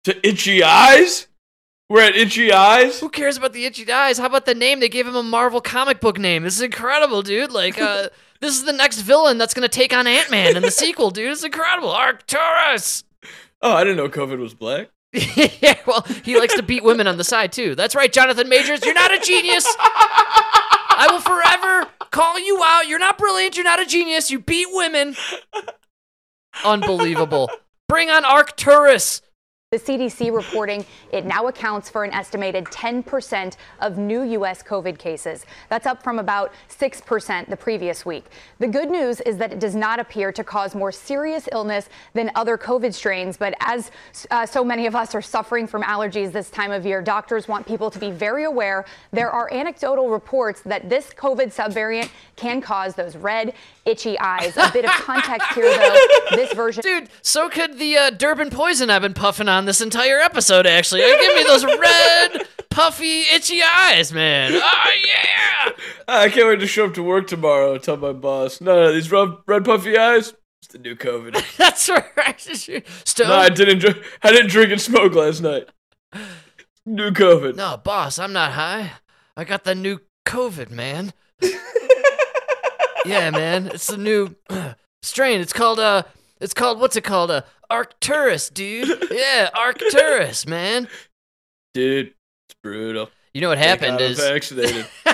to 0.04 0.26
itchy 0.26 0.62
eyes. 0.62 1.26
We're 1.88 2.02
at 2.02 2.16
itchy 2.16 2.52
eyes. 2.52 3.00
Who 3.00 3.08
cares 3.08 3.36
about 3.36 3.52
the 3.52 3.64
itchy 3.64 3.90
eyes? 3.90 4.18
How 4.18 4.26
about 4.26 4.46
the 4.46 4.54
name? 4.54 4.80
They 4.80 4.88
gave 4.88 5.06
him 5.06 5.16
a 5.16 5.22
Marvel 5.22 5.60
comic 5.60 6.00
book 6.00 6.18
name. 6.18 6.42
This 6.42 6.56
is 6.56 6.62
incredible, 6.62 7.22
dude. 7.22 7.52
Like, 7.52 7.80
uh, 7.80 8.08
This 8.40 8.58
is 8.58 8.64
the 8.64 8.74
next 8.74 9.00
villain 9.00 9.38
that's 9.38 9.54
gonna 9.54 9.68
take 9.68 9.94
on 9.94 10.06
Ant 10.06 10.30
Man 10.30 10.54
in 10.54 10.62
the 10.62 10.70
sequel, 10.70 11.10
dude. 11.10 11.32
It's 11.32 11.44
incredible. 11.44 11.90
Arcturus. 11.90 13.04
Oh, 13.62 13.72
I 13.72 13.84
didn't 13.84 13.96
know 13.96 14.08
COVID 14.10 14.38
was 14.38 14.52
black. 14.52 14.90
yeah, 15.60 15.78
well, 15.86 16.04
he 16.24 16.38
likes 16.38 16.54
to 16.56 16.62
beat 16.62 16.82
women 16.82 17.06
on 17.06 17.18
the 17.18 17.24
side 17.24 17.52
too. 17.52 17.76
That's 17.76 17.94
right, 17.94 18.12
Jonathan 18.12 18.48
Majors. 18.48 18.84
You're 18.84 18.94
not 18.94 19.14
a 19.14 19.20
genius. 19.20 19.64
I 19.78 21.06
will 21.10 21.20
forever 21.20 21.88
call 22.10 22.38
you 22.38 22.60
out. 22.64 22.88
You're 22.88 22.98
not 22.98 23.16
brilliant. 23.16 23.56
You're 23.56 23.64
not 23.64 23.80
a 23.80 23.86
genius. 23.86 24.30
You 24.30 24.40
beat 24.40 24.66
women. 24.72 25.14
Unbelievable. 26.64 27.48
Bring 27.88 28.10
on 28.10 28.24
Arcturus. 28.24 29.22
The 29.74 29.80
CDC 29.80 30.32
reporting 30.32 30.86
it 31.10 31.26
now 31.26 31.48
accounts 31.48 31.90
for 31.90 32.04
an 32.04 32.12
estimated 32.12 32.64
10% 32.66 33.56
of 33.80 33.98
new 33.98 34.22
U.S. 34.22 34.62
COVID 34.62 34.98
cases. 34.98 35.46
That's 35.68 35.84
up 35.84 36.00
from 36.00 36.20
about 36.20 36.52
6% 36.68 37.48
the 37.48 37.56
previous 37.56 38.06
week. 38.06 38.26
The 38.60 38.68
good 38.68 38.88
news 38.88 39.20
is 39.22 39.36
that 39.38 39.52
it 39.52 39.58
does 39.58 39.74
not 39.74 39.98
appear 39.98 40.30
to 40.30 40.44
cause 40.44 40.76
more 40.76 40.92
serious 40.92 41.48
illness 41.50 41.88
than 42.12 42.30
other 42.36 42.56
COVID 42.56 42.94
strains. 42.94 43.36
But 43.36 43.54
as 43.58 43.90
uh, 44.30 44.46
so 44.46 44.62
many 44.62 44.86
of 44.86 44.94
us 44.94 45.12
are 45.12 45.20
suffering 45.20 45.66
from 45.66 45.82
allergies 45.82 46.30
this 46.30 46.50
time 46.50 46.70
of 46.70 46.86
year, 46.86 47.02
doctors 47.02 47.48
want 47.48 47.66
people 47.66 47.90
to 47.90 47.98
be 47.98 48.12
very 48.12 48.44
aware. 48.44 48.84
There 49.10 49.32
are 49.32 49.52
anecdotal 49.52 50.08
reports 50.08 50.60
that 50.60 50.88
this 50.88 51.10
COVID 51.10 51.52
subvariant 51.52 52.10
can 52.36 52.60
cause 52.60 52.94
those 52.94 53.16
red, 53.16 53.54
itchy 53.84 54.16
eyes. 54.20 54.56
A 54.56 54.70
bit 54.72 54.84
of 54.84 54.92
context 54.92 55.52
here, 55.52 55.76
though. 55.76 55.98
This 56.34 56.52
version. 56.52 56.82
Dude, 56.82 57.08
so 57.22 57.48
could 57.48 57.78
the 57.78 57.96
uh, 57.96 58.10
Durban 58.10 58.50
poison 58.50 58.90
I've 58.90 59.02
been 59.02 59.14
puffing 59.14 59.48
on 59.48 59.63
this 59.66 59.80
entire 59.80 60.18
episode, 60.18 60.66
actually. 60.66 61.00
Give 61.00 61.34
me 61.34 61.44
those 61.44 61.64
red, 61.78 62.46
puffy, 62.70 63.22
itchy 63.32 63.62
eyes, 63.62 64.12
man. 64.12 64.52
Oh, 64.54 64.90
yeah. 65.06 65.72
I 66.08 66.28
can't 66.28 66.48
wait 66.48 66.60
to 66.60 66.66
show 66.66 66.86
up 66.86 66.94
to 66.94 67.02
work 67.02 67.26
tomorrow 67.26 67.74
and 67.74 67.82
tell 67.82 67.96
my 67.96 68.12
boss, 68.12 68.60
no, 68.60 68.74
no, 68.74 68.92
these 68.92 69.10
red, 69.10 69.28
red 69.46 69.64
puffy 69.64 69.96
eyes, 69.96 70.34
it's 70.62 70.72
the 70.72 70.78
new 70.78 70.96
COVID. 70.96 71.56
That's 71.56 71.88
right. 71.88 72.40
Stone. 73.04 73.28
no, 73.28 73.34
I 73.34 73.48
didn't, 73.48 73.78
drink, 73.78 73.98
I 74.22 74.32
didn't 74.32 74.50
drink 74.50 74.72
and 74.72 74.80
smoke 74.80 75.14
last 75.14 75.40
night. 75.42 75.68
New 76.86 77.10
COVID. 77.10 77.56
No, 77.56 77.76
boss, 77.76 78.18
I'm 78.18 78.32
not 78.32 78.52
high. 78.52 78.92
I 79.36 79.44
got 79.44 79.64
the 79.64 79.74
new 79.74 80.00
COVID, 80.26 80.70
man. 80.70 81.12
yeah, 83.04 83.30
man, 83.30 83.68
it's 83.68 83.86
the 83.86 83.96
new 83.96 84.36
strain. 85.02 85.40
It's 85.40 85.52
called 85.52 85.78
uh, 85.80 86.04
it's 86.40 86.54
called 86.54 86.80
what's 86.80 86.96
it 86.96 87.04
called? 87.04 87.30
Uh, 87.30 87.42
Arcturus, 87.70 88.50
dude. 88.50 89.08
Yeah, 89.10 89.50
Arcturus, 89.54 90.46
man. 90.46 90.88
Dude, 91.74 92.08
it's 92.48 92.56
brutal. 92.62 93.10
You 93.32 93.40
know 93.40 93.48
what 93.48 93.58
happened 93.58 94.00
is 94.00 94.18
vaccinated. 94.18 94.86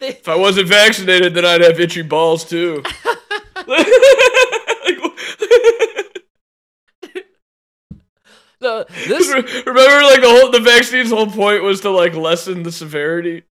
if 0.00 0.28
I 0.28 0.36
wasn't 0.36 0.68
vaccinated, 0.68 1.34
then 1.34 1.44
I'd 1.44 1.62
have 1.62 1.80
itchy 1.80 2.02
balls 2.02 2.44
too. 2.44 2.82
this 8.60 9.28
Remember, 9.66 10.02
like 10.04 10.20
the 10.20 10.28
whole 10.28 10.50
the 10.50 10.60
vaccine's 10.60 11.10
whole 11.10 11.26
point 11.26 11.62
was 11.62 11.80
to 11.80 11.90
like 11.90 12.14
lessen 12.14 12.62
the 12.62 12.72
severity. 12.72 13.44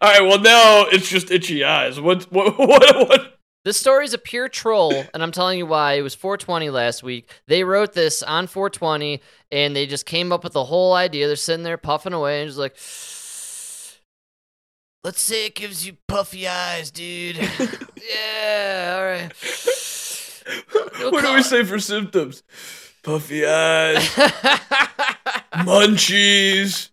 All 0.00 0.10
right, 0.10 0.22
well 0.22 0.40
now 0.40 0.86
it's 0.90 1.08
just 1.08 1.30
itchy 1.30 1.64
eyes. 1.64 2.00
What 2.00 2.24
what 2.32 2.58
what 2.58 3.08
what? 3.08 3.39
This 3.62 3.76
story's 3.76 4.14
a 4.14 4.18
pure 4.18 4.48
troll, 4.48 5.04
and 5.12 5.22
I'm 5.22 5.32
telling 5.32 5.58
you 5.58 5.66
why. 5.66 5.94
It 5.94 6.02
was 6.02 6.14
420 6.14 6.70
last 6.70 7.02
week. 7.02 7.30
They 7.46 7.62
wrote 7.62 7.92
this 7.92 8.22
on 8.22 8.46
420, 8.46 9.20
and 9.52 9.76
they 9.76 9.86
just 9.86 10.06
came 10.06 10.32
up 10.32 10.42
with 10.44 10.54
the 10.54 10.64
whole 10.64 10.94
idea. 10.94 11.26
They're 11.26 11.36
sitting 11.36 11.62
there 11.62 11.76
puffing 11.76 12.14
away 12.14 12.40
and 12.40 12.48
just 12.48 12.58
like, 12.58 12.74
let's 15.04 15.20
say 15.20 15.44
it 15.46 15.54
gives 15.54 15.86
you 15.86 15.98
puffy 16.06 16.48
eyes, 16.48 16.90
dude. 16.90 17.36
yeah, 17.36 18.96
all 18.96 19.04
right. 19.04 19.30
We'll 20.98 21.10
What 21.12 21.24
do 21.24 21.34
we 21.34 21.42
say 21.42 21.62
for 21.62 21.78
symptoms? 21.78 22.42
Puffy 23.02 23.46
eyes, 23.46 24.08
munchies, 25.54 26.88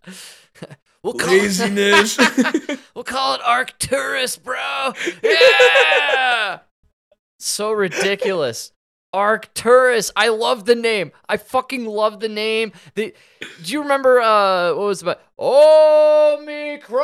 we'll 1.08 1.16
call 1.16 1.30
laziness. 1.30 2.18
It, 2.20 2.80
we'll 2.96 3.04
call 3.04 3.36
it 3.36 3.42
Arcturus, 3.44 4.38
bro. 4.38 4.94
Yeah. 5.24 6.60
so 7.40 7.72
ridiculous. 7.72 8.72
Arcturus. 9.14 10.12
I 10.16 10.28
love 10.30 10.66
the 10.66 10.76
name. 10.76 11.12
I 11.30 11.38
fucking 11.38 11.86
love 11.86 12.20
the 12.20 12.30
name. 12.30 12.74
The, 12.96 13.14
do 13.64 13.74
you 13.74 13.82
remember 13.82 14.20
uh 14.20 14.74
what 14.76 14.86
was 14.88 15.02
it 15.02 15.06
about 15.06 15.22
Omicron? 15.40 17.00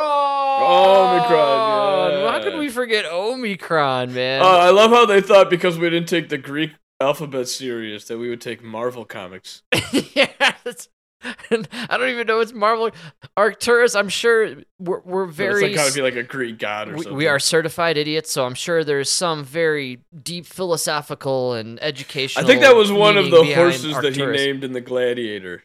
Omicron, 0.62 2.12
yeah. 2.12 2.30
How 2.30 2.42
could 2.42 2.58
we 2.58 2.68
forget 2.68 3.06
Omicron, 3.06 4.12
man? 4.12 4.42
Uh, 4.42 4.44
I 4.44 4.70
love 4.70 4.90
how 4.90 5.06
they 5.06 5.20
thought 5.20 5.48
because 5.50 5.78
we 5.78 5.88
didn't 5.88 6.08
take 6.08 6.28
the 6.28 6.38
Greek 6.38 6.72
alphabet 7.00 7.48
serious 7.48 8.04
that 8.06 8.18
we 8.18 8.28
would 8.28 8.40
take 8.40 8.62
Marvel 8.62 9.04
comics. 9.04 9.62
yeah, 10.14 10.30
that's, 10.64 10.88
I 11.50 11.96
don't 11.96 12.08
even 12.08 12.26
know 12.26 12.40
it's 12.40 12.52
Marvel 12.52 12.90
Arcturus. 13.36 13.94
I'm 13.94 14.08
sure 14.08 14.56
we're, 14.78 15.00
we're 15.00 15.26
very 15.26 15.66
it's 15.66 15.76
like 15.76 15.86
gotta 15.86 15.94
be 15.94 16.02
like 16.02 16.16
a 16.16 16.22
Greek 16.22 16.58
god 16.58 16.88
or 16.88 16.92
we, 16.92 17.02
something. 17.02 17.16
we 17.16 17.26
are 17.26 17.38
certified 17.38 17.96
idiots, 17.96 18.30
so 18.30 18.44
I'm 18.44 18.54
sure 18.54 18.84
there's 18.84 19.10
some 19.10 19.44
very 19.44 20.00
deep 20.22 20.46
philosophical 20.46 21.54
and 21.54 21.82
educational. 21.82 22.44
I 22.44 22.48
think 22.48 22.60
that 22.60 22.76
was 22.76 22.92
one 22.92 23.16
of 23.16 23.30
the 23.30 23.44
horses 23.54 23.96
that 24.00 24.16
he 24.16 24.26
named 24.26 24.64
in 24.64 24.72
the 24.72 24.80
Gladiator. 24.80 25.64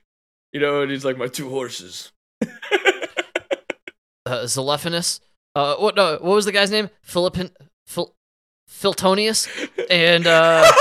You 0.54 0.60
know, 0.60 0.82
and 0.82 0.92
he's 0.92 1.06
like 1.06 1.18
my 1.18 1.28
two 1.28 1.50
horses. 1.50 2.12
uh, 2.44 2.48
Zelephonus. 4.26 5.20
Uh, 5.56 5.76
what? 5.76 5.96
No, 5.96 6.14
what 6.14 6.36
was 6.36 6.46
the 6.46 6.52
guy's 6.52 6.72
name? 6.72 6.90
Philippin, 7.02 7.52
Phil, 7.86 8.16
Philtonius, 8.70 9.48
and 9.90 10.26
uh, 10.26 10.64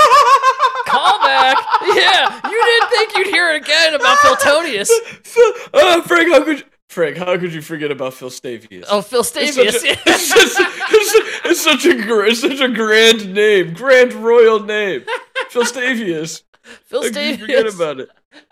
callback. 0.89 1.55
Yeah, 1.95 2.49
you 2.49 2.63
didn't 2.65 2.89
think 2.89 3.15
you'd 3.17 3.27
hear 3.27 3.51
it 3.51 3.61
again 3.63 3.93
about 3.93 4.17
Philtonius. 4.19 4.89
Phil, 5.23 5.53
uh, 5.73 6.01
Frank, 6.01 6.29
how 6.31 6.43
could 6.43 6.59
you, 6.59 6.65
Frank? 6.89 7.17
How 7.17 7.37
could 7.37 7.53
you 7.53 7.61
forget 7.61 7.91
about 7.91 8.13
Phil 8.13 8.29
Stavius? 8.29 8.85
Oh, 8.89 9.01
Phil 9.01 9.21
It's 9.21 9.29
such, 9.29 9.45
Stavius. 9.55 9.83
a, 9.83 9.91
it's, 10.09 10.27
such, 10.27 10.55
it's, 10.89 11.45
it's 11.45 11.61
such 11.61 11.85
a 11.85 12.21
it's 12.25 12.41
such 12.41 12.59
a 12.59 12.67
grand 12.69 13.33
name, 13.33 13.73
grand 13.73 14.13
royal 14.13 14.59
name, 14.59 15.03
Phil 15.49 15.63
Stavius. 15.63 16.43
Phil 16.85 17.03
How 17.03 17.09
could 17.09 17.39
forget 17.39 17.73
about 17.73 17.99
it? 18.01 18.09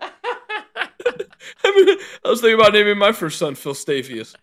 I 1.64 1.70
mean, 1.70 1.98
I 2.24 2.28
was 2.28 2.40
thinking 2.40 2.58
about 2.58 2.72
naming 2.72 2.98
my 2.98 3.12
first 3.12 3.38
son 3.38 3.54
Phil 3.54 3.74
Stavius. 3.74 4.34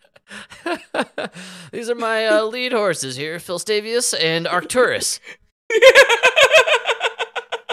These 1.71 1.89
are 1.89 1.95
my 1.95 2.27
uh, 2.27 2.43
lead 2.43 2.71
horses 2.71 3.15
here, 3.15 3.39
Phil 3.39 3.59
Stavius 3.59 4.13
and 4.19 4.47
Arcturus. 4.47 5.19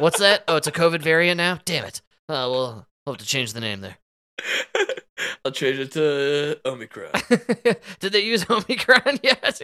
What's 0.03 0.19
that? 0.19 0.43
Oh, 0.49 0.57
it's 0.57 0.67
a 0.67 0.73
COVID 0.73 1.01
variant 1.01 1.37
now. 1.39 1.61
Damn 1.65 1.85
it. 1.85 2.03
Uh, 2.29 2.51
well, 2.51 2.89
I'll 3.07 3.13
have 3.13 3.19
to 3.19 3.25
change 3.25 3.53
the 3.53 3.61
name 3.61 3.83
there. 3.83 3.99
I'll 5.45 5.53
change 5.53 5.79
it 5.79 5.93
to 5.93 6.59
Omicron. 6.67 7.13
Did 8.01 8.13
they 8.13 8.25
use 8.25 8.45
Omicron 8.51 9.21
yet? 9.23 9.61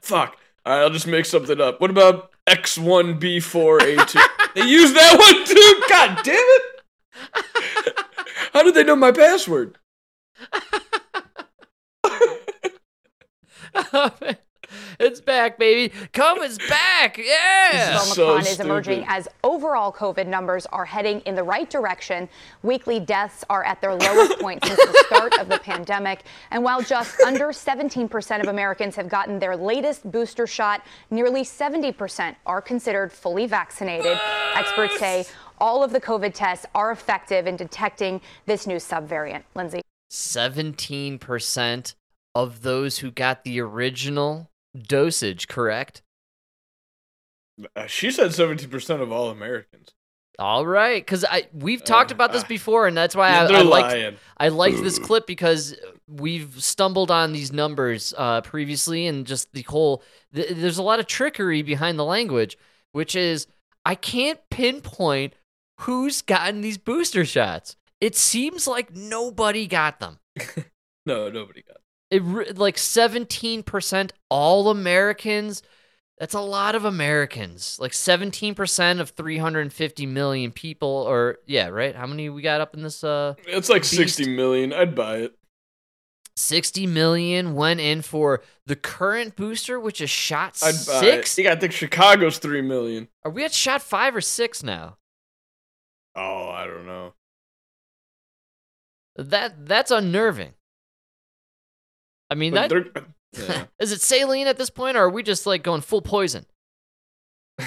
Fuck. 0.00 0.36
All 0.66 0.72
right, 0.72 0.82
I'll 0.82 0.90
just 0.90 1.06
make 1.06 1.24
something 1.24 1.60
up. 1.60 1.80
What 1.80 1.90
about 1.90 2.32
X1B4A2? 2.48 4.20
they 4.56 4.66
use 4.66 4.92
that 4.92 5.18
one 5.20 5.44
too. 5.46 5.82
God 5.88 6.24
damn 6.24 6.34
it! 6.34 7.96
How 8.52 8.64
did 8.64 8.74
they 8.74 8.82
know 8.82 8.96
my 8.96 9.12
password? 9.12 9.78
It's 14.98 15.20
back, 15.20 15.58
baby. 15.58 15.94
COVID's 16.12 16.58
back. 16.68 17.18
Yeah. 17.18 17.98
So 17.98 18.30
Omicron 18.30 18.46
is 18.52 18.60
emerging 18.60 19.04
as 19.08 19.28
overall 19.42 19.92
COVID 19.92 20.26
numbers 20.26 20.66
are 20.66 20.84
heading 20.84 21.20
in 21.20 21.34
the 21.34 21.42
right 21.42 21.68
direction. 21.68 22.28
Weekly 22.62 23.00
deaths 23.00 23.44
are 23.50 23.64
at 23.64 23.80
their 23.80 23.94
lowest 23.94 24.38
point 24.40 24.64
since 24.64 24.78
the 24.78 25.04
start 25.06 25.38
of 25.38 25.48
the 25.48 25.58
pandemic. 25.58 26.24
And 26.50 26.62
while 26.62 26.82
just 26.82 27.20
under 27.20 27.46
17% 27.48 28.40
of 28.40 28.48
Americans 28.48 28.96
have 28.96 29.08
gotten 29.08 29.38
their 29.38 29.56
latest 29.56 30.10
booster 30.10 30.46
shot, 30.46 30.84
nearly 31.10 31.42
70% 31.42 32.36
are 32.46 32.60
considered 32.60 33.12
fully 33.12 33.46
vaccinated. 33.46 34.18
Experts 34.54 34.98
say 34.98 35.24
all 35.58 35.82
of 35.82 35.92
the 35.92 36.00
COVID 36.00 36.34
tests 36.34 36.66
are 36.74 36.90
effective 36.90 37.46
in 37.46 37.56
detecting 37.56 38.20
this 38.46 38.66
new 38.66 38.76
subvariant. 38.76 39.42
Lindsay. 39.54 39.80
17% 40.10 41.94
of 42.34 42.62
those 42.62 42.98
who 42.98 43.10
got 43.10 43.44
the 43.44 43.60
original 43.60 44.50
dosage, 44.76 45.48
correct? 45.48 46.02
Uh, 47.76 47.86
she 47.86 48.10
said 48.10 48.30
70% 48.30 49.00
of 49.00 49.12
all 49.12 49.30
Americans. 49.30 49.94
All 50.36 50.66
right, 50.66 51.00
because 51.00 51.24
I 51.24 51.46
we've 51.52 51.84
talked 51.84 52.10
Uh, 52.10 52.16
about 52.16 52.32
this 52.32 52.42
uh, 52.42 52.48
before, 52.48 52.88
and 52.88 52.96
that's 52.96 53.14
why 53.14 53.30
I, 53.30 53.46
they're 53.46 53.58
I 53.58 53.62
liked. 53.62 54.18
I 54.36 54.48
liked 54.48 54.82
this 54.82 54.98
clip 54.98 55.28
because 55.28 55.76
we've 56.08 56.60
stumbled 56.60 57.12
on 57.12 57.32
these 57.32 57.52
numbers 57.52 58.12
uh, 58.18 58.40
previously, 58.40 59.06
and 59.06 59.24
just 59.28 59.52
the 59.52 59.62
whole 59.62 60.02
th- 60.34 60.48
there's 60.56 60.78
a 60.78 60.82
lot 60.82 60.98
of 60.98 61.06
trickery 61.06 61.62
behind 61.62 62.00
the 62.00 62.04
language, 62.04 62.58
which 62.90 63.14
is 63.14 63.46
I 63.84 63.94
can't 63.94 64.40
pinpoint 64.50 65.34
who's 65.82 66.20
gotten 66.20 66.62
these 66.62 66.78
booster 66.78 67.24
shots. 67.24 67.76
It 68.00 68.16
seems 68.16 68.66
like 68.66 68.92
nobody 68.92 69.68
got 69.68 70.00
them. 70.00 70.18
No, 71.06 71.28
nobody 71.28 71.62
got. 71.62 71.76
It 72.14 72.56
like 72.58 72.76
17% 72.76 74.10
all 74.28 74.68
Americans. 74.68 75.62
That's 76.18 76.34
a 76.34 76.40
lot 76.40 76.74
of 76.76 76.84
Americans. 76.84 77.76
Like 77.80 77.90
17% 77.92 79.00
of 79.00 79.10
350 79.10 80.06
million 80.06 80.52
people 80.52 80.88
or 80.88 81.38
yeah, 81.46 81.68
right? 81.68 81.94
How 81.96 82.06
many 82.06 82.28
we 82.28 82.40
got 82.40 82.60
up 82.60 82.74
in 82.74 82.82
this 82.82 83.02
uh 83.02 83.34
It's 83.46 83.68
like 83.68 83.82
Beast. 83.82 83.94
60 83.96 84.36
million. 84.36 84.72
I'd 84.72 84.94
buy 84.94 85.16
it. 85.18 85.34
60 86.36 86.86
million 86.86 87.54
went 87.54 87.80
in 87.80 88.02
for 88.02 88.42
the 88.66 88.74
current 88.76 89.36
booster 89.36 89.78
which 89.78 90.00
is 90.00 90.10
shot 90.10 90.58
I'd 90.62 90.74
buy 90.86 91.00
6. 91.00 91.38
it. 91.38 91.42
You 91.42 91.48
gotta 91.48 91.60
think 91.60 91.72
Chicago's 91.72 92.38
3 92.38 92.62
million. 92.62 93.08
Are 93.24 93.30
we 93.30 93.44
at 93.44 93.52
shot 93.52 93.82
5 93.82 94.16
or 94.16 94.20
6 94.20 94.62
now? 94.62 94.98
Oh, 96.14 96.48
I 96.48 96.66
don't 96.66 96.86
know. 96.86 97.14
That 99.16 99.66
that's 99.66 99.90
unnerving. 99.90 100.54
I 102.30 102.34
mean 102.34 102.54
But 102.54 102.70
that 102.70 103.04
yeah. 103.32 103.64
is 103.80 103.92
it 103.92 104.00
saline 104.00 104.46
at 104.46 104.56
this 104.56 104.70
point 104.70 104.96
or 104.96 105.04
are 105.04 105.10
we 105.10 105.22
just 105.22 105.46
like 105.46 105.62
going 105.62 105.80
full 105.80 106.02
poison? 106.02 106.46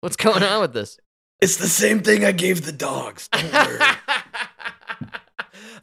What's 0.00 0.16
going 0.16 0.42
on 0.42 0.60
with 0.60 0.72
this? 0.72 0.98
it's 1.42 1.56
the 1.56 1.68
same 1.68 2.00
thing 2.00 2.24
I 2.24 2.30
gave 2.30 2.64
the 2.64 2.72
dogs. 2.72 3.28
Don't 3.28 3.52
worry. 3.52 3.78
oh, 3.80 3.96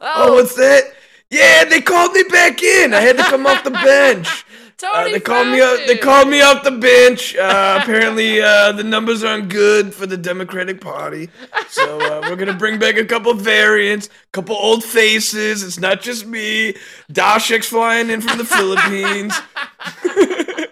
oh, 0.00 0.34
what's 0.34 0.58
oh. 0.58 0.62
that? 0.62 0.84
Yeah, 1.30 1.64
they 1.66 1.82
called 1.82 2.12
me 2.14 2.24
back 2.24 2.62
in. 2.62 2.94
I 2.94 3.00
had 3.00 3.18
to 3.18 3.22
come 3.24 3.46
off 3.46 3.62
the 3.62 3.70
bench. 3.70 4.44
Uh, 4.82 4.92
Tony 4.92 5.12
they 5.12 5.20
called 5.20 5.48
me 5.48 5.60
up. 5.60 5.86
They 5.86 5.96
called 5.96 6.28
me 6.28 6.40
off 6.40 6.64
the 6.64 6.70
bench. 6.72 7.36
Uh, 7.36 7.80
apparently, 7.82 8.40
uh, 8.40 8.72
the 8.72 8.84
numbers 8.84 9.22
aren't 9.24 9.48
good 9.48 9.94
for 9.94 10.06
the 10.06 10.16
Democratic 10.16 10.80
Party, 10.80 11.28
so 11.68 12.00
uh, 12.00 12.20
we're 12.28 12.36
gonna 12.36 12.56
bring 12.56 12.78
back 12.78 12.96
a 12.96 13.04
couple 13.04 13.34
variants, 13.34 14.06
a 14.06 14.30
couple 14.32 14.56
old 14.56 14.84
faces. 14.84 15.62
It's 15.62 15.78
not 15.78 16.00
just 16.00 16.26
me. 16.26 16.74
Dashik's 17.12 17.68
flying 17.68 18.10
in 18.10 18.20
from 18.20 18.38
the 18.38 18.44
Philippines. 18.44 19.34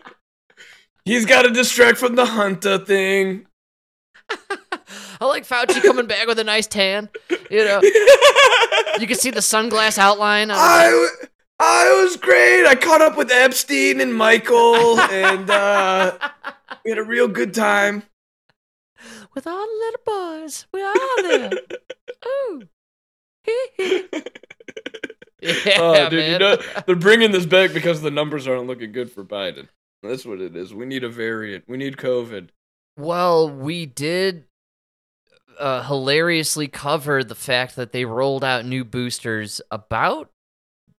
He's 1.08 1.24
got 1.24 1.42
to 1.42 1.50
distract 1.50 1.96
from 1.96 2.16
the 2.16 2.26
Hunter 2.26 2.76
thing. 2.76 3.46
I 5.20 5.24
like 5.24 5.46
Fauci 5.46 5.82
coming 5.82 6.06
back 6.06 6.26
with 6.26 6.38
a 6.38 6.44
nice 6.44 6.66
tan. 6.66 7.08
You 7.50 7.64
know, 7.64 7.80
you 9.00 9.06
can 9.06 9.16
see 9.16 9.30
the 9.30 9.40
sunglass 9.40 9.96
outline. 9.96 10.50
I, 10.50 11.08
w- 11.58 11.70
I 11.74 12.02
was 12.02 12.16
great. 12.16 12.66
I 12.66 12.74
caught 12.74 13.02
up 13.02 13.16
with 13.16 13.30
Epstein 13.30 14.00
and 14.00 14.14
Michael, 14.14 14.98
and 15.00 15.50
uh, 15.50 16.16
we 16.84 16.90
had 16.90 16.98
a 16.98 17.04
real 17.04 17.28
good 17.28 17.54
time. 17.54 18.04
with 19.34 19.46
all 19.46 19.66
the 19.66 19.78
little 19.78 20.00
boys. 20.44 20.66
We 20.72 20.82
all 20.82 20.94
there. 21.22 21.50
Ooh. 22.26 22.62
yeah, 25.40 25.76
oh, 25.78 26.08
dude, 26.10 26.18
man. 26.18 26.32
you 26.32 26.38
know 26.38 26.58
they're 26.86 26.96
bringing 26.96 27.32
this 27.32 27.46
back 27.46 27.72
because 27.72 28.02
the 28.02 28.10
numbers 28.10 28.46
aren't 28.46 28.66
looking 28.66 28.92
good 28.92 29.10
for 29.10 29.24
Biden. 29.24 29.68
That's 30.02 30.26
what 30.26 30.40
it 30.40 30.54
is. 30.54 30.74
We 30.74 30.84
need 30.84 31.02
a 31.02 31.08
variant. 31.08 31.64
We 31.66 31.76
need 31.78 31.96
COVID. 31.96 32.48
Well, 32.98 33.48
we 33.48 33.86
did 33.86 34.44
uh, 35.58 35.82
hilariously 35.84 36.68
cover 36.68 37.24
the 37.24 37.34
fact 37.34 37.76
that 37.76 37.92
they 37.92 38.04
rolled 38.04 38.44
out 38.44 38.64
new 38.64 38.84
boosters 38.84 39.60
about 39.70 40.30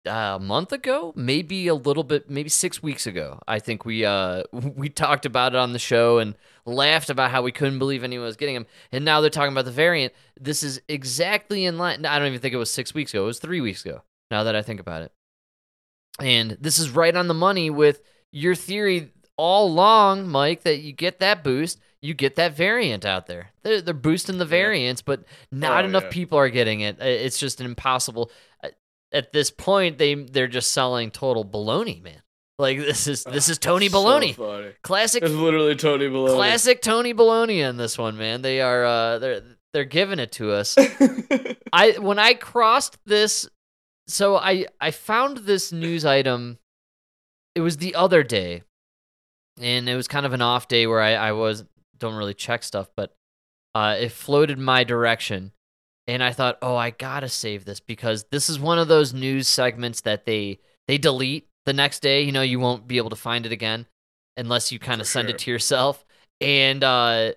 uh, 0.08 0.38
a 0.38 0.40
month 0.40 0.72
ago, 0.72 1.14
maybe 1.16 1.68
a 1.68 1.76
little 1.76 2.04
bit, 2.04 2.30
maybe 2.30 2.50
six 2.50 2.82
weeks 2.82 3.06
ago. 3.06 3.40
I 3.48 3.60
think 3.60 3.86
we 3.86 4.06
uh, 4.06 4.44
we 4.52 4.90
talked 4.90 5.26
about 5.26 5.54
it 5.54 5.58
on 5.58 5.74
the 5.74 5.80
show 5.80 6.20
and 6.20 6.36
laughed 6.66 7.10
about 7.10 7.32
how 7.32 7.42
we 7.42 7.52
couldn't 7.52 7.80
believe 7.80 8.04
anyone 8.04 8.26
was 8.26 8.38
getting 8.38 8.56
them, 8.56 8.66
and 8.92 9.04
now 9.06 9.22
they're 9.22 9.30
talking 9.30 9.52
about 9.52 9.66
the 9.66 9.72
variant. 9.72 10.14
This 10.40 10.64
is 10.64 10.82
exactly 10.88 11.66
in 11.66 11.78
line. 11.78 12.06
I 12.06 12.18
don't 12.20 12.28
even 12.28 12.40
think 12.40 12.54
it 12.54 12.58
was 12.58 12.72
six 12.72 12.94
weeks 12.94 13.14
ago. 13.14 13.24
It 13.24 13.28
was 13.28 13.40
three 13.40 13.62
weeks 13.62 13.86
ago. 13.86 14.04
Now 14.32 14.44
that 14.44 14.56
I 14.56 14.62
think 14.62 14.80
about 14.80 15.02
it, 15.02 15.12
and 16.20 16.52
this 16.62 16.80
is 16.80 16.90
right 16.92 17.16
on 17.16 17.28
the 17.28 17.34
money 17.34 17.70
with 17.70 18.02
your 18.32 18.56
theory 18.56 19.12
all 19.38 19.68
along, 19.68 20.28
Mike, 20.28 20.64
that 20.64 20.80
you 20.80 20.92
get 20.92 21.20
that 21.20 21.44
boost, 21.44 21.80
you 22.02 22.14
get 22.14 22.36
that 22.36 22.54
variant 22.56 23.06
out 23.06 23.26
there. 23.28 23.52
They're, 23.64 23.82
they're 23.82 23.94
boosting 23.94 24.38
the 24.38 24.46
variants, 24.46 25.02
but 25.02 25.24
not 25.52 25.86
Oh, 25.86 25.88
enough 25.88 26.04
yeah. 26.04 26.10
people 26.12 26.38
are 26.38 26.50
getting 26.50 26.82
it. 26.82 27.02
Uh, 27.02 27.06
It's 27.06 27.40
just 27.40 27.60
an 27.60 27.66
impossible. 27.66 28.32
At 29.12 29.34
this 29.34 29.50
point, 29.52 29.98
they 29.98 30.14
they're 30.14 30.48
just 30.48 30.72
selling 30.72 31.12
total 31.12 31.44
baloney, 31.44 32.02
man. 32.04 32.22
Like 32.60 32.78
this 32.78 33.08
is 33.08 33.24
this 33.24 33.48
is 33.50 33.58
Tony 33.58 33.88
So 33.90 33.98
Baloney, 33.98 34.36
funny. 34.36 34.74
classic 34.84 35.24
It's 35.24 35.34
literally 35.34 35.76
Tony 35.76 36.08
Baloney. 36.08 36.36
classic 36.36 36.82
Tony 36.82 37.14
Baloney 37.14 37.68
in 37.68 37.78
this 37.78 37.98
one, 37.98 38.18
man. 38.18 38.42
They 38.42 38.60
are 38.62 38.84
uh, 38.86 39.20
they're 39.20 39.42
they're 39.74 39.86
giving 39.86 40.20
it 40.20 40.32
to 40.34 40.52
us. 40.52 40.76
I 41.74 41.94
when 42.00 42.20
I 42.20 42.34
crossed 42.34 42.98
this, 43.06 43.50
so 44.08 44.36
I 44.38 44.66
I 44.82 44.92
found 44.92 45.38
this 45.40 45.72
news 45.72 46.04
item. 46.06 46.60
It 47.56 47.62
was 47.62 47.78
the 47.78 47.96
other 47.96 48.24
day, 48.24 48.64
and 49.60 49.88
it 49.88 49.96
was 49.96 50.08
kind 50.08 50.26
of 50.26 50.34
an 50.34 50.42
off 50.42 50.68
day 50.68 50.86
where 50.86 51.02
I 51.02 51.14
I 51.14 51.32
was 51.32 51.64
don't 51.98 52.16
really 52.16 52.34
check 52.34 52.64
stuff, 52.64 52.90
but 52.96 53.16
uh, 53.74 53.96
it 54.00 54.12
floated 54.12 54.60
my 54.60 54.84
direction, 54.84 55.54
and 56.10 56.24
I 56.24 56.32
thought, 56.32 56.58
oh, 56.64 56.76
I 56.76 56.90
gotta 56.90 57.30
save 57.30 57.66
this 57.66 57.80
because 57.80 58.26
this 58.32 58.50
is 58.50 58.60
one 58.60 58.80
of 58.80 58.88
those 58.88 59.14
news 59.14 59.48
segments 59.48 60.02
that 60.02 60.26
they 60.26 60.60
they 60.88 60.98
delete 60.98 61.48
the 61.66 61.74
next 61.74 62.00
day. 62.00 62.24
You 62.24 62.32
know, 62.32 62.42
you 62.42 62.60
won't 62.60 62.88
be 62.88 62.98
able 62.98 63.12
to 63.12 63.16
find 63.16 63.46
it 63.46 63.52
again 63.52 63.86
unless 64.36 64.72
you 64.72 64.80
kind 64.80 65.02
of 65.02 65.08
send 65.08 65.28
sure. 65.28 65.36
it 65.36 65.40
to 65.40 65.52
yourself, 65.52 66.04
and 66.42 66.84
uh, 66.84 67.34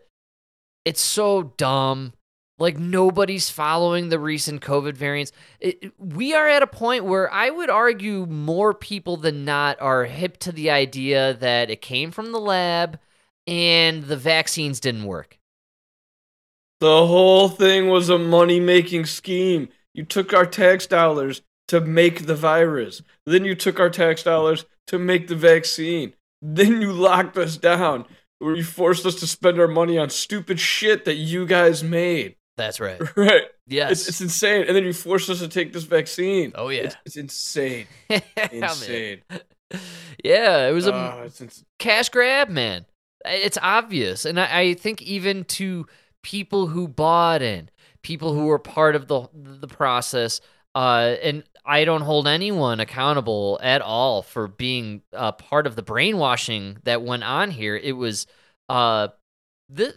it's 0.86 1.02
so 1.02 1.52
dumb. 1.58 2.14
Like 2.58 2.78
nobody's 2.78 3.50
following 3.50 4.08
the 4.08 4.18
recent 4.18 4.62
COVID 4.62 4.94
variants. 4.94 5.32
It- 5.60 5.92
we 5.98 6.32
are 6.32 6.48
at 6.48 6.62
a 6.62 6.66
point 6.66 7.04
where 7.04 7.30
I 7.30 7.50
would 7.50 7.70
argue 7.70 8.24
more 8.26 8.72
people 8.72 9.16
than 9.16 9.44
not 9.44 9.80
are 9.80 10.04
hip 10.04 10.38
to 10.38 10.52
the 10.52 10.70
idea 10.70 11.34
that 11.34 11.70
it 11.70 11.82
came 11.82 12.10
from 12.10 12.30
the 12.30 12.38
lab 12.40 13.00
and 13.46 14.04
the 14.04 14.16
vaccines 14.16 14.80
didn't 14.80 15.04
work. 15.04 15.38
The 16.82 17.06
whole 17.06 17.48
thing 17.48 17.88
was 17.88 18.08
a 18.08 18.18
money 18.18 18.58
making 18.58 19.06
scheme. 19.06 19.68
You 19.94 20.04
took 20.04 20.32
our 20.34 20.44
tax 20.44 20.84
dollars 20.84 21.40
to 21.68 21.80
make 21.80 22.26
the 22.26 22.34
virus. 22.34 23.02
Then 23.24 23.44
you 23.44 23.54
took 23.54 23.78
our 23.78 23.88
tax 23.88 24.24
dollars 24.24 24.64
to 24.88 24.98
make 24.98 25.28
the 25.28 25.36
vaccine. 25.36 26.14
Then 26.40 26.82
you 26.82 26.92
locked 26.92 27.36
us 27.36 27.56
down. 27.56 28.04
Where 28.40 28.56
you 28.56 28.64
forced 28.64 29.06
us 29.06 29.14
to 29.20 29.28
spend 29.28 29.60
our 29.60 29.68
money 29.68 29.96
on 29.96 30.10
stupid 30.10 30.58
shit 30.58 31.04
that 31.04 31.14
you 31.14 31.46
guys 31.46 31.84
made. 31.84 32.34
That's 32.56 32.80
right. 32.80 33.00
Right. 33.16 33.44
Yes. 33.68 33.92
It's, 33.92 34.08
it's 34.08 34.20
insane. 34.20 34.64
And 34.66 34.74
then 34.76 34.82
you 34.82 34.92
forced 34.92 35.30
us 35.30 35.38
to 35.38 35.46
take 35.46 35.72
this 35.72 35.84
vaccine. 35.84 36.50
oh 36.56 36.68
yeah. 36.68 36.80
It's, 36.80 36.96
it's 37.06 37.16
insane. 37.16 37.86
Insane. 38.50 39.22
Yeah, 40.22 40.68
it 40.68 40.72
was 40.72 40.86
a 40.86 40.92
ah, 40.92 41.22
it's 41.22 41.40
ins- 41.40 41.64
cash 41.78 42.10
grab, 42.10 42.50
man. 42.50 42.84
It's 43.24 43.56
obvious, 43.62 44.26
and 44.26 44.38
I, 44.38 44.58
I 44.60 44.74
think 44.74 45.00
even 45.00 45.44
to 45.44 45.86
people 46.22 46.68
who 46.68 46.88
bought 46.88 47.42
in, 47.42 47.68
people 48.02 48.32
who 48.32 48.46
were 48.46 48.58
part 48.58 48.96
of 48.96 49.08
the 49.08 49.28
the 49.34 49.68
process, 49.68 50.40
uh, 50.74 51.16
and 51.22 51.44
I 51.64 51.84
don't 51.84 52.02
hold 52.02 52.26
anyone 52.26 52.80
accountable 52.80 53.60
at 53.62 53.82
all 53.82 54.22
for 54.22 54.48
being 54.48 55.02
uh, 55.12 55.32
part 55.32 55.66
of 55.66 55.76
the 55.76 55.82
brainwashing 55.82 56.78
that 56.84 57.02
went 57.02 57.24
on 57.24 57.50
here. 57.50 57.76
It 57.76 57.92
was, 57.92 58.26
uh, 58.68 59.08
th- 59.74 59.94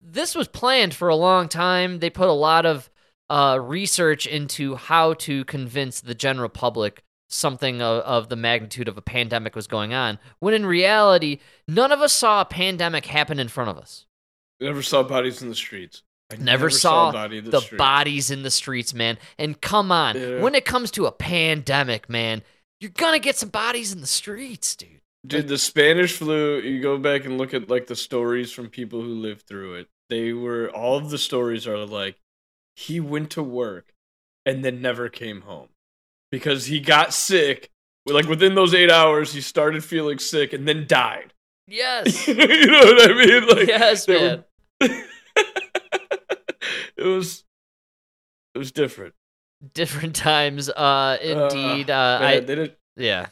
this 0.00 0.34
was 0.34 0.48
planned 0.48 0.94
for 0.94 1.08
a 1.08 1.16
long 1.16 1.48
time. 1.48 2.00
They 2.00 2.10
put 2.10 2.28
a 2.28 2.32
lot 2.32 2.66
of 2.66 2.90
uh, 3.30 3.58
research 3.62 4.26
into 4.26 4.74
how 4.76 5.14
to 5.14 5.44
convince 5.44 6.00
the 6.00 6.14
general 6.14 6.48
public 6.48 7.04
something 7.28 7.82
of, 7.82 8.02
of 8.02 8.28
the 8.28 8.36
magnitude 8.36 8.88
of 8.88 8.96
a 8.96 9.02
pandemic 9.02 9.54
was 9.54 9.66
going 9.66 9.92
on, 9.92 10.18
when 10.40 10.54
in 10.54 10.64
reality, 10.64 11.38
none 11.68 11.92
of 11.92 12.00
us 12.00 12.12
saw 12.12 12.40
a 12.40 12.46
pandemic 12.46 13.06
happen 13.06 13.38
in 13.38 13.48
front 13.48 13.70
of 13.70 13.78
us. 13.78 14.06
Never 14.60 14.82
saw 14.82 15.02
bodies 15.02 15.42
in 15.42 15.48
the 15.48 15.54
streets. 15.54 16.02
I 16.30 16.36
Never, 16.36 16.68
saw, 16.68 17.08
a 17.08 17.12
body 17.12 17.40
the, 17.40 17.50
the 17.52 17.76
bodies 17.76 18.30
in 18.30 18.42
the 18.42 18.50
streets, 18.50 18.92
man. 18.92 19.16
And 19.38 19.58
come 19.60 19.90
on, 19.90 20.14
Yeah. 20.20 20.40
when 20.42 20.54
it 20.54 20.66
comes 20.66 20.90
to 20.92 21.06
a 21.06 21.12
pandemic, 21.12 22.10
man, 22.10 22.42
you're 22.80 22.90
gonna 22.90 23.18
get 23.18 23.36
some 23.36 23.48
bodies 23.48 23.92
in 23.92 24.02
the 24.02 24.06
streets, 24.06 24.76
dude. 24.76 25.00
Dude, 25.26 25.48
the 25.48 25.56
Spanish 25.58 26.12
flu, 26.12 26.60
you 26.60 26.80
go 26.82 26.98
back 26.98 27.24
and 27.24 27.38
look 27.38 27.54
at 27.54 27.70
like 27.70 27.86
the 27.86 27.96
stories 27.96 28.52
from 28.52 28.68
people 28.68 29.00
who 29.00 29.14
lived 29.14 29.46
through 29.46 29.76
it. 29.76 29.88
They 30.10 30.32
were 30.34 30.70
all 30.70 30.96
of 30.98 31.10
the 31.10 31.18
stories 31.18 31.66
are 31.66 31.78
like 31.84 32.16
he 32.76 33.00
went 33.00 33.30
to 33.30 33.42
work 33.42 33.94
and 34.46 34.64
then 34.64 34.80
never 34.82 35.08
came 35.08 35.42
home 35.42 35.68
because 36.30 36.66
he 36.66 36.78
got 36.78 37.12
sick. 37.14 37.70
Like 38.06 38.26
within 38.26 38.54
those 38.54 38.74
8 38.74 38.90
hours 38.90 39.32
he 39.32 39.40
started 39.40 39.82
feeling 39.82 40.18
sick 40.18 40.52
and 40.52 40.68
then 40.68 40.86
died. 40.86 41.32
Yes. 41.68 42.26
you 42.28 42.34
know 42.66 42.78
what 42.80 43.10
I 43.10 43.14
mean? 43.14 43.46
Like 43.46 43.68
yes, 43.68 44.08
man. 44.08 44.44
were- 44.80 44.88
it 46.96 47.04
was 47.04 47.44
it 48.54 48.58
was 48.58 48.72
different. 48.72 49.14
Different 49.74 50.14
times, 50.14 50.68
uh, 50.70 51.18
indeed. 51.20 51.90
Uh, 51.90 52.18
Man, 52.20 52.28
I 52.28 52.40
they 52.40 52.54
did 52.54 52.76
yeah. 52.96 53.26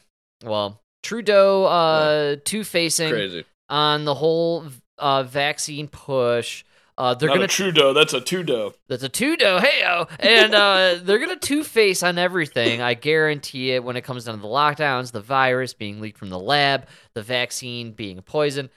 Well, 0.44 0.80
Trudeau, 1.02 1.64
uh, 1.64 2.36
two 2.44 2.64
facing 2.64 3.44
on 3.68 4.04
the 4.04 4.14
whole 4.14 4.66
uh, 4.98 5.22
vaccine 5.22 5.88
push. 5.88 6.64
Uh, 6.98 7.14
they're 7.14 7.28
Not 7.28 7.34
gonna 7.34 7.44
a 7.44 7.48
Trudeau. 7.48 7.92
That's 7.92 8.14
a 8.14 8.20
Trudeau. 8.22 8.72
that's 8.88 9.02
a 9.02 9.08
two 9.10 9.36
do 9.36 9.58
hey 9.58 9.82
and 10.18 10.54
uh, 10.54 10.98
they're 11.02 11.18
gonna 11.18 11.36
two 11.36 11.62
face 11.62 12.02
on 12.02 12.16
everything. 12.16 12.80
I 12.80 12.94
guarantee 12.94 13.72
it. 13.72 13.84
When 13.84 13.96
it 13.96 14.02
comes 14.02 14.24
down 14.24 14.36
to 14.36 14.40
the 14.40 14.48
lockdowns, 14.48 15.12
the 15.12 15.20
virus 15.20 15.74
being 15.74 16.00
leaked 16.00 16.16
from 16.16 16.30
the 16.30 16.38
lab, 16.38 16.86
the 17.14 17.22
vaccine 17.22 17.92
being 17.92 18.22
poison, 18.22 18.70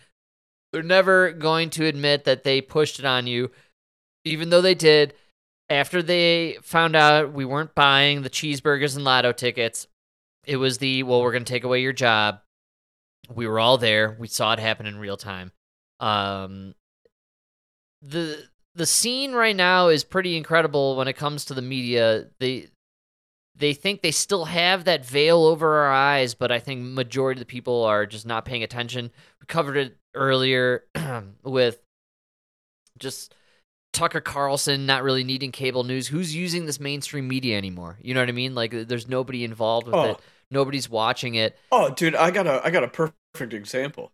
they're 0.73 0.83
never 0.83 1.31
going 1.31 1.69
to 1.71 1.85
admit 1.85 2.25
that 2.25 2.43
they 2.43 2.59
pushed 2.59 2.99
it 2.99 3.05
on 3.05 3.25
you, 3.25 3.51
even 4.25 4.49
though 4.49 4.61
they 4.61 4.75
did. 4.75 5.13
After 5.69 6.01
they 6.01 6.57
found 6.63 6.95
out 6.95 7.31
we 7.31 7.45
weren't 7.45 7.75
buying 7.75 8.23
the 8.23 8.29
cheeseburgers 8.29 8.95
and 8.95 9.05
lotto 9.05 9.31
tickets, 9.31 9.87
it 10.43 10.57
was 10.57 10.79
the 10.79 11.03
well, 11.03 11.21
we're 11.21 11.31
gonna 11.31 11.45
take 11.45 11.63
away 11.63 11.81
your 11.81 11.93
job. 11.93 12.41
We 13.33 13.47
were 13.47 13.59
all 13.59 13.77
there. 13.77 14.17
We 14.19 14.27
saw 14.27 14.51
it 14.51 14.59
happen 14.59 14.87
in 14.87 14.97
real 14.97 15.15
time. 15.15 15.51
Um, 15.99 16.73
the 18.01 18.47
the 18.75 18.85
scene 18.85 19.33
right 19.33 19.55
now 19.55 19.87
is 19.89 20.03
pretty 20.03 20.37
incredible 20.37 20.95
when 20.95 21.07
it 21.07 21.13
comes 21.13 21.45
to 21.45 21.53
the 21.53 21.61
media. 21.61 22.27
They 22.39 22.67
they 23.55 23.73
think 23.73 24.01
they 24.01 24.11
still 24.11 24.45
have 24.45 24.85
that 24.85 25.05
veil 25.05 25.43
over 25.45 25.79
our 25.79 25.91
eyes, 25.91 26.33
but 26.33 26.51
I 26.51 26.59
think 26.59 26.81
majority 26.81 27.39
of 27.41 27.45
the 27.47 27.51
people 27.51 27.83
are 27.83 28.05
just 28.05 28.25
not 28.25 28.45
paying 28.45 28.63
attention. 28.63 29.11
We 29.41 29.45
covered 29.47 29.75
it 29.77 29.97
earlier 30.15 30.85
with 31.43 31.81
just 32.97 33.35
Tucker 33.91 34.21
Carlson 34.21 34.85
not 34.85 35.03
really 35.03 35.23
needing 35.23 35.51
cable 35.51 35.83
news. 35.83 36.07
Who's 36.07 36.35
using 36.35 36.65
this 36.65 36.79
mainstream 36.79 37.27
media 37.27 37.57
anymore? 37.57 37.97
You 38.01 38.13
know 38.13 38.19
what 38.21 38.29
I 38.29 38.33
mean? 38.33 38.55
Like 38.55 38.71
there's 38.87 39.07
nobody 39.07 39.43
involved 39.43 39.87
with 39.87 39.95
Oh. 39.95 40.11
it. 40.11 40.19
Nobody's 40.51 40.89
watching 40.89 41.35
it. 41.35 41.57
Oh, 41.71 41.91
dude, 41.93 42.15
I 42.15 42.31
got 42.31 42.47
a 42.47 42.61
I 42.63 42.69
got 42.71 42.83
a 42.83 42.87
perfect 42.87 43.53
example. 43.53 44.11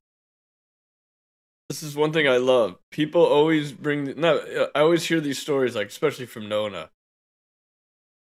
This 1.70 1.82
is 1.82 1.96
one 1.96 2.14
thing 2.14 2.28
I 2.28 2.38
love. 2.38 2.76
People 2.92 3.24
always 3.26 3.72
bring 3.72 4.14
no. 4.20 4.70
I 4.76 4.82
always 4.82 5.06
hear 5.06 5.20
these 5.20 5.40
stories, 5.40 5.76
like 5.76 5.88
especially 5.88 6.26
from 6.28 6.48
Nona. 6.48 6.90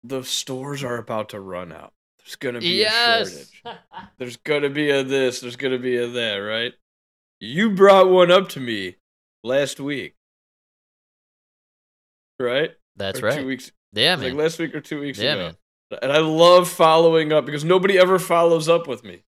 The 0.02 0.24
stores 0.24 0.82
are 0.84 0.96
about 0.96 1.28
to 1.30 1.40
run 1.40 1.72
out. 1.72 1.92
There's 2.18 2.36
gonna 2.36 2.60
be 2.60 2.82
a 2.82 2.90
shortage. 2.90 3.62
There's 4.18 4.36
gonna 4.38 4.70
be 4.70 4.90
a 4.90 5.04
this. 5.04 5.40
There's 5.40 5.56
gonna 5.56 5.78
be 5.78 5.96
a 5.96 6.08
that. 6.08 6.36
Right? 6.36 6.72
You 7.40 7.70
brought 7.70 8.08
one 8.10 8.30
up 8.32 8.48
to 8.50 8.60
me 8.60 8.96
last 9.44 9.78
week. 9.78 10.16
Right? 12.40 12.72
That's 12.96 13.20
Or 13.20 13.26
right. 13.26 13.38
Two 13.40 13.46
weeks. 13.46 13.70
yeah, 13.92 14.16
man. 14.16 14.24
Like 14.30 14.34
last 14.34 14.58
week 14.58 14.74
or 14.74 14.80
two 14.80 15.00
weeks 15.00 15.18
yeah, 15.18 15.34
ago. 15.34 15.42
man. 15.90 15.98
And 16.02 16.12
I 16.12 16.18
love 16.18 16.68
following 16.68 17.32
up 17.32 17.46
because 17.46 17.64
nobody 17.64 17.98
ever 17.98 18.18
follows 18.18 18.68
up 18.68 18.86
with 18.88 19.04
me. 19.04 19.22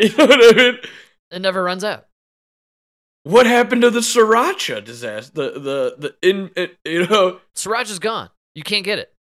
You 0.00 0.16
know 0.16 0.26
what 0.26 0.54
I 0.54 0.56
mean? 0.56 0.78
It 1.32 1.40
never 1.42 1.62
runs 1.62 1.82
out. 1.82 2.07
What 3.28 3.44
happened 3.46 3.82
to 3.82 3.90
the 3.90 4.00
sriracha 4.00 4.82
disaster? 4.82 5.32
The 5.34 5.60
the 5.60 5.94
the 5.98 6.28
in 6.30 6.50
it, 6.56 6.78
you 6.84 7.06
know 7.06 7.40
Sriracha's 7.54 7.98
gone. 7.98 8.30
You 8.54 8.62
can't 8.62 8.84
get 8.84 8.98
it. 8.98 9.12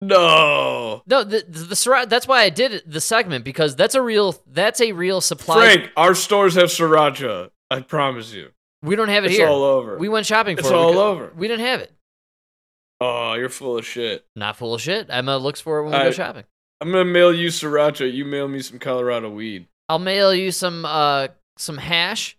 no 0.00 1.02
No, 1.06 1.24
the 1.24 1.44
the, 1.46 1.60
the 1.60 1.74
sriracha. 1.74 2.08
That's 2.08 2.26
why 2.26 2.42
I 2.42 2.48
did 2.50 2.72
it, 2.72 2.90
the 2.90 3.00
segment 3.00 3.44
because 3.44 3.76
that's 3.76 3.94
a 3.94 4.00
real 4.02 4.34
that's 4.46 4.80
a 4.80 4.92
real 4.92 5.20
supply. 5.20 5.56
Frank. 5.74 5.90
Our 5.96 6.14
stores 6.14 6.54
have 6.54 6.70
sriracha. 6.70 7.50
I 7.70 7.80
promise 7.80 8.32
you. 8.32 8.50
we 8.82 8.96
don't 8.96 9.08
have 9.08 9.24
it 9.24 9.28
It's 9.28 9.36
here. 9.36 9.46
It's 9.46 9.50
all 9.52 9.64
over. 9.64 9.98
We 9.98 10.08
went 10.08 10.26
shopping 10.26 10.56
It's 10.58 10.66
it. 10.66 10.70
We 10.72 10.76
all 10.78 10.92
cou- 10.94 11.00
over. 11.00 11.32
We 11.36 11.48
didn't 11.48 11.66
have 11.66 11.80
it. 11.80 11.92
oh, 13.00 13.34
you're 13.34 13.48
full 13.48 13.76
of 13.78 13.84
shit. 13.86 14.24
Not 14.36 14.56
full 14.56 14.74
of 14.74 14.80
shit. 14.80 15.06
Emma 15.10 15.36
looks 15.36 15.60
for 15.60 15.80
it 15.80 15.82
when 15.84 15.92
we 15.92 15.98
I- 15.98 16.04
go 16.04 16.10
shopping. 16.12 16.44
I'm 16.80 16.90
gonna 16.90 17.04
mail 17.04 17.32
you 17.32 17.48
sriracha. 17.48 18.10
You 18.12 18.24
mail 18.24 18.48
me 18.48 18.60
some 18.60 18.78
Colorado 18.78 19.28
weed. 19.30 19.66
I'll 19.88 19.98
mail 19.98 20.34
you 20.34 20.50
some 20.50 20.84
uh 20.84 21.28
some 21.56 21.76
hash, 21.78 22.36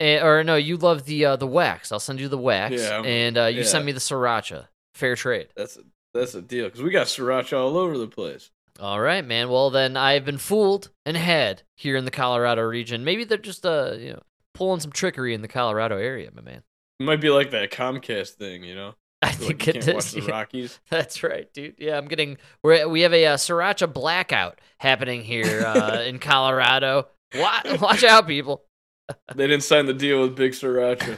eh, 0.00 0.20
or 0.20 0.42
no, 0.44 0.56
you 0.56 0.76
love 0.76 1.04
the 1.04 1.24
uh, 1.24 1.36
the 1.36 1.46
wax. 1.46 1.92
I'll 1.92 2.00
send 2.00 2.20
you 2.20 2.28
the 2.28 2.38
wax, 2.38 2.74
Yeah, 2.82 3.02
and 3.02 3.36
uh, 3.38 3.44
you 3.46 3.58
yeah. 3.58 3.64
send 3.64 3.84
me 3.86 3.92
the 3.92 4.00
sriracha. 4.00 4.68
Fair 4.94 5.14
trade. 5.16 5.48
That's 5.56 5.76
a, 5.76 5.80
that's 6.14 6.34
a 6.34 6.42
deal 6.42 6.66
because 6.66 6.82
we 6.82 6.90
got 6.90 7.06
sriracha 7.06 7.52
all 7.58 7.76
over 7.76 7.98
the 7.98 8.06
place. 8.08 8.50
All 8.80 9.00
right, 9.00 9.24
man. 9.24 9.48
Well, 9.48 9.70
then 9.70 9.96
I've 9.96 10.24
been 10.24 10.38
fooled 10.38 10.90
and 11.04 11.16
had 11.16 11.62
here 11.76 11.96
in 11.96 12.04
the 12.04 12.10
Colorado 12.10 12.62
region. 12.62 13.04
Maybe 13.04 13.24
they're 13.24 13.38
just 13.38 13.64
uh 13.64 13.92
you 13.98 14.12
know 14.12 14.22
pulling 14.54 14.80
some 14.80 14.92
trickery 14.92 15.34
in 15.34 15.42
the 15.42 15.48
Colorado 15.48 15.98
area, 15.98 16.30
my 16.34 16.42
man. 16.42 16.62
It 16.98 17.04
might 17.04 17.20
be 17.20 17.28
like 17.30 17.50
that 17.50 17.70
Comcast 17.70 18.30
thing, 18.30 18.64
you 18.64 18.74
know. 18.74 18.94
I 19.22 19.28
Like 19.28 19.36
think 19.62 19.66
you 19.66 19.72
it 19.74 19.82
the 19.82 20.22
yeah. 20.26 20.30
Rockies. 20.30 20.78
That's 20.90 21.22
right, 21.22 21.50
dude. 21.52 21.76
Yeah, 21.78 21.96
I'm 21.96 22.06
getting. 22.06 22.36
We're, 22.62 22.86
we 22.88 23.00
have 23.02 23.12
a 23.14 23.26
uh, 23.26 23.36
sriracha 23.36 23.92
blackout 23.92 24.60
happening 24.78 25.22
here 25.24 25.64
uh, 25.66 26.02
in 26.06 26.18
Colorado. 26.18 27.08
Watch, 27.34 27.80
watch 27.80 28.04
out, 28.04 28.26
people. 28.26 28.62
They 29.34 29.46
didn't 29.46 29.62
sign 29.62 29.86
the 29.86 29.94
deal 29.94 30.20
with 30.22 30.34
Big 30.34 30.52
Sriracha. 30.52 31.16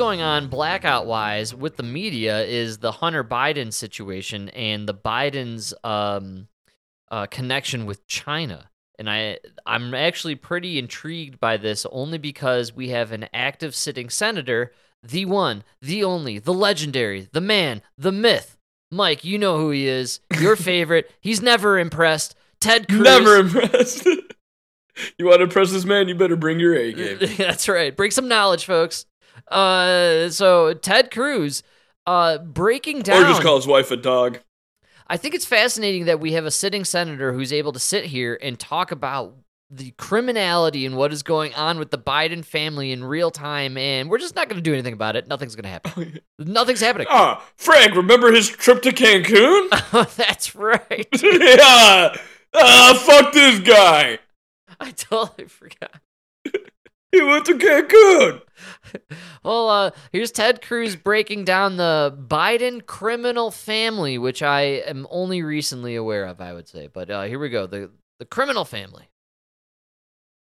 Going 0.00 0.22
on 0.22 0.48
blackout 0.48 1.04
wise 1.04 1.54
with 1.54 1.76
the 1.76 1.82
media 1.82 2.42
is 2.44 2.78
the 2.78 2.90
Hunter 2.90 3.22
Biden 3.22 3.70
situation 3.70 4.48
and 4.48 4.88
the 4.88 4.94
Biden's 4.94 5.74
um, 5.84 6.48
uh, 7.10 7.26
connection 7.26 7.84
with 7.84 8.06
China. 8.06 8.70
And 8.98 9.10
I, 9.10 9.36
I'm 9.66 9.92
actually 9.92 10.36
pretty 10.36 10.78
intrigued 10.78 11.38
by 11.38 11.58
this 11.58 11.84
only 11.92 12.16
because 12.16 12.74
we 12.74 12.88
have 12.88 13.12
an 13.12 13.28
active 13.34 13.74
sitting 13.74 14.08
senator, 14.08 14.72
the 15.02 15.26
one, 15.26 15.64
the 15.82 16.02
only, 16.02 16.38
the 16.38 16.54
legendary, 16.54 17.28
the 17.32 17.42
man, 17.42 17.82
the 17.98 18.10
myth. 18.10 18.56
Mike, 18.90 19.22
you 19.22 19.36
know 19.36 19.58
who 19.58 19.70
he 19.70 19.86
is. 19.86 20.20
Your 20.40 20.56
favorite. 20.70 21.10
He's 21.20 21.42
never 21.42 21.78
impressed. 21.78 22.34
Ted 22.58 22.88
Cruz. 22.88 23.02
Never 23.02 23.36
impressed. 23.36 24.06
you 25.18 25.26
want 25.26 25.40
to 25.40 25.44
impress 25.44 25.72
this 25.72 25.84
man? 25.84 26.08
You 26.08 26.14
better 26.14 26.36
bring 26.36 26.58
your 26.58 26.74
A 26.74 26.90
game. 26.90 27.18
That's 27.36 27.68
right. 27.68 27.94
Bring 27.94 28.12
some 28.12 28.28
knowledge, 28.28 28.64
folks. 28.64 29.04
Uh, 29.50 30.30
so 30.30 30.74
Ted 30.74 31.10
Cruz, 31.10 31.62
uh, 32.06 32.38
breaking 32.38 33.02
down. 33.02 33.24
Or 33.24 33.26
just 33.28 33.42
call 33.42 33.56
his 33.56 33.66
wife 33.66 33.90
a 33.90 33.96
dog. 33.96 34.40
I 35.06 35.16
think 35.16 35.34
it's 35.34 35.44
fascinating 35.44 36.04
that 36.04 36.20
we 36.20 36.32
have 36.32 36.44
a 36.44 36.50
sitting 36.52 36.84
senator 36.84 37.32
who's 37.32 37.52
able 37.52 37.72
to 37.72 37.80
sit 37.80 38.04
here 38.04 38.38
and 38.40 38.58
talk 38.58 38.92
about 38.92 39.34
the 39.68 39.92
criminality 39.92 40.84
and 40.84 40.96
what 40.96 41.12
is 41.12 41.22
going 41.22 41.54
on 41.54 41.78
with 41.78 41.90
the 41.90 41.98
Biden 41.98 42.44
family 42.44 42.90
in 42.92 43.04
real 43.04 43.30
time, 43.30 43.76
and 43.76 44.10
we're 44.10 44.18
just 44.18 44.34
not 44.34 44.48
going 44.48 44.56
to 44.56 44.62
do 44.62 44.72
anything 44.72 44.92
about 44.92 45.14
it. 45.16 45.28
Nothing's 45.28 45.54
going 45.54 45.64
to 45.64 45.68
happen. 45.70 46.20
Nothing's 46.38 46.80
happening. 46.80 47.06
Ah, 47.10 47.44
Frank, 47.56 47.94
remember 47.94 48.32
his 48.32 48.48
trip 48.48 48.82
to 48.82 48.90
Cancun? 48.90 49.68
Oh, 49.92 50.08
that's 50.16 50.54
right. 50.54 51.08
yeah. 51.22 52.14
Ah, 52.54 53.02
fuck 53.04 53.32
this 53.32 53.58
guy. 53.60 54.18
I 54.78 54.92
totally 54.92 55.48
forgot. 55.48 56.00
He 57.12 57.22
went 57.22 57.44
to 57.46 57.54
Cancun. 57.54 58.42
Well, 59.42 59.70
uh, 59.70 59.90
here's 60.12 60.30
Ted 60.30 60.60
Cruz 60.60 60.96
breaking 60.96 61.44
down 61.44 61.78
the 61.78 62.14
Biden 62.28 62.84
criminal 62.84 63.50
family, 63.50 64.18
which 64.18 64.42
I 64.42 64.60
am 64.60 65.06
only 65.10 65.42
recently 65.42 65.94
aware 65.96 66.26
of, 66.26 66.42
I 66.42 66.52
would 66.52 66.68
say. 66.68 66.88
But 66.92 67.10
uh, 67.10 67.22
here 67.22 67.38
we 67.38 67.48
go 67.48 67.66
the 67.66 67.90
the 68.18 68.26
criminal 68.26 68.66
family. 68.66 69.08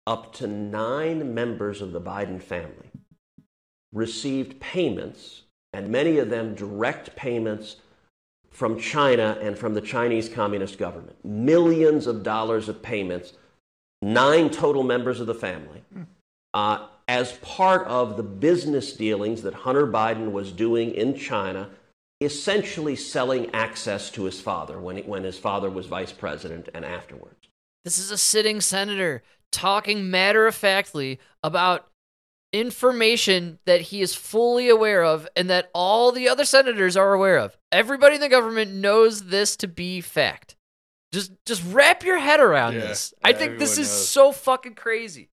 up 0.05 0.33
to 0.33 0.47
nine 0.47 1.33
members 1.33 1.81
of 1.81 1.93
the 1.93 2.01
Biden 2.01 2.41
family 2.41 2.89
received 3.93 4.59
payments, 4.59 5.43
and 5.71 5.87
many 5.89 6.17
of 6.17 6.29
them 6.29 6.55
direct 6.55 7.15
payments 7.15 7.77
from 8.49 8.77
China 8.77 9.37
and 9.41 9.57
from 9.57 9.73
the 9.73 9.81
Chinese 9.81 10.27
Communist 10.27 10.77
government. 10.77 11.23
Millions 11.23 12.05
of 12.05 12.21
dollars 12.21 12.67
of 12.67 12.81
payments, 12.81 13.33
nine 14.01 14.49
total 14.49 14.83
members 14.83 15.19
of 15.21 15.27
the 15.27 15.33
family, 15.33 15.83
uh, 16.53 16.87
as 17.07 17.33
part 17.33 17.85
of 17.87 18.17
the 18.17 18.23
business 18.23 18.93
dealings 18.93 19.41
that 19.41 19.53
Hunter 19.53 19.87
Biden 19.87 20.31
was 20.31 20.51
doing 20.51 20.91
in 20.91 21.15
China, 21.15 21.69
essentially 22.21 22.95
selling 22.95 23.53
access 23.53 24.09
to 24.11 24.23
his 24.23 24.39
father 24.39 24.79
when, 24.79 24.97
he, 24.97 25.03
when 25.03 25.23
his 25.23 25.37
father 25.37 25.69
was 25.69 25.85
vice 25.87 26.11
president 26.13 26.69
and 26.73 26.85
afterwards. 26.85 27.49
This 27.83 27.97
is 27.97 28.11
a 28.11 28.17
sitting 28.17 28.61
senator 28.61 29.23
talking 29.51 30.09
matter 30.09 30.47
of 30.47 30.55
factly 30.55 31.19
about 31.43 31.87
information 32.53 33.59
that 33.65 33.81
he 33.81 34.01
is 34.01 34.15
fully 34.15 34.69
aware 34.69 35.03
of 35.03 35.27
and 35.35 35.49
that 35.49 35.69
all 35.73 36.11
the 36.11 36.29
other 36.29 36.45
senators 36.45 36.95
are 36.95 37.13
aware 37.13 37.37
of. 37.37 37.57
Everybody 37.71 38.15
in 38.15 38.21
the 38.21 38.29
government 38.29 38.71
knows 38.71 39.25
this 39.25 39.55
to 39.57 39.67
be 39.67 39.99
fact. 40.01 40.55
Just 41.11 41.31
just 41.45 41.63
wrap 41.71 42.03
your 42.03 42.17
head 42.17 42.39
around 42.39 42.73
Yeah, 42.73 42.81
this. 42.81 43.13
I 43.23 43.33
think 43.33 43.59
this 43.59 43.77
is 43.77 43.87
knows. 43.89 44.09
so 44.09 44.31
fucking 44.31 44.75
crazy. 44.75 45.29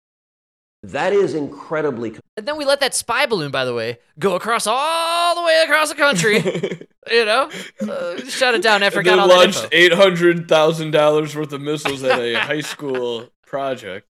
That 0.83 1.13
is 1.13 1.35
incredibly 1.35 2.17
And 2.37 2.47
then 2.47 2.57
we 2.57 2.65
let 2.65 2.81
that 2.81 2.95
spy 2.95 3.27
balloon, 3.27 3.51
by 3.51 3.65
the 3.65 3.75
way, 3.75 3.99
go 4.19 4.37
across 4.37 4.67
all 4.67 5.35
the 5.35 5.43
way 5.43 5.63
across 5.65 5.89
the 5.89 5.95
country. 5.97 6.37
you 7.11 7.25
know, 7.25 7.51
uh, 7.81 8.19
shut 8.25 8.55
it 8.55 8.63
down 8.63 8.83
after 8.83 8.99
I 8.99 9.01
And 9.01 9.05
got 9.07 9.11
then 9.17 9.19
all 9.19 9.29
that 9.29 9.37
launched 9.37 9.65
info. 9.65 9.69
eight 9.73 9.93
hundred 9.93 10.49
thousand 10.49 10.93
dollars 10.93 11.35
worth 11.35 11.53
of 11.53 11.61
missiles 11.61 12.05
at 12.05 12.19
a 12.21 12.35
high 12.35 12.61
school 12.61 13.29
project. 13.45 14.07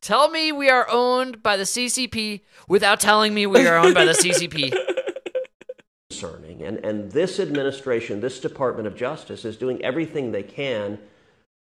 Tell 0.00 0.30
me 0.30 0.52
we 0.52 0.70
are 0.70 0.86
owned 0.88 1.42
by 1.42 1.56
the 1.56 1.64
CCP 1.64 2.42
without 2.68 3.00
telling 3.00 3.34
me 3.34 3.46
we 3.46 3.66
are 3.66 3.76
owned 3.78 3.94
by 3.94 4.04
the 4.04 4.12
CCP. 4.12 4.72
concerning. 6.10 6.62
And, 6.62 6.78
and 6.84 7.12
this 7.12 7.40
administration, 7.40 8.20
this 8.20 8.40
Department 8.40 8.86
of 8.86 8.96
Justice, 8.96 9.44
is 9.44 9.56
doing 9.56 9.82
everything 9.84 10.32
they 10.32 10.42
can 10.42 10.98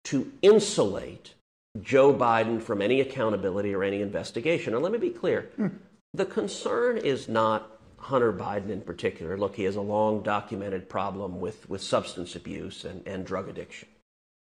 to 0.04 0.32
insulate 0.42 1.34
Joe 1.82 2.14
Biden 2.14 2.62
from 2.62 2.80
any 2.82 3.00
accountability 3.00 3.74
or 3.74 3.82
any 3.82 4.02
investigation. 4.02 4.74
And 4.74 4.82
let 4.82 4.92
me 4.92 4.98
be 4.98 5.10
clear 5.10 5.50
hmm. 5.56 5.68
the 6.14 6.24
concern 6.24 6.98
is 6.98 7.28
not 7.28 7.70
Hunter 7.98 8.32
Biden 8.32 8.70
in 8.70 8.82
particular. 8.82 9.36
Look, 9.36 9.56
he 9.56 9.64
has 9.64 9.76
a 9.76 9.80
long 9.80 10.22
documented 10.22 10.88
problem 10.88 11.40
with, 11.40 11.68
with 11.68 11.82
substance 11.82 12.36
abuse 12.36 12.84
and, 12.84 13.06
and 13.06 13.26
drug 13.26 13.48
addiction. 13.48 13.88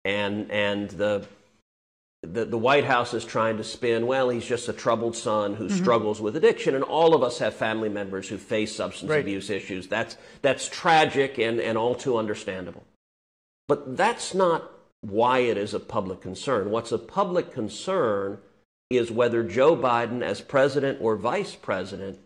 And, 0.04 0.52
and 0.52 0.90
the, 0.90 1.26
the, 2.24 2.46
the 2.46 2.58
White 2.58 2.84
House 2.84 3.14
is 3.14 3.24
trying 3.24 3.58
to 3.58 3.64
spin, 3.64 4.06
well, 4.06 4.30
he's 4.30 4.46
just 4.46 4.68
a 4.68 4.74
troubled 4.74 5.16
son 5.16 5.54
who 5.54 5.68
mm-hmm. 5.68 5.78
struggles 5.78 6.20
with 6.20 6.36
addiction. 6.36 6.76
And 6.76 6.84
all 6.84 7.14
of 7.14 7.24
us 7.24 7.40
have 7.40 7.54
family 7.54 7.90
members 7.90 8.28
who 8.28 8.38
face 8.38 8.76
substance 8.76 9.10
Right. 9.10 9.22
abuse 9.22 9.50
issues. 9.50 9.88
That's, 9.88 10.18
that's 10.42 10.68
tragic 10.68 11.38
and, 11.38 11.60
and 11.60 11.78
all 11.78 11.96
too 11.96 12.18
understandable. 12.18 12.84
But 13.68 13.96
that's 13.96 14.34
not 14.34 14.72
why 15.10 15.40
it 15.40 15.58
is 15.58 15.74
a 15.74 15.80
public 15.80 16.22
concern. 16.22 16.70
What's 16.70 16.92
a 16.92 16.98
public 16.98 17.52
concern 17.52 18.40
is 18.90 19.12
whether 19.12 19.44
Joe 19.44 19.76
Biden, 19.76 20.22
as 20.22 20.42
president 20.42 21.00
or 21.02 21.16
vice 21.16 21.56
president, 21.56 22.20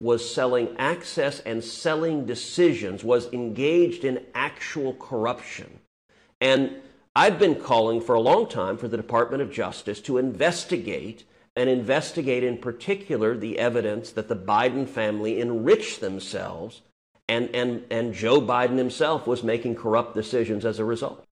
was 0.00 0.32
selling 0.32 0.76
access 0.78 1.40
and 1.40 1.62
selling 1.62 2.24
decisions, 2.24 3.02
was 3.02 3.32
engaged 3.32 4.04
in 4.04 4.24
actual 4.34 4.94
corruption. 4.94 5.80
And 6.40 6.76
I've 7.16 7.38
been 7.38 7.56
calling 7.56 8.00
for 8.00 8.14
a 8.14 8.20
long 8.20 8.48
time 8.48 8.76
for 8.76 8.86
the 8.86 8.96
Department 8.96 9.42
of 9.42 9.52
Justice 9.52 10.00
to 10.02 10.18
investigate 10.18 11.24
and 11.56 11.68
investigate 11.68 12.44
in 12.44 12.58
particular 12.58 13.36
the 13.36 13.58
evidence 13.58 14.12
that 14.12 14.28
the 14.28 14.36
Biden 14.36 14.88
family 14.88 15.40
enriched 15.40 16.00
themselves 16.00 16.82
and, 17.28 17.50
and, 17.54 17.84
and 17.90 18.14
Joe 18.14 18.40
Biden 18.40 18.78
himself 18.78 19.26
was 19.26 19.42
making 19.42 19.74
corrupt 19.74 20.14
decisions 20.14 20.64
as 20.64 20.78
a 20.78 20.84
result. 20.84 21.24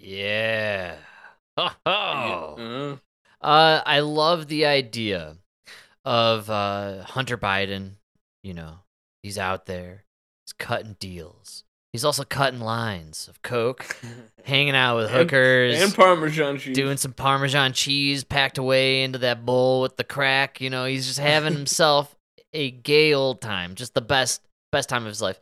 Yeah. 0.00 0.96
Ho. 1.86 2.98
Uh, 3.40 3.80
I 3.84 4.00
love 4.00 4.48
the 4.48 4.66
idea 4.66 5.36
of 6.04 6.48
uh, 6.50 7.02
Hunter 7.02 7.36
Biden. 7.36 7.92
You 8.42 8.54
know, 8.54 8.78
he's 9.22 9.38
out 9.38 9.66
there, 9.66 10.04
he's 10.46 10.52
cutting 10.52 10.96
deals. 11.00 11.64
He's 11.92 12.04
also 12.04 12.22
cutting 12.22 12.60
lines 12.60 13.28
of 13.28 13.40
coke, 13.42 13.96
hanging 14.44 14.74
out 14.76 14.96
with 14.96 15.06
And- 15.06 15.14
hookers, 15.16 15.80
and 15.82 15.94
Parmesan 15.94 16.58
cheese. 16.58 16.76
doing 16.76 16.96
some 16.98 17.12
Parmesan 17.12 17.72
cheese 17.72 18.24
packed 18.24 18.58
away 18.58 19.02
into 19.02 19.18
that 19.18 19.44
bowl 19.46 19.80
with 19.82 19.96
the 19.96 20.04
crack. 20.04 20.60
You 20.60 20.70
know, 20.70 20.84
he's 20.84 21.06
just 21.06 21.18
having 21.18 21.52
himself 21.54 22.14
a 22.52 22.70
gay 22.70 23.14
old 23.14 23.40
time, 23.40 23.74
just 23.74 23.94
the 23.94 24.00
best 24.02 24.42
best 24.70 24.88
time 24.88 25.02
of 25.02 25.08
his 25.08 25.22
life. 25.22 25.40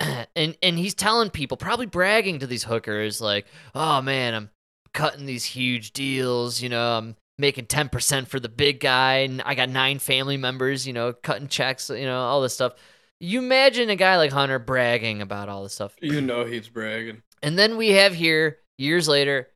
and 0.36 0.56
and 0.62 0.78
he's 0.78 0.94
telling 0.94 1.30
people, 1.30 1.56
probably 1.56 1.86
bragging 1.86 2.40
to 2.40 2.46
these 2.46 2.64
hookers, 2.64 3.20
like, 3.20 3.46
"Oh 3.74 4.02
man, 4.02 4.34
I'm 4.34 4.50
cutting 4.92 5.26
these 5.26 5.44
huge 5.44 5.92
deals. 5.92 6.60
You 6.60 6.68
know, 6.68 6.98
I'm 6.98 7.16
making 7.38 7.66
ten 7.66 7.88
percent 7.88 8.28
for 8.28 8.40
the 8.40 8.48
big 8.48 8.80
guy, 8.80 9.18
and 9.18 9.42
I 9.42 9.54
got 9.54 9.68
nine 9.68 9.98
family 9.98 10.36
members. 10.36 10.86
You 10.86 10.92
know, 10.92 11.12
cutting 11.12 11.48
checks. 11.48 11.90
You 11.90 12.06
know, 12.06 12.20
all 12.20 12.40
this 12.40 12.54
stuff." 12.54 12.74
You 13.20 13.38
imagine 13.38 13.88
a 13.88 13.96
guy 13.96 14.18
like 14.18 14.32
Hunter 14.32 14.58
bragging 14.58 15.22
about 15.22 15.48
all 15.48 15.62
this 15.62 15.72
stuff. 15.74 15.94
You 16.00 16.20
know 16.20 16.44
he's 16.44 16.68
bragging. 16.68 17.22
And 17.42 17.58
then 17.58 17.76
we 17.76 17.90
have 17.90 18.14
here, 18.14 18.58
years 18.76 19.08
later, 19.08 19.48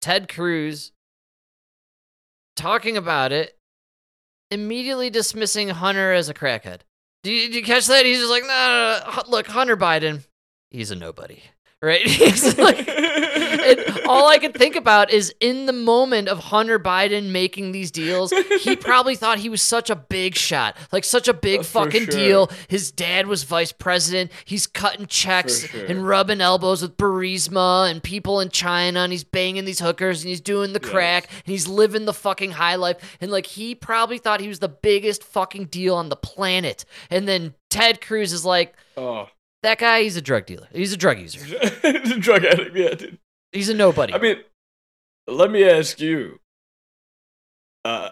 Ted 0.00 0.28
Cruz 0.28 0.92
talking 2.56 2.96
about 2.96 3.32
it, 3.32 3.56
immediately 4.50 5.10
dismissing 5.10 5.68
Hunter 5.68 6.12
as 6.12 6.28
a 6.28 6.34
crackhead. 6.34 6.80
Did 7.22 7.30
you, 7.30 7.40
did 7.48 7.54
you 7.56 7.62
catch 7.62 7.86
that? 7.86 8.06
He's 8.06 8.18
just 8.18 8.30
like, 8.30 8.42
no, 8.44 8.48
no, 8.48 9.12
no, 9.12 9.22
look, 9.28 9.46
Hunter 9.46 9.76
Biden, 9.76 10.24
he's 10.70 10.90
a 10.90 10.96
nobody, 10.96 11.42
right? 11.82 12.00
Like, 12.60 12.88
and 12.88 14.00
all 14.06 14.28
I 14.28 14.38
could 14.38 14.54
think 14.54 14.76
about 14.76 15.10
is 15.10 15.34
in 15.40 15.66
the 15.66 15.72
moment 15.72 16.28
of 16.28 16.38
Hunter 16.38 16.78
Biden 16.78 17.30
making 17.30 17.72
these 17.72 17.90
deals, 17.90 18.32
he 18.60 18.76
probably 18.90 19.14
thought 19.16 19.38
he 19.38 19.48
was 19.48 19.62
such 19.62 19.88
a 19.90 19.96
big 19.96 20.34
shot, 20.34 20.76
like 20.92 21.04
such 21.04 21.28
a 21.28 21.32
big 21.34 21.60
Uh, 21.60 21.64
fucking 21.64 22.04
sure. 22.04 22.10
deal. 22.12 22.50
His 22.68 22.90
dad 22.90 23.26
was 23.26 23.44
vice 23.44 23.72
president. 23.72 24.30
He's 24.44 24.66
cutting 24.66 25.06
checks 25.06 25.66
sure. 25.66 25.84
and 25.86 26.06
rubbing 26.06 26.40
elbows 26.40 26.82
with 26.82 26.96
Burisma 26.96 27.90
and 27.90 28.02
people 28.02 28.40
in 28.40 28.50
China, 28.50 29.00
and 29.00 29.12
he's 29.12 29.24
banging 29.24 29.64
these 29.64 29.80
hookers 29.80 30.22
and 30.22 30.28
he's 30.28 30.40
doing 30.40 30.72
the 30.72 30.80
crack 30.80 31.28
and 31.44 31.52
he's 31.52 31.68
living 31.68 32.04
the 32.04 32.14
fucking 32.14 32.52
high 32.52 32.76
life. 32.76 33.18
And 33.20 33.30
like 33.30 33.46
he 33.46 33.74
probably 33.74 34.18
thought 34.18 34.40
he 34.40 34.48
was 34.48 34.58
the 34.60 34.68
biggest 34.68 35.22
fucking 35.24 35.66
deal 35.66 35.94
on 35.96 36.08
the 36.08 36.16
planet. 36.16 36.84
And 37.10 37.26
then 37.28 37.54
Ted 37.68 38.00
Cruz 38.00 38.32
is 38.32 38.44
like, 38.44 38.74
Oh, 38.96 39.28
that 39.62 39.78
guy, 39.78 40.02
he's 40.02 40.16
a 40.16 40.22
drug 40.22 40.46
dealer. 40.46 40.68
He's 40.72 40.92
a 40.92 40.96
drug 40.96 41.18
user. 41.18 41.40
he's 41.82 42.12
a 42.12 42.18
drug 42.18 42.44
addict. 42.44 42.76
Yeah, 42.76 42.94
dude. 42.94 43.18
He's 43.52 43.68
a 43.68 43.74
nobody. 43.74 44.14
I 44.14 44.18
mean, 44.18 44.36
let 45.26 45.50
me 45.50 45.68
ask 45.68 46.00
you. 46.00 46.40
Uh, 47.84 48.10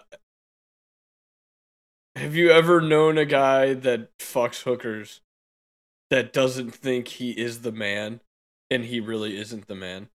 have 2.15 2.35
you 2.35 2.49
ever 2.49 2.81
known 2.81 3.17
a 3.17 3.25
guy 3.25 3.73
that 3.73 4.17
fucks 4.17 4.63
hookers 4.63 5.21
that 6.09 6.33
doesn't 6.33 6.71
think 6.73 7.07
he 7.07 7.31
is 7.31 7.61
the 7.61 7.71
man, 7.71 8.19
and 8.69 8.85
he 8.85 8.99
really 8.99 9.37
isn't 9.37 9.67
the 9.67 9.75
man? 9.75 10.09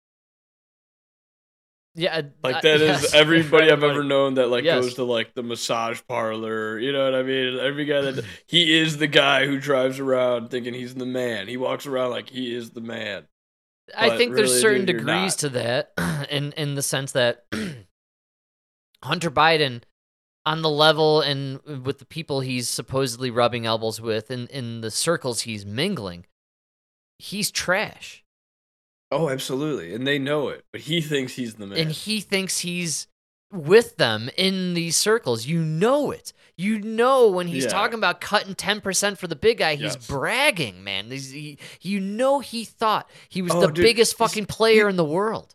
Yeah, 2.01 2.23
Like 2.43 2.63
that 2.63 2.81
is 2.81 3.03
yes. 3.03 3.15
everybody 3.15 3.71
I've 3.71 3.85
ever 3.85 4.03
known 4.03 4.35
that 4.35 4.49
like 4.49 4.65
yes. 4.65 4.83
goes 4.83 4.95
to 4.95 5.05
like 5.05 5.35
the 5.35 5.43
massage 5.43 6.01
parlor. 6.09 6.79
You 6.79 6.93
know 6.93 7.05
what 7.05 7.15
I 7.15 7.23
mean? 7.23 7.59
Every 7.59 7.85
guy 7.85 8.01
that 8.01 8.25
he 8.47 8.79
is 8.79 8.97
the 8.97 9.07
guy 9.07 9.47
who 9.47 9.61
drives 9.61 9.99
around 9.99 10.51
thinking 10.51 10.73
he's 10.73 10.95
the 10.95 11.07
man. 11.07 11.47
He 11.47 11.57
walks 11.57 11.87
around 11.87 12.11
like 12.11 12.31
he 12.31 12.55
is 12.55 12.71
the 12.71 12.81
man. 12.81 13.27
I 13.97 14.11
but 14.11 14.19
think 14.19 14.35
there's 14.35 14.61
certain 14.61 14.87
dude, 14.87 14.99
degrees 14.99 15.37
to 15.37 15.51
that, 15.51 15.93
in 16.31 16.53
in 16.53 16.75
the 16.75 16.83
sense 16.83 17.13
that 17.13 17.45
Hunter 19.03 19.31
Biden, 19.31 19.83
on 20.47 20.63
the 20.63 20.71
level 20.71 21.21
and 21.21 21.61
with 21.85 21.99
the 21.99 22.07
people 22.07 22.41
he's 22.41 22.69
supposedly 22.69 23.31
rubbing 23.31 23.67
elbows 23.67 24.01
with, 24.01 24.31
and 24.31 24.49
in 24.49 24.81
the 24.81 24.91
circles 24.91 25.43
he's 25.43 25.67
mingling, 25.67 26.25
he's 27.19 27.51
trash, 27.51 28.20
Oh, 29.13 29.29
absolutely, 29.29 29.93
and 29.95 30.07
they 30.07 30.19
know 30.19 30.49
it, 30.49 30.65
but 30.73 30.83
he 30.83 31.01
thinks 31.01 31.35
he's 31.35 31.55
the 31.55 31.67
man. 31.67 31.79
and 31.79 31.91
he 31.93 32.21
thinks 32.21 32.61
he's 32.61 33.09
with 33.53 33.97
them 33.97 34.31
in 34.37 34.75
these 34.75 34.97
circles. 34.97 35.47
You 35.47 35.61
know 35.63 36.13
it. 36.13 36.33
You 36.57 36.79
know 36.79 37.29
when 37.29 37.49
he's 37.49 37.65
Yeah. 37.65 37.71
talking 37.71 37.99
about 37.99 38.21
cutting 38.21 38.55
ten 38.55 38.81
percent 38.81 39.19
for 39.19 39.27
the 39.27 39.35
big 39.35 39.59
guy, 39.59 39.75
he's 39.75 39.95
Yes. 39.97 40.07
bragging, 40.07 40.85
man. 40.85 41.11
He's- 41.11 41.31
he, 41.31 41.59
you 41.81 41.99
know 41.99 42.39
he 42.41 42.65
thought 42.65 43.11
he 43.29 43.43
was 43.43 43.53
Oh, 43.53 43.63
the 43.63 43.67
dude, 43.73 43.83
biggest 43.83 44.17
fucking 44.17 44.47
player 44.47 44.89
in 44.89 44.95
the 44.97 45.05
world. 45.05 45.55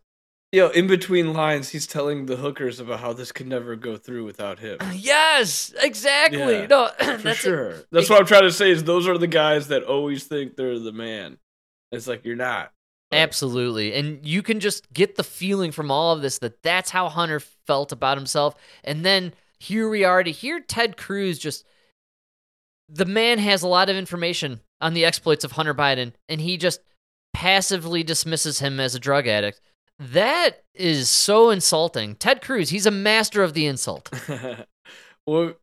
Yo, 0.52 0.70
in 0.70 0.88
between 0.88 1.34
lines, 1.34 1.70
he's 1.70 1.86
telling 1.88 2.26
the 2.28 2.38
hookers 2.38 2.80
about 2.80 3.00
how 3.02 3.12
this 3.14 3.32
could 3.32 3.48
never 3.48 3.76
go 3.76 3.98
through 3.98 4.26
without 4.26 4.60
him. 4.60 4.78
Yes, 4.94 5.74
exactly. 5.82 6.40
Yeah, 6.40 6.66
no, 6.68 6.90
For 7.00 7.18
that's 7.18 7.40
sure. 7.40 7.76
That's 7.92 8.10
what 8.10 8.20
I'm 8.20 8.26
trying 8.26 8.44
to 8.44 8.52
say. 8.52 8.72
Is 8.72 8.84
those 8.84 9.08
are 9.08 9.18
the 9.18 9.28
guys 9.28 9.68
that 9.70 9.84
always 9.84 10.26
think 10.26 10.56
they're 10.58 10.80
the 10.80 10.92
man. 10.92 11.38
It's 11.94 12.08
like 12.08 12.26
you're 12.26 12.36
not. 12.36 12.72
Absolutely. 13.16 13.94
And 13.94 14.26
you 14.26 14.42
can 14.42 14.60
just 14.60 14.92
get 14.94 15.16
the 15.16 15.24
feeling 15.24 15.72
from 15.72 15.92
all 15.92 16.14
of 16.14 16.22
this 16.22 16.40
that 16.40 16.62
that's 16.64 16.92
how 16.92 17.10
Hunter 17.10 17.40
felt 17.40 17.92
about 17.92 18.18
himself. 18.18 18.56
And 18.84 19.06
then 19.06 19.34
here 19.60 19.90
we 19.90 20.04
are 20.04 20.24
to 20.24 20.32
hear 20.32 20.60
Ted 20.60 20.98
Cruz 20.98 21.40
just 21.40 21.66
the 22.88 23.06
man 23.06 23.40
has 23.40 23.64
a 23.64 23.68
lot 23.68 23.90
of 23.90 23.96
information 23.96 24.60
on 24.82 24.94
the 24.94 25.06
exploits 25.06 25.44
of 25.44 25.54
Hunter 25.54 25.74
Biden 25.74 26.14
and 26.30 26.42
he 26.42 26.58
just 26.58 26.82
passively 27.34 28.04
dismisses 28.04 28.60
him 28.60 28.80
as 28.80 28.96
a 28.96 29.00
drug 29.00 29.28
addict. 29.28 29.60
That 29.98 30.64
is 30.74 31.10
so 31.10 31.50
insulting. 31.50 32.16
Ted 32.16 32.42
Cruz, 32.42 32.70
he's 32.70 32.86
a 32.86 32.92
master 32.92 33.44
of 33.44 33.54
the 33.54 33.66
insult. 33.66 34.10
well, 35.26 35.54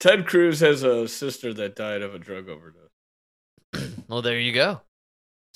Ted 0.00 0.26
Cruz 0.26 0.60
has 0.60 0.82
a 0.82 1.06
sister 1.06 1.52
that 1.54 1.76
died 1.76 2.02
of 2.02 2.14
a 2.14 2.18
drug 2.18 2.48
overdose. 2.48 2.90
Well, 4.08 4.22
there 4.22 4.38
you 4.38 4.52
go. 4.52 4.80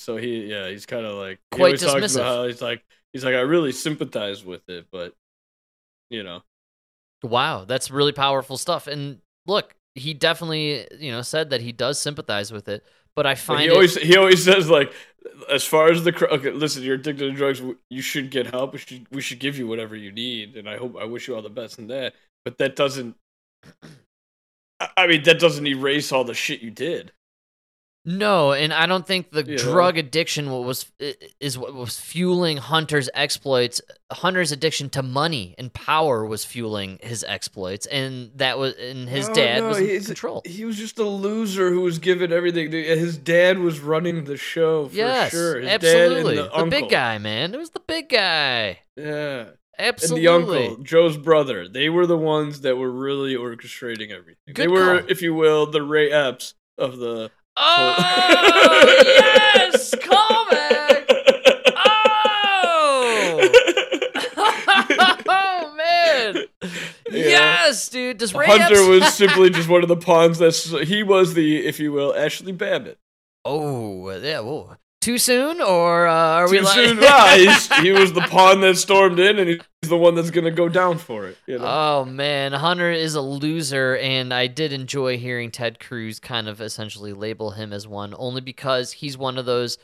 So 0.00 0.16
he, 0.16 0.46
yeah, 0.46 0.68
he's 0.68 0.86
kind 0.86 1.04
of 1.06 1.14
like 1.16 1.40
he 1.54 1.56
Quite 1.56 1.74
talks 1.74 2.08
dismissive. 2.08 2.14
about 2.14 2.24
how 2.24 2.46
he's 2.46 2.62
like 2.62 2.84
he's 3.12 3.24
like 3.24 3.34
I 3.34 3.40
really 3.40 3.72
sympathize 3.72 4.44
with 4.44 4.68
it, 4.68 4.86
but 4.90 5.14
you 6.10 6.22
know, 6.24 6.42
Wow, 7.22 7.64
that's 7.64 7.90
really 7.90 8.12
powerful 8.12 8.56
stuff. 8.56 8.86
And 8.86 9.20
look, 9.46 9.74
he 9.94 10.14
definitely, 10.14 10.86
you 10.98 11.10
know, 11.12 11.22
said 11.22 11.50
that 11.50 11.60
he 11.60 11.72
does 11.72 12.00
sympathize 12.00 12.50
with 12.52 12.68
it, 12.68 12.84
but 13.14 13.26
I 13.26 13.34
But 13.48 13.58
find 13.58 13.60
he 13.60 13.70
it 13.72 13.74
always 13.74 13.96
he 13.96 14.16
always 14.16 14.44
says 14.44 14.70
like, 14.70 14.92
as 15.50 15.64
far 15.64 15.90
as 15.90 16.04
the 16.04 16.12
cr- 16.12 16.26
okay, 16.26 16.50
listen, 16.52 16.82
you're 16.82 16.94
addicted 16.94 17.24
to 17.30 17.32
drugs. 17.32 17.60
You 17.88 18.02
should 18.02 18.30
get 18.30 18.46
help. 18.46 18.72
We 18.72 18.78
should 18.78 19.06
we 19.10 19.20
should 19.20 19.40
give 19.40 19.58
you 19.58 19.66
whatever 19.66 19.96
you 19.96 20.12
need, 20.12 20.56
and 20.56 20.68
I 20.68 20.76
hope 20.76 20.96
I 20.96 21.04
wish 21.04 21.26
you 21.28 21.34
all 21.34 21.42
the 21.42 21.50
best 21.50 21.78
in 21.78 21.88
that. 21.88 22.14
But 22.44 22.58
that 22.58 22.76
doesn't. 22.76 23.16
I 24.96 25.06
mean, 25.06 25.22
that 25.24 25.38
doesn't 25.38 25.66
erase 25.66 26.12
all 26.12 26.24
the 26.24 26.34
shit 26.34 26.60
you 26.60 26.70
did. 26.70 27.12
No, 28.04 28.52
and 28.52 28.72
I 28.72 28.86
don't 28.86 29.06
think 29.06 29.30
the 29.30 29.42
know? 29.42 29.56
drug 29.56 29.98
addiction 29.98 30.50
was 30.50 30.90
is 31.38 31.58
what 31.58 31.74
was 31.74 32.00
fueling 32.00 32.56
Hunter's 32.56 33.10
exploits. 33.12 33.82
Hunter's 34.10 34.52
addiction 34.52 34.88
to 34.90 35.02
money 35.02 35.54
and 35.58 35.70
power 35.72 36.24
was 36.24 36.44
fueling 36.44 36.98
his 37.02 37.24
exploits, 37.24 37.84
and 37.86 38.30
that 38.36 38.58
was 38.58 38.74
and 38.76 39.06
his 39.06 39.28
No, 39.28 39.34
dad 39.34 39.60
no, 39.60 39.68
was 39.68 39.78
in 39.78 40.02
control. 40.02 40.42
He 40.46 40.64
was 40.64 40.76
just 40.76 40.98
a 40.98 41.04
loser 41.04 41.70
who 41.70 41.82
was 41.82 41.98
given 41.98 42.32
everything. 42.32 42.68
Uh, 42.68 42.96
his 42.96 43.18
dad 43.18 43.58
was 43.58 43.80
running 43.80 44.24
the 44.24 44.38
show 44.38 44.88
for 44.88 44.96
yes, 44.96 45.30
sure. 45.30 45.60
His 45.60 45.68
absolutely. 45.68 46.36
The, 46.36 46.48
the, 46.48 46.66
big 46.70 46.88
guy, 46.88 47.18
man. 47.18 47.52
It 47.54 47.58
was 47.58 47.70
the 47.70 47.80
big 47.80 48.08
guy. 48.08 48.78
Yeah. 48.96 49.44
Absolutely. 49.78 50.26
And 50.26 50.46
the 50.46 50.52
uncle, 50.52 50.84
Joe's 50.84 51.16
brother. 51.16 51.66
They 51.66 51.88
were 51.88 52.06
the 52.06 52.18
ones 52.18 52.60
that 52.62 52.76
were 52.76 52.90
really 52.90 53.34
orchestrating 53.34 54.10
everything. 54.10 54.54
they 54.54 54.68
were, 54.68 55.00
call. 55.00 55.10
if 55.10 55.22
you 55.22 55.34
will, 55.34 55.70
the 55.70 55.82
Ray 55.82 56.10
Epps 56.10 56.54
of 56.76 56.98
the. 56.98 57.30
Oh 57.56 59.02
yes, 59.04 59.94
callback. 59.96 61.04
Oh, 61.76 63.50
oh 65.28 65.74
man. 65.76 66.44
Yes, 67.10 67.88
dude. 67.88 68.18
Does 68.18 68.34
Ray 68.34 68.46
Hunter 68.46 68.74
Epps- 68.76 68.88
was 68.88 69.14
simply 69.14 69.50
just 69.50 69.68
one 69.68 69.82
of 69.82 69.88
the 69.88 69.96
pawns. 69.96 70.38
That's 70.38 70.70
he 70.86 71.02
was 71.02 71.34
the, 71.34 71.66
if 71.66 71.80
you 71.80 71.92
will, 71.92 72.12
Ashli 72.12 72.56
Babbitt. 72.56 72.98
Oh, 73.44 74.10
yeah. 74.10 74.40
Whoa. 74.40 74.76
Too 75.00 75.16
soon, 75.16 75.62
or 75.62 76.06
uh, 76.06 76.12
are 76.14 76.50
we 76.50 76.58
Too 76.58 76.64
like? 76.64 76.74
soon, 76.74 77.00
nah, 77.00 77.28
he's- 77.28 77.70
he 77.80 77.90
was 77.90 78.12
the 78.12 78.20
pawn 78.20 78.60
that 78.60 78.76
stormed 78.76 79.18
in, 79.18 79.38
and 79.38 79.48
he's 79.48 79.88
the 79.88 79.96
one 79.96 80.14
that's 80.14 80.30
gonna 80.30 80.50
go 80.50 80.68
down 80.68 80.98
for 80.98 81.26
it. 81.26 81.38
You 81.46 81.58
know? 81.58 81.64
Oh 81.66 82.04
man, 82.04 82.52
Hunter 82.52 82.90
is 82.90 83.14
a 83.14 83.22
loser, 83.22 83.96
and 83.96 84.34
I 84.34 84.46
did 84.46 84.74
enjoy 84.74 85.16
hearing 85.16 85.50
Ted 85.50 85.80
Cruz 85.80 86.20
kind 86.20 86.48
of 86.48 86.60
essentially 86.60 87.14
label 87.14 87.52
him 87.52 87.72
as 87.72 87.88
one, 87.88 88.14
only 88.18 88.42
because 88.42 88.92
he's 88.92 89.16
one 89.16 89.38
of 89.38 89.46
those 89.46 89.78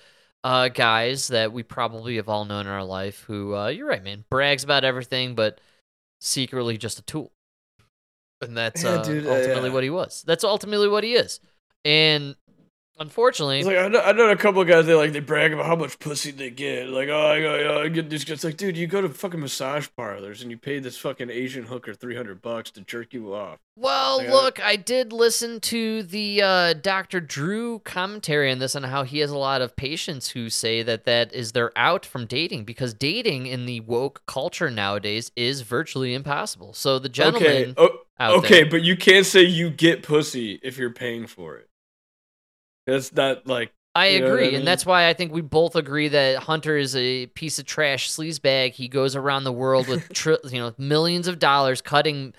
uh, 0.45 0.69
guys 0.69 1.29
that 1.29 1.51
we 1.51 1.63
probably 1.63 2.17
have 2.17 2.29
all 2.29 2.45
known 2.45 2.67
in 2.67 2.73
our 2.73 2.85
life 2.85 3.25
who, 3.27 3.57
uh, 3.57 3.69
you're 3.69 3.89
right, 3.89 4.05
man, 4.05 4.25
brags 4.31 4.65
about 4.65 4.85
everything, 4.85 5.35
but 5.35 5.61
secretly 6.21 6.77
just 6.77 6.99
a 6.99 7.03
tool. 7.03 7.33
And 8.43 8.55
that's 8.55 8.85
Yeah, 8.85 8.91
uh, 8.97 9.03
dude, 9.03 9.27
uh, 9.27 9.31
ultimately 9.31 9.71
yeah. 9.71 9.75
what 9.75 9.83
he 9.83 9.91
was. 9.91 10.23
That's 10.27 10.45
ultimately 10.45 10.89
what 10.89 11.05
he 11.05 11.15
is. 11.15 11.41
And 11.87 12.37
unfortunately, 12.99 13.59
It's 13.59 13.67
like 13.67 13.79
I 13.79 13.89
know, 13.89 14.01
I 14.01 14.13
know 14.13 14.31
a 14.31 14.37
couple 14.37 14.61
of 14.63 14.69
guys. 14.69 14.87
They 14.87 14.95
like 14.95 15.13
they 15.13 15.21
brag 15.21 15.53
about 15.53 15.67
how 15.67 15.77
much 15.77 15.99
pussy 15.99 16.31
they 16.31 16.51
get. 16.51 16.89
Like, 16.89 17.09
oh, 17.09 17.27
I, 17.27 17.41
got, 17.41 17.77
I 17.79 17.89
get 17.89 18.11
this. 18.11 18.25
It's 18.25 18.45
like, 18.45 18.57
dude, 18.57 18.77
you 18.77 18.87
go 18.87 19.01
to 19.01 19.09
fucking 19.09 19.41
massage 19.41 19.89
parlors 19.97 20.43
and 20.43 20.51
you 20.51 20.57
pay 20.57 20.79
this 20.79 20.97
fucking 20.99 21.31
Asian 21.31 21.65
hooker 21.65 21.95
three 21.95 22.17
hundred 22.17 22.43
bucks 22.43 22.71
to 22.73 22.81
jerk 22.81 23.13
you 23.13 23.35
off. 23.35 23.59
Well, 23.79 24.19
Like, 24.19 24.31
look, 24.31 24.65
I 24.65 24.77
did 24.77 25.13
listen 25.13 25.61
to 25.61 26.03
the 26.03 26.41
uh, 26.43 26.73
Dr. 26.73 27.21
Drew 27.21 27.81
commentary 27.81 28.51
on 28.51 28.59
this 28.59 28.75
and 28.75 28.87
how 28.87 29.03
he 29.03 29.19
has 29.19 29.31
a 29.31 29.37
lot 29.37 29.61
of 29.61 29.77
patients 29.77 30.31
who 30.31 30.49
say 30.49 30.83
that 30.83 31.05
that 31.05 31.33
is 31.35 31.53
their 31.53 31.77
out 31.77 32.07
from 32.07 32.25
dating 32.25 32.65
because 32.65 32.95
dating 32.95 33.47
in 33.47 33.67
the 33.67 33.81
woke 33.81 34.23
culture 34.27 34.71
nowadays 34.71 35.31
is 35.37 35.61
virtually 35.61 36.15
impossible. 36.15 36.73
So 36.73 36.99
the 36.99 37.11
gentleman 37.11 37.75
okay, 37.77 37.99
oh, 38.19 38.39
okay, 38.39 38.63
there, 38.63 38.71
but 38.71 38.83
you 38.83 38.97
can't 38.97 39.27
say 39.27 39.43
you 39.43 39.69
get 39.69 40.03
pussy 40.03 40.59
if 40.63 40.79
you're 40.79 40.91
paying 40.91 41.27
for 41.27 41.57
it. 41.57 41.69
That's 42.87 43.13
not 43.13 43.47
like 43.47 43.73
I 43.95 44.09
you 44.09 44.21
know 44.21 44.27
what 44.27 44.35
agree, 44.35 44.45
I 44.45 44.51
mean? 44.51 44.59
and 44.61 44.67
that's 44.69 44.85
why 44.85 45.09
I 45.09 45.15
think 45.15 45.33
we 45.33 45.41
both 45.41 45.75
agree 45.75 46.09
that 46.09 46.43
Hunter 46.43 46.77
is 46.77 46.95
a 46.95 47.27
piece 47.29 47.59
of 47.59 47.65
trash 47.65 48.11
sleazebag. 48.11 48.73
He 48.73 48.89
goes 48.89 49.17
around 49.17 49.45
the 49.45 49.53
world 49.53 49.89
with 49.89 50.09
tri- 50.13 50.37
you 50.45 50.59
know 50.59 50.75
millions 50.79 51.29
of 51.29 51.39
dollars, 51.39 51.81
cutting 51.81 52.35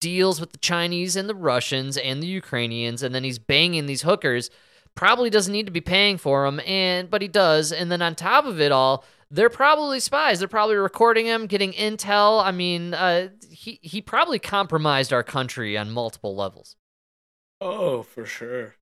deals 0.00 0.40
with 0.40 0.52
the 0.52 0.58
Chinese 0.58 1.16
and 1.16 1.28
the 1.28 1.34
Russians 1.34 1.96
and 1.96 2.22
the 2.22 2.26
Ukrainians, 2.26 3.02
and 3.02 3.14
then 3.14 3.24
he's 3.24 3.38
banging 3.38 3.86
these 3.86 4.02
hookers. 4.02 4.50
Probably 4.94 5.28
doesn't 5.28 5.52
need 5.52 5.66
to 5.66 5.72
be 5.72 5.82
paying 5.82 6.16
for 6.16 6.44
them, 6.46 6.60
and 6.66 7.10
but 7.10 7.20
he 7.20 7.28
does. 7.28 7.72
And 7.72 7.92
then 7.92 8.00
on 8.00 8.14
top 8.14 8.46
of 8.46 8.60
it 8.60 8.72
all, 8.72 9.04
they're 9.30 9.50
probably 9.50 10.00
spies. 10.00 10.38
They're 10.38 10.48
probably 10.48 10.76
recording 10.76 11.26
him, 11.26 11.46
getting 11.46 11.72
intel. 11.72 12.42
I 12.42 12.52
mean, 12.52 12.94
uh, 12.94 13.28
he 13.50 13.78
he 13.82 14.00
probably 14.00 14.38
compromised 14.38 15.12
our 15.12 15.22
country 15.22 15.76
on 15.76 15.90
multiple 15.90 16.34
levels, 16.34 16.76
oh, 17.60 18.02
for 18.02 18.24
sure. 18.24 18.76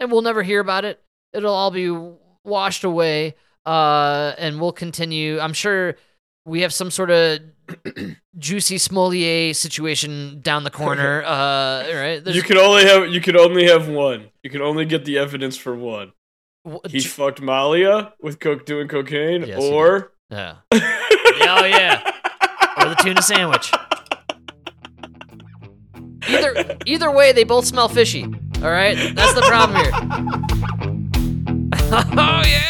And 0.00 0.10
we'll 0.12 0.22
never 0.22 0.42
hear 0.42 0.60
about 0.60 0.84
it. 0.84 1.02
It'll 1.32 1.54
all 1.54 1.70
be 1.70 1.90
washed 2.44 2.84
away, 2.84 3.34
uh, 3.66 4.32
and 4.38 4.60
we'll 4.60 4.72
continue. 4.72 5.38
I'm 5.40 5.52
sure 5.52 5.96
we 6.46 6.62
have 6.62 6.72
some 6.72 6.90
sort 6.90 7.10
of 7.10 7.40
Jussie 8.38 8.80
Smollett 8.80 9.54
situation 9.56 10.40
down 10.40 10.64
the 10.64 10.70
corner. 10.70 11.22
Uh, 11.26 11.82
right? 11.92 12.24
There's- 12.24 12.34
you 12.36 12.42
can 12.42 12.56
only 12.58 12.84
have 12.86 13.08
you 13.08 13.20
can 13.20 13.36
only 13.36 13.66
have 13.66 13.88
one. 13.88 14.30
You 14.42 14.50
can 14.50 14.62
only 14.62 14.84
get 14.86 15.04
the 15.04 15.18
evidence 15.18 15.56
for 15.56 15.74
one. 15.74 16.12
w- 16.64 16.80
He 16.88 17.00
ju- 17.00 17.08
fucked 17.08 17.40
Malia 17.42 18.14
with 18.22 18.38
coke 18.40 18.64
doing 18.64 18.88
cocaine, 18.88 19.42
Yes, 19.46 19.60
or 19.62 20.12
yeah. 20.30 20.56
oh 20.72 21.64
yeah. 21.64 22.12
Or 22.78 22.88
the 22.90 22.94
tuna 23.02 23.20
sandwich. 23.20 23.70
Either 26.28 26.76
either 26.86 27.10
way, 27.10 27.32
they 27.32 27.44
both 27.44 27.64
smell 27.66 27.88
fishy. 27.88 28.26
All 28.62 28.70
right, 28.70 29.14
that's 29.14 29.34
the 29.34 29.42
problem 29.42 29.78
here. 29.78 29.92
oh 31.92 32.42
yeah. 32.44 32.67